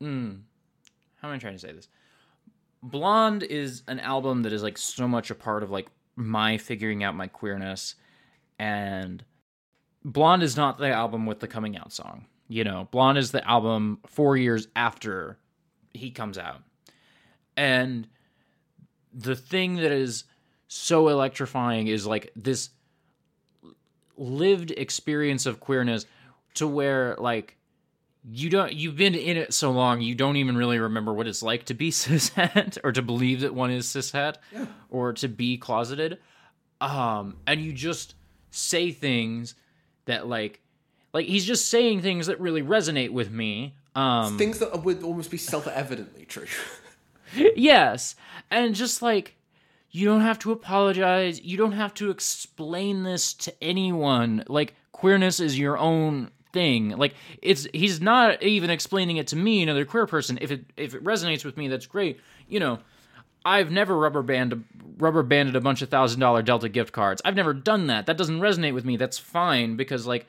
[0.00, 0.30] hmm,
[1.20, 1.88] how am I trying to say this?
[2.82, 7.04] Blonde is an album that is like so much a part of like my figuring
[7.04, 7.94] out my queerness
[8.58, 9.24] and
[10.02, 12.26] Blonde is not the album with the coming out song.
[12.48, 15.38] You know, Blonde is the album 4 years after
[15.92, 16.62] he comes out.
[17.56, 18.08] And
[19.12, 20.24] the thing that is
[20.68, 22.70] so electrifying is like this
[24.16, 26.06] lived experience of queerness
[26.54, 27.56] to where like
[28.28, 31.42] you don't you've been in it so long you don't even really remember what it's
[31.42, 34.36] like to be cishet or to believe that one is cishet
[34.90, 36.18] or to be closeted.
[36.80, 38.14] Um and you just
[38.50, 39.54] say things
[40.04, 40.60] that like
[41.12, 44.38] like he's just saying things that really resonate with me um.
[44.38, 46.46] Things that would almost be self-evidently true.
[47.56, 48.14] yes.
[48.50, 49.36] And just like
[49.90, 51.40] you don't have to apologize.
[51.40, 54.44] You don't have to explain this to anyone.
[54.46, 59.62] Like queerness is your own thing like it's he's not even explaining it to me
[59.62, 62.18] another queer person if it if it resonates with me that's great
[62.48, 62.78] you know
[63.44, 64.64] I've never rubber banded
[64.98, 67.22] rubber banded a bunch of thousand dollar Delta gift cards.
[67.24, 68.06] I've never done that.
[68.06, 68.96] That doesn't resonate with me.
[68.96, 70.26] That's fine because like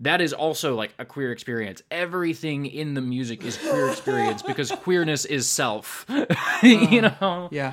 [0.00, 1.82] that is also like a queer experience.
[1.90, 6.04] Everything in the music is queer experience because queerness is self.
[6.62, 7.48] you know?
[7.50, 7.72] yeah.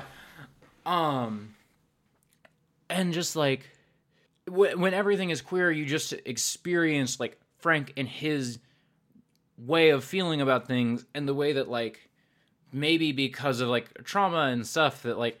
[0.86, 1.54] Um
[2.88, 3.68] and just like
[4.48, 8.58] when everything is queer, you just experience like Frank and his
[9.58, 12.08] way of feeling about things and the way that like
[12.72, 15.38] maybe because of like trauma and stuff that like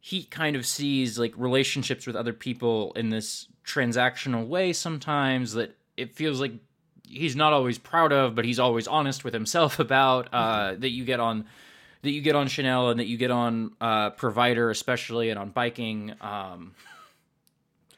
[0.00, 5.76] he kind of sees like relationships with other people in this transactional way sometimes that
[5.96, 6.52] it feels like
[7.06, 11.04] he's not always proud of but he's always honest with himself about uh that you
[11.04, 11.44] get on
[12.02, 15.50] that you get on Chanel and that you get on uh provider especially and on
[15.50, 16.74] biking um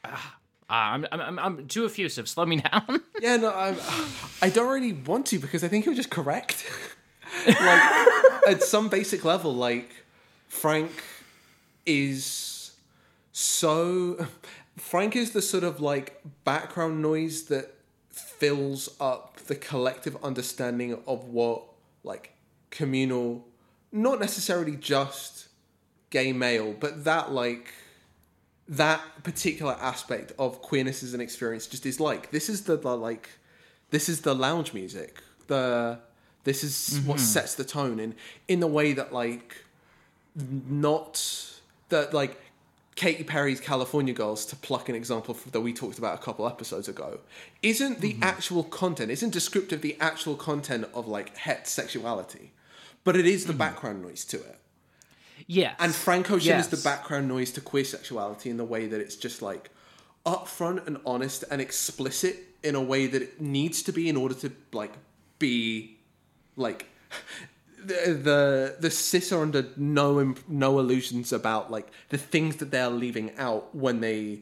[0.03, 0.35] ah,
[0.69, 3.77] Ah, I'm, I'm I'm I'm too effusive slow me down Yeah, no, I'm,
[4.41, 6.65] I don't really want to because I think you're just correct.
[7.47, 7.57] like,
[8.47, 9.89] at some basic level, like,
[10.47, 10.91] Frank
[11.85, 12.71] is
[13.31, 14.27] so.
[14.77, 17.75] Frank is the sort of like background noise that
[18.09, 21.63] fills up the collective understanding of what,
[22.03, 22.33] like,
[22.71, 23.45] communal,
[23.91, 25.47] not necessarily just
[26.09, 27.73] gay male, but that, like,
[28.67, 32.95] that particular aspect of queerness as an experience just is like this is the, the
[32.95, 33.29] like
[33.91, 35.21] this is the lounge music.
[35.47, 35.99] The
[36.43, 37.25] this is what mm-hmm.
[37.25, 38.15] sets the tone in
[38.47, 39.65] in the way that like
[40.67, 41.51] not
[41.89, 42.41] that like
[42.95, 46.87] Katy Perry's California Girls to pluck an example that we talked about a couple episodes
[46.87, 47.19] ago
[47.61, 48.23] isn't the mm-hmm.
[48.23, 52.51] actual content isn't descriptive the actual content of like het sexuality
[53.03, 53.59] but it is the mm-hmm.
[53.59, 54.59] background noise to it
[55.47, 55.75] yes.
[55.79, 59.15] And Frank Ocean is the background noise to queer sexuality in the way that it's
[59.15, 59.69] just like
[60.25, 64.33] upfront and honest and explicit in a way that it needs to be in order
[64.33, 64.93] to like
[65.37, 65.97] be
[66.55, 66.87] like
[67.85, 72.89] the the the cis are under no no illusions about like the things that they're
[72.89, 74.39] leaving out when they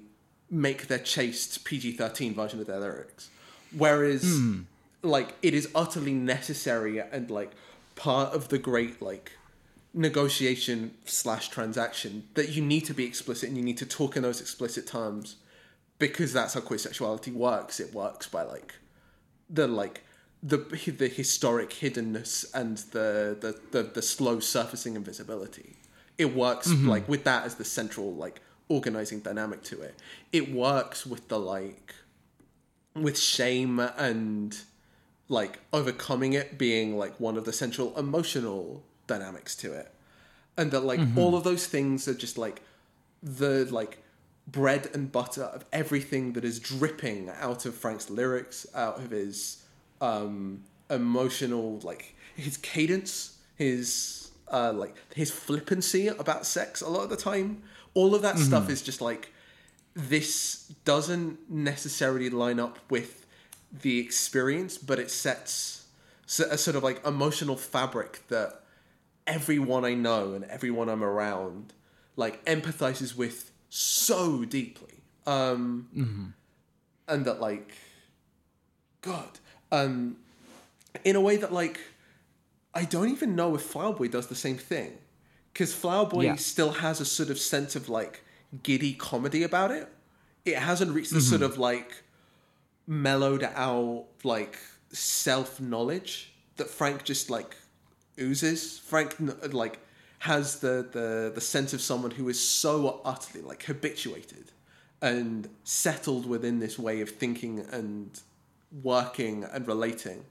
[0.50, 3.30] make their chaste PG thirteen version of their lyrics,
[3.76, 4.62] whereas hmm.
[5.02, 7.52] like it is utterly necessary and like
[7.96, 9.34] part of the great like
[9.94, 14.24] negotiation slash transaction that you need to be explicit and you need to talk in
[14.24, 15.36] those explicit terms
[16.00, 17.80] because that's how queer sexuality works.
[17.80, 18.76] It works by like
[19.50, 20.04] the like
[20.42, 20.58] the
[20.98, 25.78] the historic hiddenness and the the the, the slow surfacing invisibility.
[26.18, 26.90] It works mm-hmm.
[26.90, 29.96] like with that as the central like organizing dynamic to it.
[30.32, 31.94] It works with the like
[32.96, 34.58] with shame and
[35.30, 39.92] like overcoming it being like one of the central emotional dynamics to it.
[40.58, 42.62] And that like all of those things are just like
[43.22, 44.00] the like
[44.48, 49.64] bread and butter of everything that is dripping out of Frank's lyrics, out of his
[50.02, 57.10] um emotional like his cadence, his uh like his flippancy about sex a lot of
[57.10, 57.64] the time.
[57.96, 59.32] All of that stuff is just like
[59.96, 63.26] this doesn't necessarily line up with
[63.72, 65.86] the experience, but it sets
[66.40, 68.63] a sort of like emotional fabric that
[69.28, 71.74] everyone I know and everyone I'm around
[72.16, 74.90] like empathizes with so deeply.
[75.26, 76.34] Um,
[77.08, 77.74] and that like,
[79.02, 79.40] God,
[79.72, 80.18] um,
[81.04, 81.80] in a way that like,
[82.74, 84.98] I don't even know if Flower Boy does the same thing,
[85.54, 86.36] because Flower Boy Yeah.
[86.36, 88.24] still has a sort of sense of like
[88.64, 89.88] giddy comedy about it.
[90.46, 92.04] It hasn't reached the sort of like
[92.86, 94.58] mellowed out like
[94.92, 97.56] self knowledge that Frank just like
[98.20, 98.80] oozes.
[98.80, 99.16] Frank
[99.54, 99.80] like
[100.20, 104.52] has the the the sense of someone who is so utterly like habituated
[105.02, 108.22] and settled within this way of thinking and
[108.82, 110.26] working and relating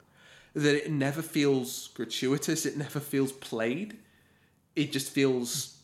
[0.54, 2.66] that it never feels gratuitous.
[2.66, 3.98] It never feels played.
[4.76, 5.78] It just feels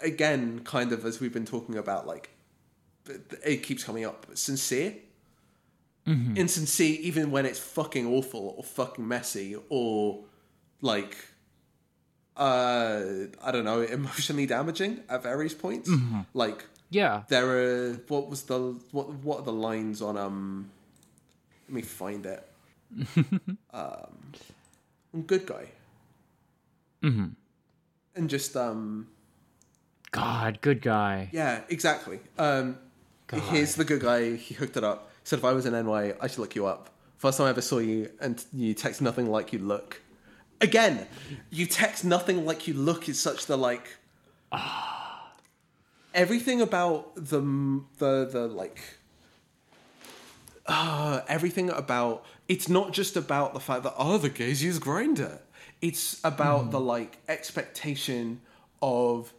[0.00, 2.30] again kind of as we've been talking about like
[3.44, 4.94] it keeps coming up sincere
[6.06, 6.36] mm-hmm.
[6.36, 10.24] insincere even when it's fucking awful or fucking messy or
[10.80, 11.16] like
[12.36, 13.00] uh
[13.44, 15.90] i don't know emotionally damaging at various points.
[16.34, 17.22] Like Yeah.
[17.28, 18.58] there are what was the
[18.90, 20.70] what what are the lines on um
[21.68, 22.42] let me find it.
[23.72, 24.32] Um
[25.26, 25.66] good guy.
[27.02, 27.26] Mm-hmm.
[28.16, 29.08] and just um
[30.10, 31.28] God, good guy.
[31.32, 32.20] yeah exactly.
[32.38, 32.78] Um
[33.50, 34.36] here's the good guy.
[34.36, 35.10] He hooked it up.
[35.24, 36.90] Said if i was in ny i should look you up.
[37.18, 40.00] First time i ever saw you and you text nothing like you look
[40.62, 41.06] again
[41.50, 43.96] you text nothing like you look is such the like
[46.14, 47.40] everything about the
[47.98, 48.78] the the like
[50.66, 55.38] uh, everything about it's not just about the fact that oh the gays use Grindr.
[55.80, 58.40] It's about the like expectation
[58.80, 59.32] of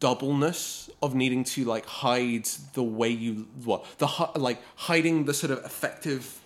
[0.00, 5.52] doubleness of needing to like hide the way you what the like hiding the sort
[5.52, 6.40] of effective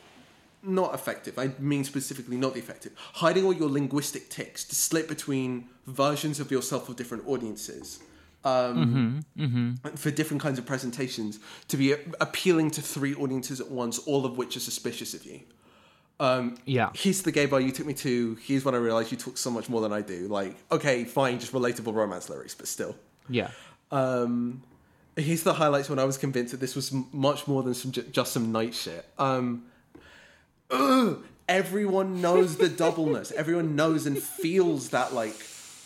[0.68, 1.38] not effective.
[1.38, 2.92] I mean specifically not the effective.
[3.14, 8.00] Hiding all your linguistic tics to slip between versions of yourself of different audiences
[8.44, 9.24] um,
[9.96, 11.38] for different kinds of presentations
[11.68, 15.24] to be a- appealing to three audiences at once all of which are suspicious of
[15.24, 15.40] you.
[16.64, 16.90] Yeah.
[16.94, 18.36] here's the gay bar you took me to.
[18.42, 20.28] Here's when i realized you talk so much more than i do.
[20.28, 22.94] Like okay fine just relatable romance lyrics but still.
[23.28, 23.50] Yeah.
[23.92, 24.62] um,
[25.16, 27.90] here's the highlights when I was convinced that this was m- much more than some
[27.90, 29.04] ju- just some night shit.
[29.18, 29.64] Um,
[30.70, 33.32] ugh, everyone knows the doubleness.
[33.32, 35.34] Everyone knows and feels that like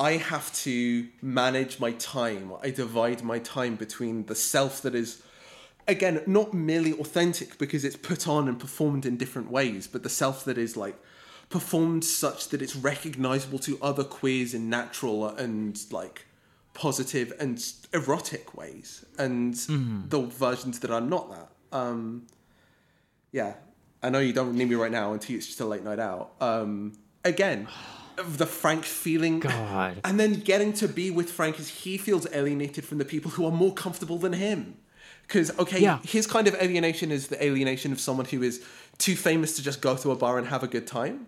[0.00, 2.52] I have to manage my time.
[2.62, 5.22] I divide my time between the self that is
[5.86, 10.08] again not merely authentic because it's put on and performed in different ways, but the
[10.08, 10.96] self that is like
[11.50, 16.26] performed such that it's recognizable to other queers in natural and like
[16.72, 19.54] positive and erotic ways and
[20.08, 22.22] the versions that are not that um
[23.30, 23.52] yeah
[24.02, 26.32] i know you don't need me right now until it's just a late night out.
[26.40, 26.92] Um
[27.24, 27.68] again
[28.24, 29.40] the frank feeling.
[29.40, 29.98] God.
[30.04, 33.46] and then getting to be with frank as he feels alienated from the people who
[33.46, 34.76] are more comfortable than him.
[35.26, 35.98] Because okay Yeah.
[36.04, 38.62] his kind of alienation is the alienation of someone who is
[38.98, 41.26] too famous to just go to a bar and have a good time.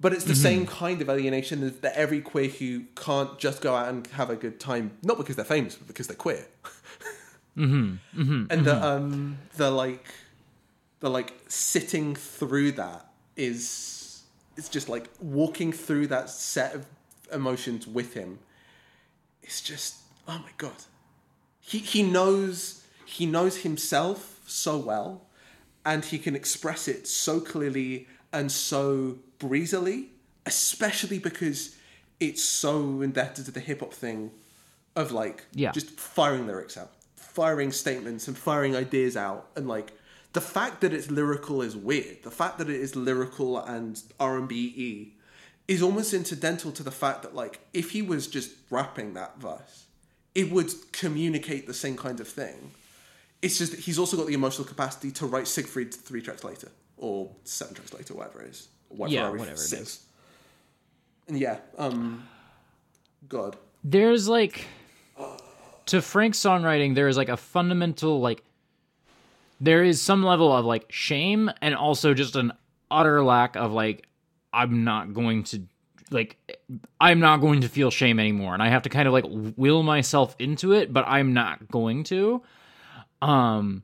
[0.00, 3.74] But it's the same kind of alienation as that every queer who can't just go
[3.74, 6.46] out and have a good time, not because they're famous, but because they're queer.
[7.56, 7.98] and
[8.64, 10.04] the um the like
[11.00, 13.06] the like sitting through that
[13.36, 14.22] is
[14.56, 16.86] it's just like walking through that set of
[17.32, 18.38] emotions with him.
[19.42, 19.96] It's just
[20.26, 20.74] oh my god.
[21.60, 25.26] He he knows he knows himself so well
[25.84, 30.08] and he can express it so clearly and so breezily,
[30.44, 31.76] especially because
[32.20, 34.30] it's so indebted to the hip hop thing
[34.96, 35.70] of like Yeah.
[35.72, 39.92] just firing lyrics out, firing statements and firing ideas out, and like
[40.38, 42.22] the fact that it's lyrical is weird.
[42.22, 45.14] The fact that it is lyrical and R and B
[45.66, 49.86] is almost incidental to the fact that like if he was just rapping that verse,
[50.36, 52.70] it would communicate the same kind of thing.
[53.42, 56.68] It's just that he's also got the emotional capacity to write Seigfried three tracks later
[56.96, 58.68] or seven tracks later, whatever it is.
[58.90, 59.82] Or Yeah, whatever it six.
[59.82, 60.00] is.
[61.26, 62.28] And yeah, um,
[63.28, 64.66] God, there's like
[65.86, 68.44] to Frank's songwriting, there is like a fundamental like
[69.60, 72.52] there is some level of like shame and also just an
[72.90, 74.06] utter lack of like
[74.52, 75.62] I'm not going to
[76.10, 76.36] like
[77.00, 78.54] I'm not going to feel shame anymore.
[78.54, 79.24] And I have to kind of like
[79.56, 82.42] will myself into it but I'm not going to.
[83.20, 83.82] Um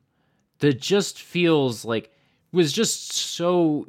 [0.59, 2.11] that just feels like
[2.51, 3.85] was just so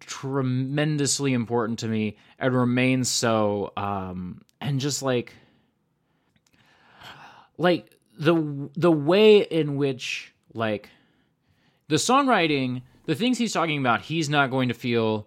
[0.00, 5.34] tremendously important to me and remains so um and just like
[7.56, 10.90] like the the way in which like
[11.88, 15.26] the songwriting the things he's talking about he's not going to feel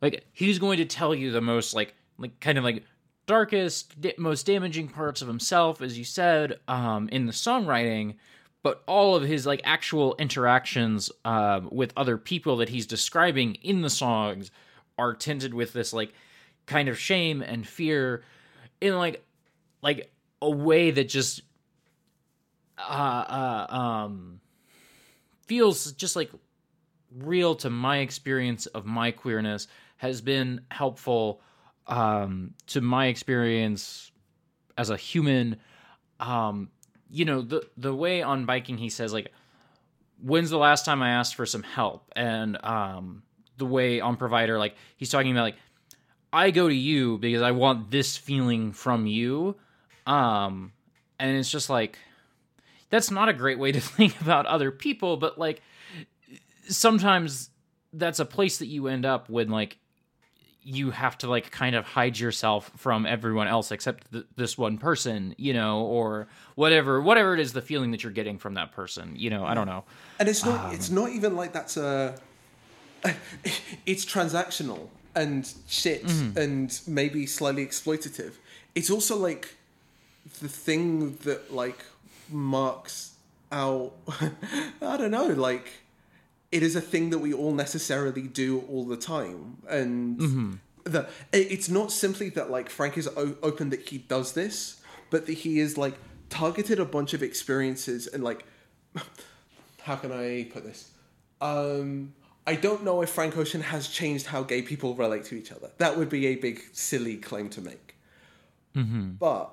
[0.00, 2.84] like he's going to tell you the most like like kind of like
[3.26, 8.14] darkest da- most damaging parts of himself as you said um in the songwriting
[8.62, 13.82] but all of his like actual interactions um with other people that he's describing in
[13.82, 14.50] the songs
[14.98, 16.12] are tinted with this like
[16.66, 18.22] kind of shame and fear
[18.80, 19.24] in like
[19.82, 21.42] like a way that just
[22.78, 24.40] uh, uh um
[25.52, 26.30] feels just like
[27.18, 29.68] real to my experience of my queerness
[29.98, 31.42] has been helpful
[31.88, 34.10] um to my experience
[34.78, 35.56] as a human.
[36.20, 36.70] Um
[37.10, 39.30] you know the the way on biking he says like
[40.22, 42.10] when's the last time i asked for some help?
[42.16, 43.22] And um
[43.58, 45.56] the way on provider like he's talking about like
[46.32, 49.54] i go to you because i want this feeling from you.
[50.06, 50.72] Um
[51.18, 51.98] and it's just like
[52.92, 55.60] that's not a great way to think about other people but like
[56.68, 57.50] sometimes
[57.92, 59.78] that's a place that you end up when like
[60.64, 64.78] you have to like kind of hide yourself from everyone else except th- this one
[64.78, 68.70] person you know or whatever whatever it is the feeling that you're getting from that
[68.70, 69.82] person you know i don't know.
[70.20, 70.94] And it's not it's um.
[70.94, 72.14] not even like that's a
[73.86, 76.38] it's transactional and shit mm-hmm.
[76.38, 78.34] and maybe slightly exploitative.
[78.74, 79.56] It's also like
[80.40, 81.84] the thing that like
[82.32, 83.14] marks
[83.50, 83.92] out
[84.80, 85.70] i don't know like
[86.50, 89.56] it is a thing that we all necessarily do all the time.
[89.70, 90.20] And
[90.84, 94.80] the it- it's not simply that like frank is o- open that he does this
[95.10, 95.94] but that he is like
[96.28, 98.44] targeted a bunch of experiences and like
[99.82, 100.90] how can i put this?
[101.40, 102.14] Um
[102.46, 105.70] i don't know if frank ocean has changed how gay people relate to each other.
[105.78, 107.94] That would be a big silly claim to make.
[109.18, 109.52] But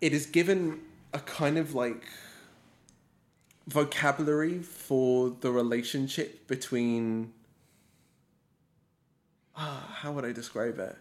[0.00, 0.80] it is given
[1.12, 2.04] a kind of like
[3.66, 7.32] vocabulary for the relationship between
[9.56, 10.96] ah, how would I describe it?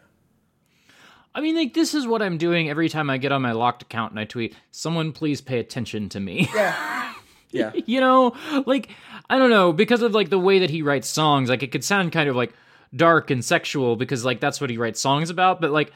[1.38, 3.82] i mean like this is what i'm doing every time i get on my locked
[3.82, 7.14] account and i tweet someone please pay attention to me Yeah.
[7.52, 7.72] Yeah.
[7.86, 8.34] you know
[8.66, 8.90] like
[9.30, 11.84] i don't know because of like the way that he writes songs like it could
[11.84, 12.54] sound kind of like
[12.96, 15.92] dark and sexual because like that's what he writes songs about but like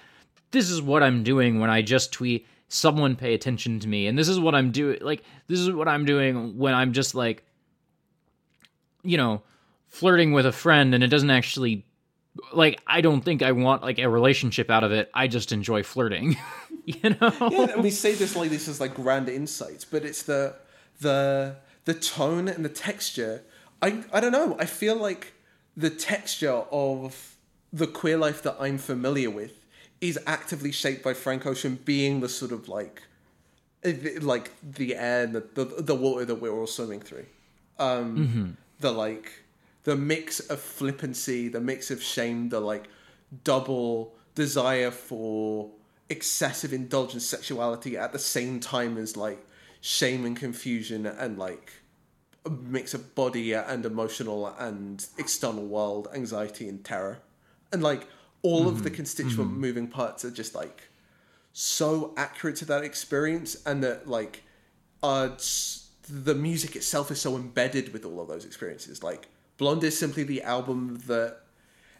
[0.51, 4.17] this is what i'm doing when i just tweet someone pay attention to me and
[4.17, 7.43] this is what i'm doing like this is what i'm doing when i'm just like
[9.03, 9.41] you know
[9.87, 11.85] flirting with a friend and it doesn't actually
[12.53, 15.81] like i don't think i want like a relationship out of it i just enjoy
[15.83, 16.37] flirting
[16.89, 20.55] you know yeah, we say this like this is like grand insights, but it's the
[21.01, 21.55] the
[21.85, 23.43] the tone and the texture.
[23.81, 24.57] I I don't know.
[24.59, 25.33] I feel like
[25.77, 27.35] the texture of
[27.71, 29.58] the queer life that I'm familiar with
[30.01, 33.03] is actively shaped by Frank Ocean being the sort of like
[33.83, 37.25] eh, like the air and the the, the water that we're all swimming through.
[37.77, 39.31] Um the like
[39.83, 42.87] the mix of flippancy, the mix of shame, the like
[43.43, 45.71] double desire for
[46.09, 49.45] excessive indulgent sexuality at the same time as like
[49.81, 51.71] shame and confusion and like
[52.45, 57.19] a mix of body and emotional and external world anxiety and terror
[57.71, 58.07] and like
[58.41, 60.83] all of the constituent moving parts are just like
[61.53, 64.43] so accurate to that experience and that like
[65.03, 65.29] uh
[66.09, 69.03] the music itself is so embedded with all of those experiences.
[69.03, 71.37] Like blonde is simply the album that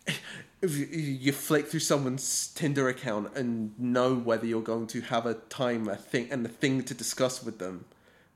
[0.62, 5.26] if you- you flick through someone's Tinder account and know whether you're going to have
[5.26, 7.86] a time, a thing, and a thing to discuss with them,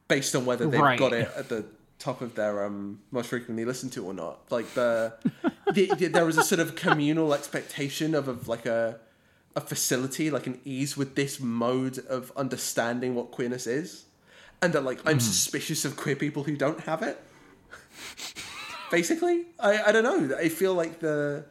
[0.08, 1.00] based on whether they've Right.
[1.00, 1.66] got it at the
[2.04, 4.40] top of their um most frequently listened to or not.
[4.50, 5.14] Like the,
[5.72, 9.00] the, the there was a sort of communal expectation of, of like a
[9.56, 14.06] a facility, like an ease with this mode of understanding what queerness is,
[14.62, 17.18] and that like I'm suspicious of queer people who don't have it.
[18.92, 20.36] Basically, I I don't know.
[20.36, 21.46] I feel like the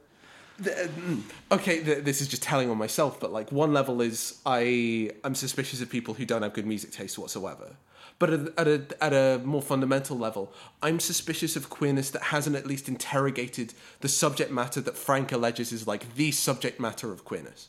[0.58, 4.40] the, mm, okay, th- this is just telling on myself, but like one level is
[4.44, 7.76] I I'm suspicious of people who don't have good music taste whatsoever.
[8.22, 12.54] But at, at a at a more fundamental level, I'm suspicious of queerness that hasn't
[12.54, 17.24] at least interrogated the subject matter that Frank alleges is like the subject matter of
[17.24, 17.68] queerness.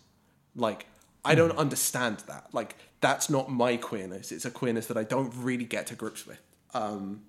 [0.55, 0.85] Like
[1.25, 2.49] I don't understand that.
[2.53, 4.31] Like that's not my queerness.
[4.31, 6.39] It's a queerness that I don't really get to grips with.
[6.75, 7.23] Um,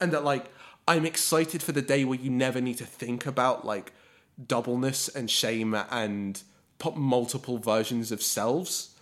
[0.00, 0.46] and that like
[0.88, 3.92] I'm excited for the day where you never need to think about like
[4.44, 6.42] doubleness and shame and
[6.80, 8.96] put multiple versions of selves.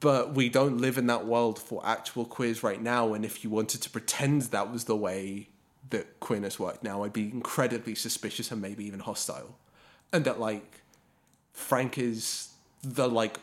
[0.00, 3.12] But we don't live in that world for actual queers right now.
[3.12, 5.50] And if you wanted to pretend that was the way
[5.90, 9.58] that queerness worked now, I'd be incredibly suspicious and maybe even hostile.
[10.10, 10.80] And that like
[11.52, 12.48] Frank is
[12.82, 13.38] the like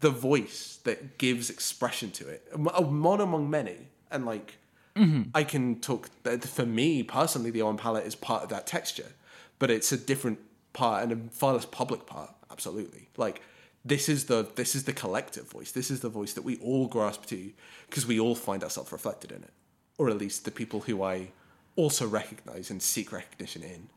[0.00, 2.48] the voice that gives expression to it.
[2.54, 3.76] One among many.
[4.10, 4.58] And like
[4.96, 5.22] mm-hmm.
[5.34, 6.08] I can talk
[6.40, 9.12] for me personally, the Owen Pallett is part of that texture,
[9.58, 10.38] but it's a different
[10.72, 12.30] part and a far less public part.
[12.50, 13.42] Absolutely, like
[13.84, 15.70] this is the this is the collective voice.
[15.70, 17.52] This is the voice that we all grasp to
[17.86, 19.52] because we all find ourselves reflected in it,
[19.98, 21.28] or at least the people who I
[21.76, 23.88] also recognize and seek recognition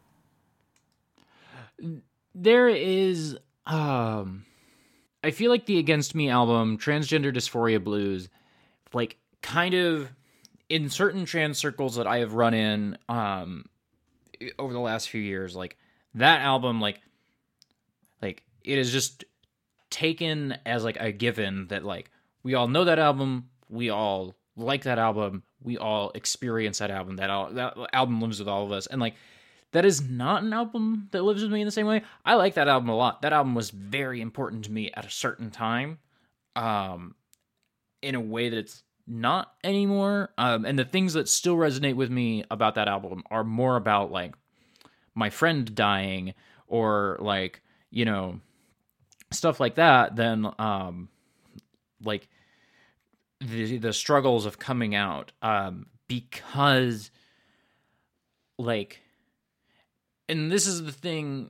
[1.80, 2.02] in.
[2.36, 4.46] there is um
[5.24, 8.30] I feel like the Against Me album, Transgender Dysphoria Blues,
[8.94, 10.12] like kind of
[10.70, 13.66] in certain trans circles that I have run in um
[14.60, 15.78] over the last few years, like
[16.16, 17.00] that album like
[18.22, 19.24] like it is just
[19.90, 22.12] taken as like a given that like
[22.44, 27.18] we all know that album, we all like that album, we all experience that album,
[27.18, 29.16] that al- that album lives with all of us and like
[29.74, 32.02] that is not an album that lives with me in the same way.
[32.26, 33.22] I like that album a lot.
[33.22, 36.00] That album was very important to me at a certain time,
[36.56, 37.16] um,
[38.02, 40.32] in a way that it's not anymore.
[40.38, 44.12] Um, and the things that still resonate with me about that album are more about
[44.12, 44.36] like
[45.16, 46.34] my friend dying
[46.68, 48.40] or like you know
[49.32, 51.10] stuff like that then um,
[52.04, 52.28] like
[53.40, 57.12] the the struggles of coming out um, because
[58.58, 59.02] like
[60.30, 61.50] and this is the thing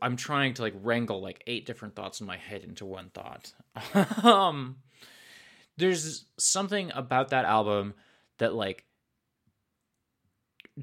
[0.00, 3.52] i'm trying to like wrangle like eight different thoughts in my head into one thought.
[4.24, 4.76] Um
[5.76, 7.94] there's something about that album
[8.38, 8.84] that like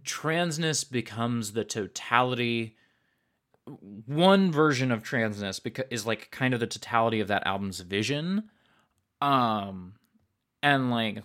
[0.01, 2.75] transness becomes the totality
[3.65, 8.49] one version of transness because is like kind of the totality of that album's vision.
[9.21, 9.93] Um
[10.61, 11.23] and like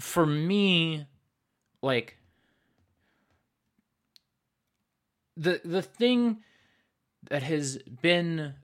[0.00, 1.06] for me
[1.82, 2.16] like
[5.36, 6.38] the the thing
[7.30, 8.54] that has been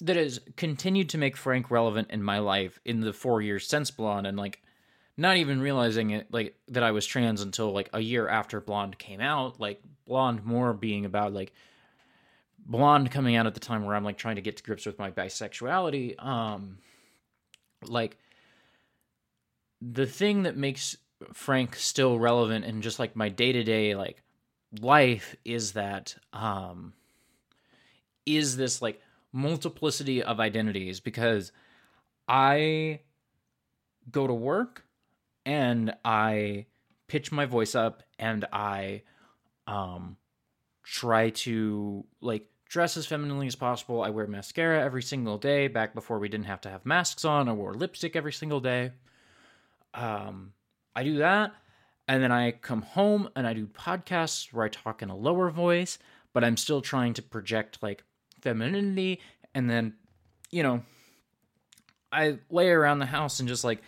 [0.00, 3.90] that has continued to make Frank relevant in my life in the 4 years since
[3.90, 4.60] Blonde and like
[5.16, 8.98] not even realizing it like that I was trans until like a year after Blonde
[8.98, 11.52] came out like Blonde more being about like
[12.58, 14.98] Blonde coming out at the time where I'm like trying to get to grips with
[14.98, 16.78] my bisexuality um
[17.82, 18.16] like
[19.80, 20.96] the thing that makes
[21.32, 24.22] Frank still relevant in just like my day to day like
[24.80, 26.92] life is that um
[28.26, 29.00] is this like
[29.32, 31.52] multiplicity of identities because
[32.26, 33.00] I
[34.10, 34.83] go to work
[35.44, 36.66] and I
[37.06, 39.02] pitch my voice up and I
[39.66, 40.16] um
[40.82, 44.02] try to like dress as femininely as possible.
[44.02, 45.68] I wear mascara every single day.
[45.68, 48.92] Back before we didn't have to have masks on, I wore lipstick every single day.
[49.92, 50.52] Um
[50.96, 51.52] I do that
[52.06, 55.50] and then I come home and I do podcasts where I talk in a lower
[55.50, 55.98] voice,
[56.32, 58.04] but I'm still trying to project like
[58.40, 59.20] femininity
[59.54, 59.94] and then
[60.50, 60.82] you know
[62.12, 63.82] I lay around the house and just like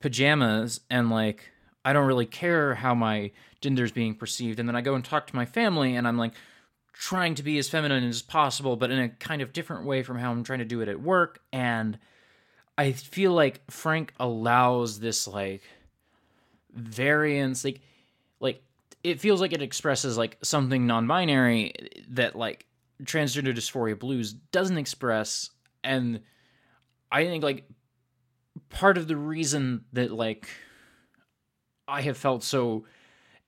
[0.00, 1.50] pajamas and like
[1.84, 4.58] I don't really care how my gender is being perceived.
[4.58, 6.34] And then I go and talk to my family and I'm like
[6.92, 10.18] trying to be as feminine as possible but in a kind of different way from
[10.18, 11.40] how I'm trying to do it at work.
[11.52, 11.98] And
[12.76, 15.62] I feel like Frank allows this like
[16.72, 17.80] variance like
[18.38, 18.62] like
[19.02, 21.72] it feels like it expresses like something non-binary
[22.10, 22.66] that like
[23.02, 25.50] transgender dysphoria blues doesn't express.
[25.82, 26.20] And
[27.12, 27.64] i think like
[28.70, 30.48] part of the reason that like
[31.88, 32.84] i have felt so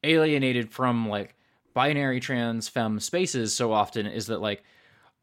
[0.05, 1.35] alienated from like
[1.75, 4.63] binary trans femme spaces so often is that like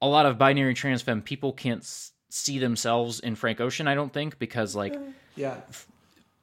[0.01, 3.93] a lot of binary trans femme people can't s- see themselves in frank ocean i
[3.95, 4.95] don't think because like
[5.35, 5.57] Yeah,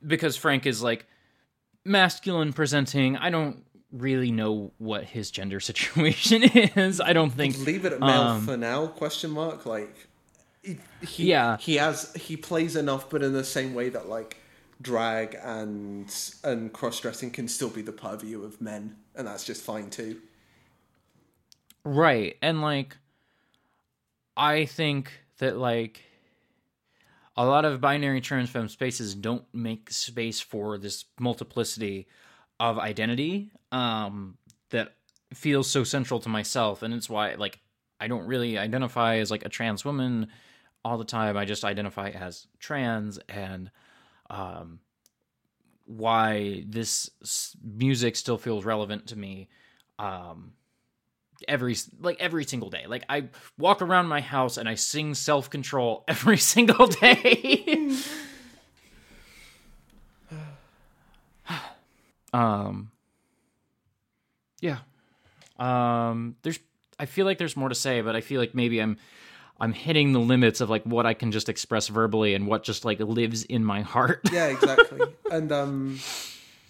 [0.07, 1.07] because Frank is like
[1.85, 3.17] masculine presenting.
[3.17, 7.01] I don't really know what his gender situation is.
[7.01, 8.87] I don't think leave it at male Um, for now?
[8.87, 9.67] Question mark.
[9.67, 10.06] Like,
[10.67, 11.57] he, he, Yeah.
[11.59, 14.37] he has he plays enough, but in the same way that like
[14.83, 16.13] drag and
[16.45, 20.21] and cross dressing can still be the purview of men, and that's just fine too.
[21.85, 22.37] Right.
[22.43, 22.97] And like
[24.37, 26.03] I think that like
[27.37, 32.07] a lot of binary trans femme spaces don't make space for this multiplicity
[32.59, 34.39] of identity um
[34.71, 34.95] that
[35.35, 37.59] feels so central to myself and it's why like
[38.01, 40.29] I don't really identify as like a trans woman
[40.87, 41.37] all the time.
[41.37, 43.73] I just identify as trans and
[44.31, 44.79] um
[45.85, 47.11] why this
[47.63, 49.49] music still feels relevant to me
[49.99, 50.53] um
[51.49, 52.85] every like every single day.
[52.87, 57.97] Like I walk around my house and I sing self control every single day.
[62.33, 62.93] um
[64.61, 64.79] yeah.
[65.59, 66.61] Um there's
[66.99, 68.99] I feel like there's more to say, but I feel like maybe I'm
[69.61, 72.85] I'm hitting the limits of like what I can just express verbally and what just
[72.85, 74.21] like lives in my heart.
[74.33, 75.01] Yeah, exactly.
[75.31, 75.99] and um,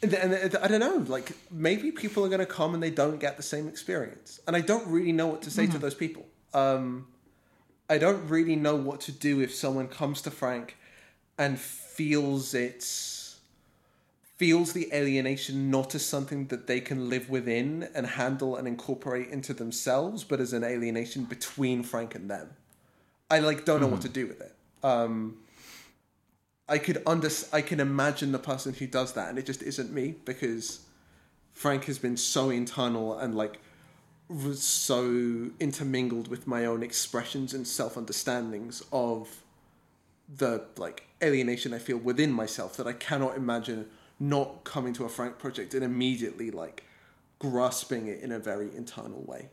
[0.02, 3.18] And, and I don't know, like maybe people are going to come and they don't
[3.18, 6.26] get the same experience, and I don't really know what to say to those people.
[6.52, 7.06] Um,
[7.88, 10.76] I don't really know what to do if someone comes to Frank
[11.38, 13.38] and feels it's
[14.36, 19.28] feels the alienation not as something that they can live within and handle and incorporate
[19.28, 22.50] into themselves, but as an alienation between Frank and them.
[23.30, 24.54] I like don't know what to do with it.
[24.82, 25.38] Um,
[26.68, 29.92] I could under I can imagine the person who does that, and it just isn't
[29.92, 30.80] me because
[31.52, 33.60] Frank has been so internal and like
[34.28, 39.42] was so intermingled with my own expressions and self understandings of
[40.28, 43.86] the like alienation I feel within myself that I cannot imagine
[44.18, 46.84] not coming to a Frank project and immediately like
[47.38, 49.50] grasping it in a very internal way.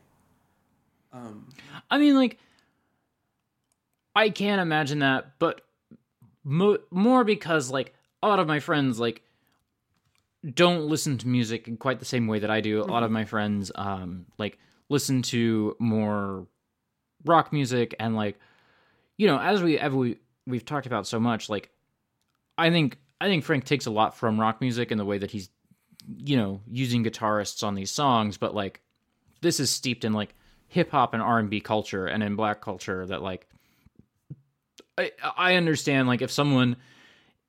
[1.91, 2.39] I mean, like,
[4.15, 5.61] I can't imagine that, but
[6.43, 9.21] mo- more because, like, a lot of my friends, like,
[10.53, 12.81] don't listen to music in quite the same way that I do.
[12.81, 14.59] A lot of my friends, um, like,
[14.89, 16.47] listen to more
[17.25, 18.39] rock music and, like,
[19.17, 21.69] you know, as we, as we, we've talked about so much, like,
[22.57, 25.31] I think, I think Frank takes a lot from rock music in the way that
[25.31, 25.49] he's,
[26.17, 28.81] you know, using guitarists on these songs, but, like,
[29.41, 30.35] this is steeped in, like,
[30.73, 33.47] hip hop and R and B culture and in black culture that like
[34.97, 36.75] I I understand like if someone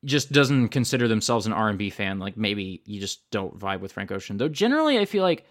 [0.04, 3.80] just doesn't consider themselves an R and B fan, like maybe you just don't vibe
[3.80, 4.36] with Frank Ocean.
[4.36, 5.46] Though generally I feel like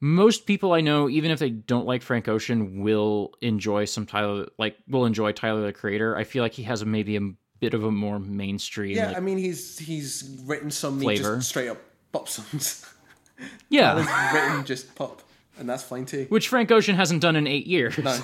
[0.00, 4.48] most people I know, even if they don't like Frank Ocean, will enjoy some Tyler
[4.58, 6.16] like will enjoy Tyler the Creator.
[6.16, 9.16] I feel like he has a, maybe a bit of a more mainstream Yeah, like,
[9.16, 11.36] I mean he's he's written some Flavor.
[11.36, 11.78] just straight up
[12.12, 12.84] pop songs.
[13.68, 13.98] yeah.
[13.98, 15.22] He's written just pop,
[15.58, 16.26] and that's fine too.
[16.28, 17.96] Which Frank Ocean hasn't done in eight years.
[17.98, 18.20] No.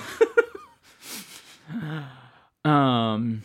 [2.65, 3.43] Um.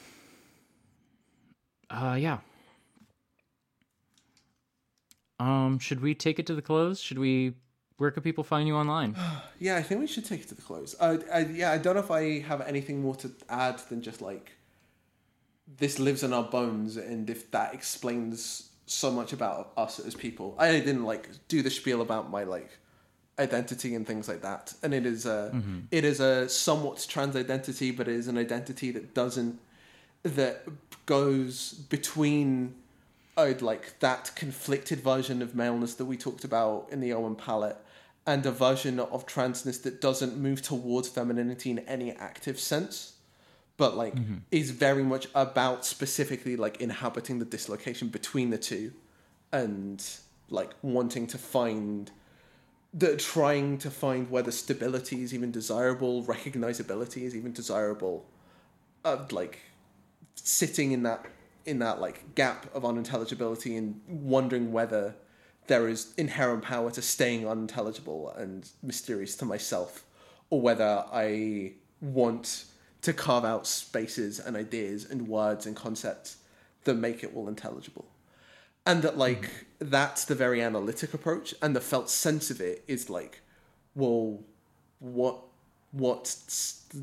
[1.88, 2.38] Uh, yeah.
[5.38, 7.00] Um, should we take it to the close?
[7.00, 7.54] Should we?
[7.98, 9.16] Where can people find you online?
[9.58, 10.94] Yeah, I think we should take it to the close.
[11.00, 14.20] Uh, I, yeah, I don't know if I have anything more to add than just
[14.20, 14.52] like
[15.78, 20.54] this lives in our bones, and if that explains so much about us as people.
[20.58, 22.70] I didn't like do the spiel about my like
[23.38, 25.50] identity and things like that, and it is a
[25.90, 29.58] it is a somewhat trans identity, but it is an identity that doesn't
[30.22, 30.66] that
[31.06, 32.74] goes between
[33.36, 37.76] uh, like that conflicted version of maleness that we talked about in the Owen Pallett
[38.26, 43.16] and a version of transness that doesn't move towards femininity in any active sense
[43.76, 44.14] but like
[44.50, 48.92] is very much about specifically like inhabiting the dislocation between the two
[49.52, 50.02] and
[50.48, 52.10] like wanting to find
[52.96, 58.26] the trying to find whether stability is even desirable recognizability is even desirable
[59.04, 59.58] uh, like
[60.34, 61.26] sitting in that
[61.66, 65.14] in that like gap of unintelligibility and wondering whether
[65.66, 70.04] there is inherent power to staying unintelligible and mysterious to myself
[70.48, 72.64] or whether I want
[73.02, 76.38] to carve out spaces and ideas and words and concepts
[76.84, 78.06] that make it all intelligible
[78.86, 79.90] and that like mm-hmm.
[79.90, 81.54] that's the very analytic approach.
[81.60, 83.40] And the felt sense of it is like
[83.94, 84.40] well
[85.00, 85.38] what
[85.90, 86.34] what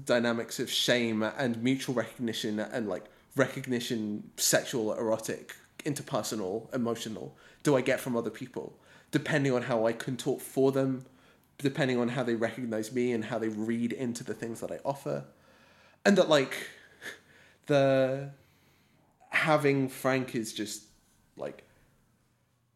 [0.05, 3.05] dynamics of shame and mutual recognition and like
[3.35, 5.55] recognition sexual erotic
[5.85, 8.77] interpersonal emotional do i get from other people?
[9.11, 11.05] Depending on how i can talk for them
[11.60, 14.80] depending on how they recognize me and how they read into the things that i
[14.84, 15.23] offer.
[16.05, 16.55] And that like
[17.68, 18.31] the
[19.30, 20.84] having frank is just
[21.38, 21.62] like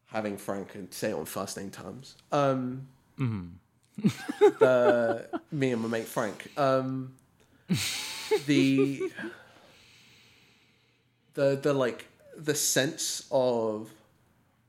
[0.08, 2.16] having frank and say it on first name terms.
[2.32, 2.88] Um
[4.58, 6.50] the me and my mate frank.
[6.56, 7.14] Um
[8.46, 9.10] the
[11.34, 12.06] the the like
[12.36, 13.90] the sense of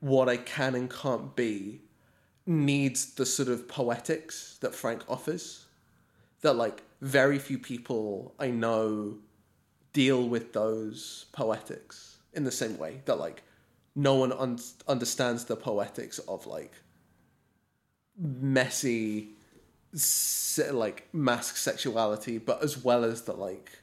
[0.00, 1.80] what i can and can't be
[2.46, 5.66] needs the sort of poetics that frank offers
[6.40, 9.16] that like very few people I know
[9.92, 13.42] deal with those poetics in the same way that like
[13.94, 14.58] no one un-
[14.88, 16.72] understands the poetics of like
[18.18, 19.30] messy
[19.94, 23.78] se- like mask sexuality but as well as the like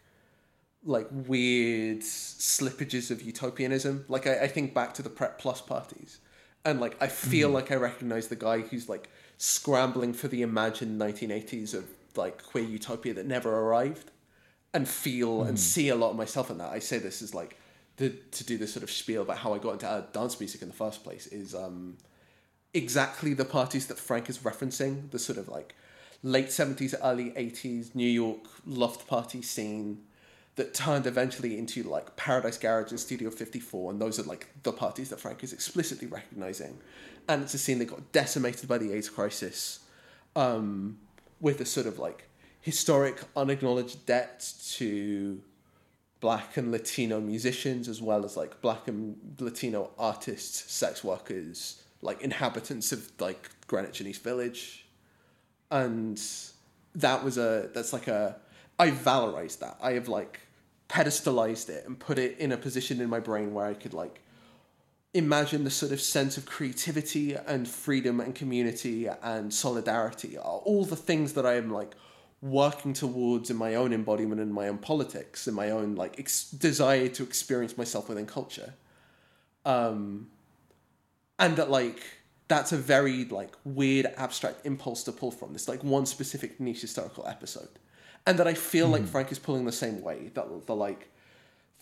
[0.84, 4.06] like weird slippages of utopianism.
[4.08, 6.20] Like I, I think back to the prep plus parties
[6.66, 7.56] and like i feel mm-hmm.
[7.56, 11.86] like i recognize the guy who's like scrambling for the imagined 1980s of
[12.18, 14.12] like queer utopia that never arrived
[14.74, 15.60] and feel and mm.
[15.60, 16.72] see a lot of myself in that.
[16.72, 17.58] I say this is like
[17.98, 20.62] the, to do this sort of spiel about how i got into uh, dance music
[20.62, 21.98] in the first place is um
[22.74, 25.76] exactly the parties that frank is referencing the sort of like
[26.24, 30.00] late 70s early 80s new york loft party scene
[30.58, 34.74] that turned eventually into like Paradise Garage and Studio 54, and those are like the
[34.74, 36.80] parties that Frank is explicitly recognizing.
[37.30, 39.82] And it's a scene that got decimated by the AIDS crisis,
[40.36, 40.98] um,
[41.40, 42.28] with a sort of like
[42.60, 45.42] historic unacknowledged debt to
[46.20, 52.22] black and Latino musicians, as well as like black and Latino artists, sex workers, like
[52.22, 54.86] inhabitants of like Greenwich and East Village.
[55.70, 56.22] And
[56.96, 58.38] that was a, that's like a,
[58.80, 59.78] I valorized that.
[59.82, 60.40] I have like
[60.90, 64.22] pedestalized it and put it in a position in my brain where I could like
[65.14, 70.86] imagine the sort of sense of creativity and freedom and community and solidarity are all
[70.86, 71.96] the things that I am like
[72.42, 76.52] working towards in my own embodiment in my own politics in my own like ex-
[76.52, 78.74] desire to experience myself within culture.
[79.66, 80.28] Um
[81.40, 82.02] and that like
[82.48, 85.54] that's a very like weird abstract impulse to pull from.
[85.54, 87.70] This like one specific niche historical episode.
[88.26, 91.10] And that i feel like frank is pulling the same way that the like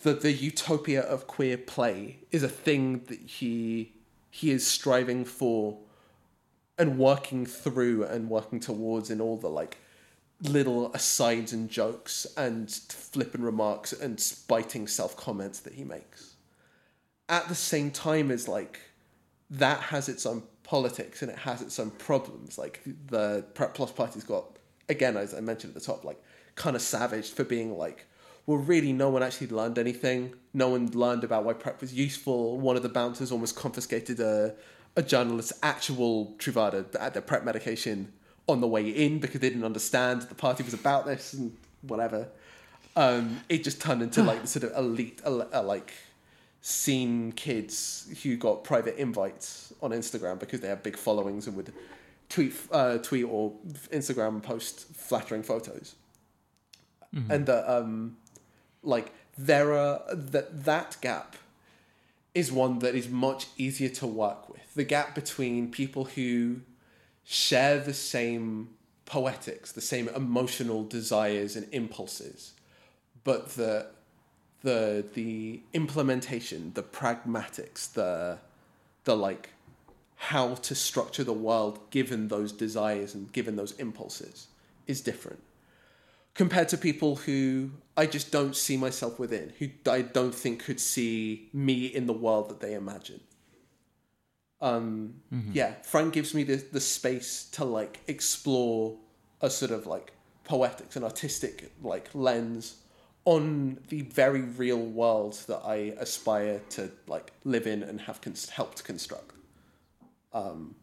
[0.02, 3.92] the the utopia of queer play is a thing that he
[4.30, 5.78] he is striving for
[6.78, 9.78] and working through and working towards in all the like
[10.42, 16.34] little asides and jokes and flippant remarks and biting self comments that he makes.
[17.28, 18.80] At the same time as like
[19.50, 22.58] that has its own politics and it has its own problems.
[22.58, 24.58] Like the Prep Plus Party's got
[24.88, 26.22] again, as I mentioned at the top, like
[26.54, 28.06] kind of savaged for being like,
[28.46, 30.34] well, really, no one actually learned anything.
[30.54, 32.58] No one learned about why prep was useful.
[32.58, 34.54] One of the bouncers almost confiscated a
[34.98, 38.12] a journalist's actual Truvada their prep medication
[38.48, 42.28] on the way in because they didn't understand the party was about this and whatever.
[42.94, 45.92] Um, it just turned into like the sort of elite, uh, uh, like
[46.62, 51.72] scene kids who got private invites on Instagram because they have big followings and would
[52.28, 53.52] tweet, uh, tweet or
[53.92, 55.94] Instagram post flattering photos,
[57.30, 58.16] and that um,
[58.82, 61.36] like there are that that gap
[62.34, 64.74] is one that is much easier to work with.
[64.74, 66.60] The gap between people who
[67.26, 68.68] share the same
[69.04, 72.52] poetics, the same emotional desires and impulses,
[73.24, 73.86] but the
[74.62, 78.38] the the implementation, the pragmatics, the
[79.04, 79.50] the like
[80.16, 84.46] how to structure the world given those desires and given those impulses
[84.86, 85.42] is different
[86.36, 90.78] compared to people who I just don't see myself within, who I don't think could
[90.78, 93.20] see me in the world that they imagine.
[94.60, 95.14] Um,
[95.52, 98.96] Yeah, Frank gives me the, the space to like explore
[99.40, 100.12] a sort of like
[100.44, 102.76] poetics and artistic like lens
[103.24, 108.48] on the very real world that I aspire to like live in and have cons-
[108.50, 109.32] helped construct.
[110.32, 110.76] Um,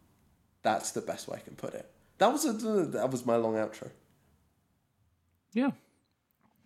[0.62, 1.90] that's the best way I can put it.
[2.18, 3.90] That was a, that was my long outro.
[5.54, 5.72] Yeah.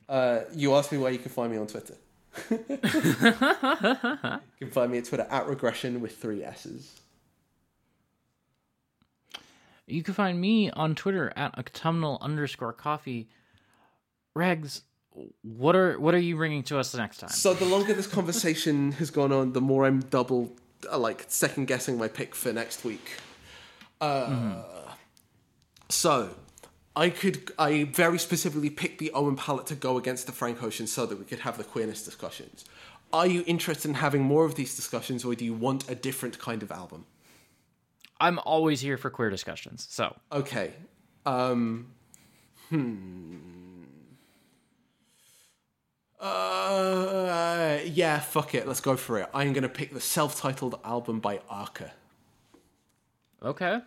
[0.10, 1.96] Uh, you asked me where you can find me on Twitter.
[2.49, 2.58] You
[4.60, 6.99] can find me at Twitter at regression with three S's.
[9.86, 13.30] You can find me on Twitter at autumnal underscore coffee.
[14.38, 14.82] Regs,
[15.41, 17.30] what are what are you bringing to us next time?
[17.30, 20.54] So the longer this conversation has gone on, the more I'm double,
[20.91, 23.12] uh, like second guessing my pick for next week.
[24.02, 24.62] Uh,
[25.90, 26.30] So
[26.98, 30.88] I could, I very specifically picked the Owen Pallett to go against the Frank Ocean
[30.88, 32.65] so that we could have the queerness discussions.
[33.14, 36.40] Are you interested in having more of these discussions, or do you want a different
[36.40, 37.06] kind of album?
[38.19, 39.86] I'm always here for queer discussions.
[39.90, 40.74] So Okay.
[41.24, 41.94] Um,
[42.69, 43.38] hmm.
[46.19, 48.68] Uh, yeah, fuck it.
[48.68, 49.30] Let's go for it.
[49.36, 51.91] I'm gonna pick the self-titled album by Arca.
[53.44, 53.82] okay,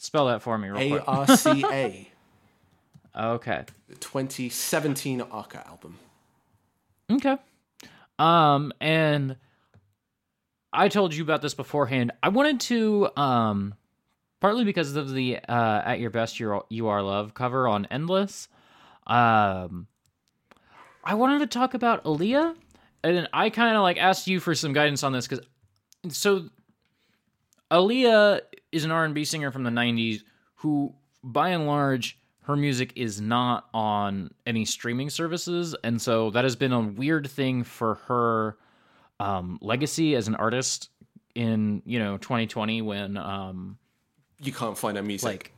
[0.00, 1.04] spell that for me real A quick.
[1.06, 2.10] R C A.
[3.18, 5.98] Okay, The 2017 Arca album.
[7.10, 7.36] okay.
[8.16, 9.36] Um, and
[10.72, 12.12] I told you about this beforehand.
[12.22, 13.74] I wanted to um,
[14.40, 17.86] partly because of the uh, "At Your Best You Are, you Are Love" cover on
[17.90, 18.46] Endless.
[19.06, 19.88] Um,
[21.02, 22.54] I wanted to talk about Aaliyah,
[23.02, 25.44] and I kind of like asked you for some guidance on this because
[26.10, 26.44] so
[27.72, 28.40] Aaliyah
[28.72, 30.22] is an R&B singer from the 90s
[30.56, 36.44] who by and large her music is not on any streaming services and so that
[36.44, 38.56] has been a weird thing for her
[39.20, 40.90] um, legacy as an artist
[41.34, 43.78] in you know 2020 when um
[44.40, 45.52] You can't find her music, like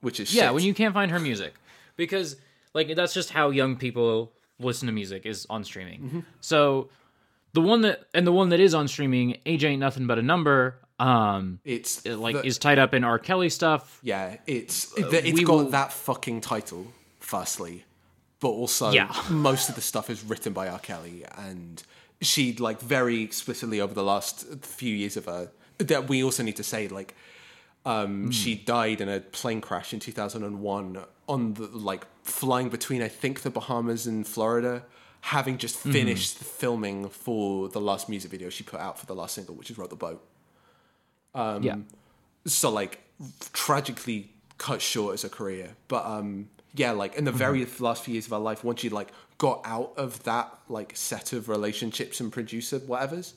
[0.00, 0.54] which is yeah shit.
[0.54, 1.54] when you can't find her music
[1.96, 2.36] because
[2.74, 6.20] like that's just how young people listen to music is on streaming Mm-hmm.
[6.40, 6.88] so
[7.52, 10.22] the one that and the one that is on streaming age ain't nothing but a
[10.22, 14.92] number um it's it, like the- is tied up in r kelly stuff yeah, it's
[14.96, 16.86] it's we got will- that fucking title.
[17.20, 17.84] Firstly,
[18.38, 19.12] but also Yeah.
[19.30, 20.78] most of the stuff is written by R.
[20.78, 21.82] Kelly, and
[22.20, 25.50] she like very explicitly over the last few years of her.
[25.78, 27.16] That we also need to say like
[27.84, 33.08] um, she died in a plane crash in 2001 on the like flying between I
[33.08, 34.84] think the Bahamas and Florida,
[35.22, 39.14] having just finished the filming for the last music video she put out for the
[39.16, 40.24] last single, which is "Rock the Boat."
[41.36, 41.76] Um, yeah.
[42.46, 43.00] so like
[43.52, 48.14] tragically cut short as a career but um yeah like in the very last few
[48.14, 52.20] years of our life once you like got out of that like set of relationships
[52.20, 53.34] and producer whatever's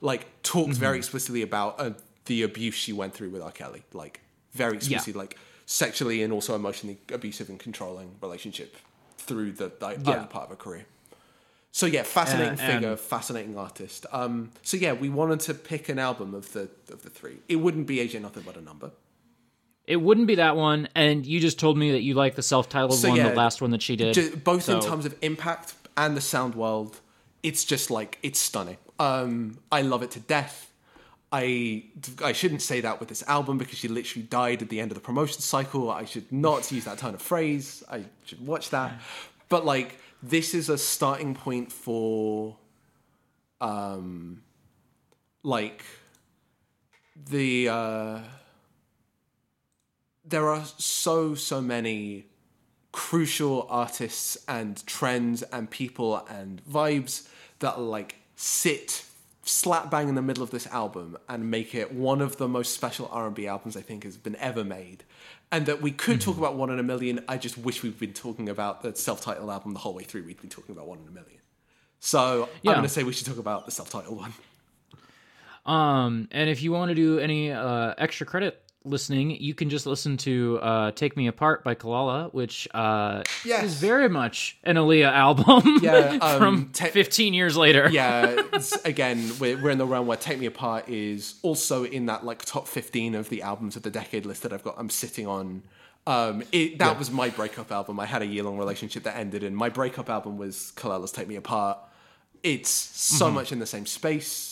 [0.00, 1.90] like talked very explicitly about uh,
[2.26, 3.50] the abuse she went through with R.
[3.50, 4.20] Kelly like
[4.52, 5.36] very explicitly like
[5.66, 8.76] sexually and also emotionally abusive and controlling relationship
[9.18, 10.24] through the like, Yeah.
[10.24, 10.86] part of her career
[11.72, 14.06] so yeah, fascinating Uh, figure, fascinating artist.
[14.12, 17.36] Um, so yeah, we wanted to pick an album of the of the three.
[17.48, 18.90] It wouldn't be AJ Nothing But a Number.
[19.86, 22.94] It wouldn't be that one, and you just told me that you like the self-titled
[22.94, 24.14] So, one, yeah, the last one that she did.
[24.14, 27.00] Ju- both in terms of impact and the sound world,
[27.42, 28.76] it's just like it's stunning.
[29.00, 30.70] Um, I love it to death.
[31.32, 31.84] I
[32.22, 34.96] I shouldn't say that with this album because she literally died at the end of
[34.96, 35.90] the promotion cycle.
[35.90, 37.82] I should not use that turn of phrase.
[37.90, 39.00] I should watch that.
[39.48, 42.56] But like this is a starting point for
[43.60, 44.42] um
[45.42, 45.84] like
[47.28, 48.18] the uh
[50.24, 52.26] there are so so many
[52.92, 57.28] crucial artists and trends and people and vibes
[57.60, 59.04] that like sit
[59.42, 62.74] slap bang in the middle of this album and make it one of the most
[62.74, 65.04] special R&B albums I think has been ever made.
[65.52, 67.24] And that we could talk about One in a Million.
[67.28, 70.22] I just wish we'd been talking about the self-titled album the whole way through.
[70.24, 71.40] We'd been talking about One in a Million.
[71.98, 72.70] So Yeah.
[72.70, 74.32] I'm going to say we should talk about the self-titled one.
[75.66, 79.84] Um, and if you want to do any uh, extra credit listening, you can just
[79.86, 83.64] listen to uh, "Take Me Apart" by Kelela, which uh, Yes.
[83.64, 85.78] is very much an Aaliyah album.
[85.82, 87.88] Yeah, um, from te- 15 years later.
[87.90, 88.36] yeah
[88.84, 92.44] again we're, we're in the realm where take me apart is also in that like
[92.44, 95.62] top 15 of the albums of the decade list that i've got i'm sitting on
[96.06, 99.56] um it, that was my breakup album i had a year-long relationship that ended and
[99.56, 101.78] my breakup album was Kelela's take me apart
[102.42, 104.49] it's so much in the same space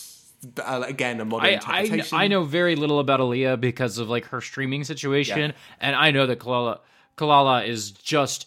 [0.65, 4.09] Uh, again a modern I, I interpretation I know very little about Aaliyah because of
[4.09, 6.79] like her streaming situation, and I know that Kelela
[7.17, 8.47] Kelela is just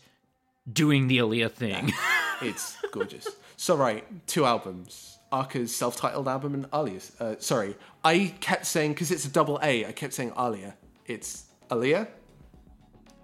[0.72, 1.92] doing the Aaliyah thing.
[2.42, 3.28] it's gorgeous
[3.58, 7.12] so right two albums Arca's self-titled album and Alia's.
[7.20, 9.86] Uh, sorry, I kept saying because it's a double A.
[9.86, 10.76] I kept saying Alia.
[11.06, 12.08] It's Alia.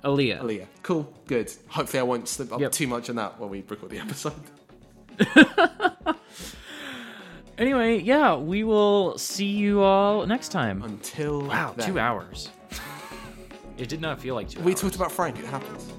[0.04, 0.42] Aaliyah.
[0.42, 0.68] Aaliyah.
[0.84, 1.12] Cool.
[1.26, 1.52] Good.
[1.68, 2.72] Hopefully, I won't slip up Yep.
[2.72, 4.34] too much on that when we record the episode.
[7.58, 10.84] Anyway, yeah, we will see you all next time.
[10.84, 11.88] Until Wow, then.
[11.88, 12.50] two hours.
[13.78, 14.82] It did not feel like two We hours.
[14.82, 15.38] talked about Frank.
[15.38, 15.94] It happens.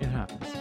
[0.00, 0.55] It happens.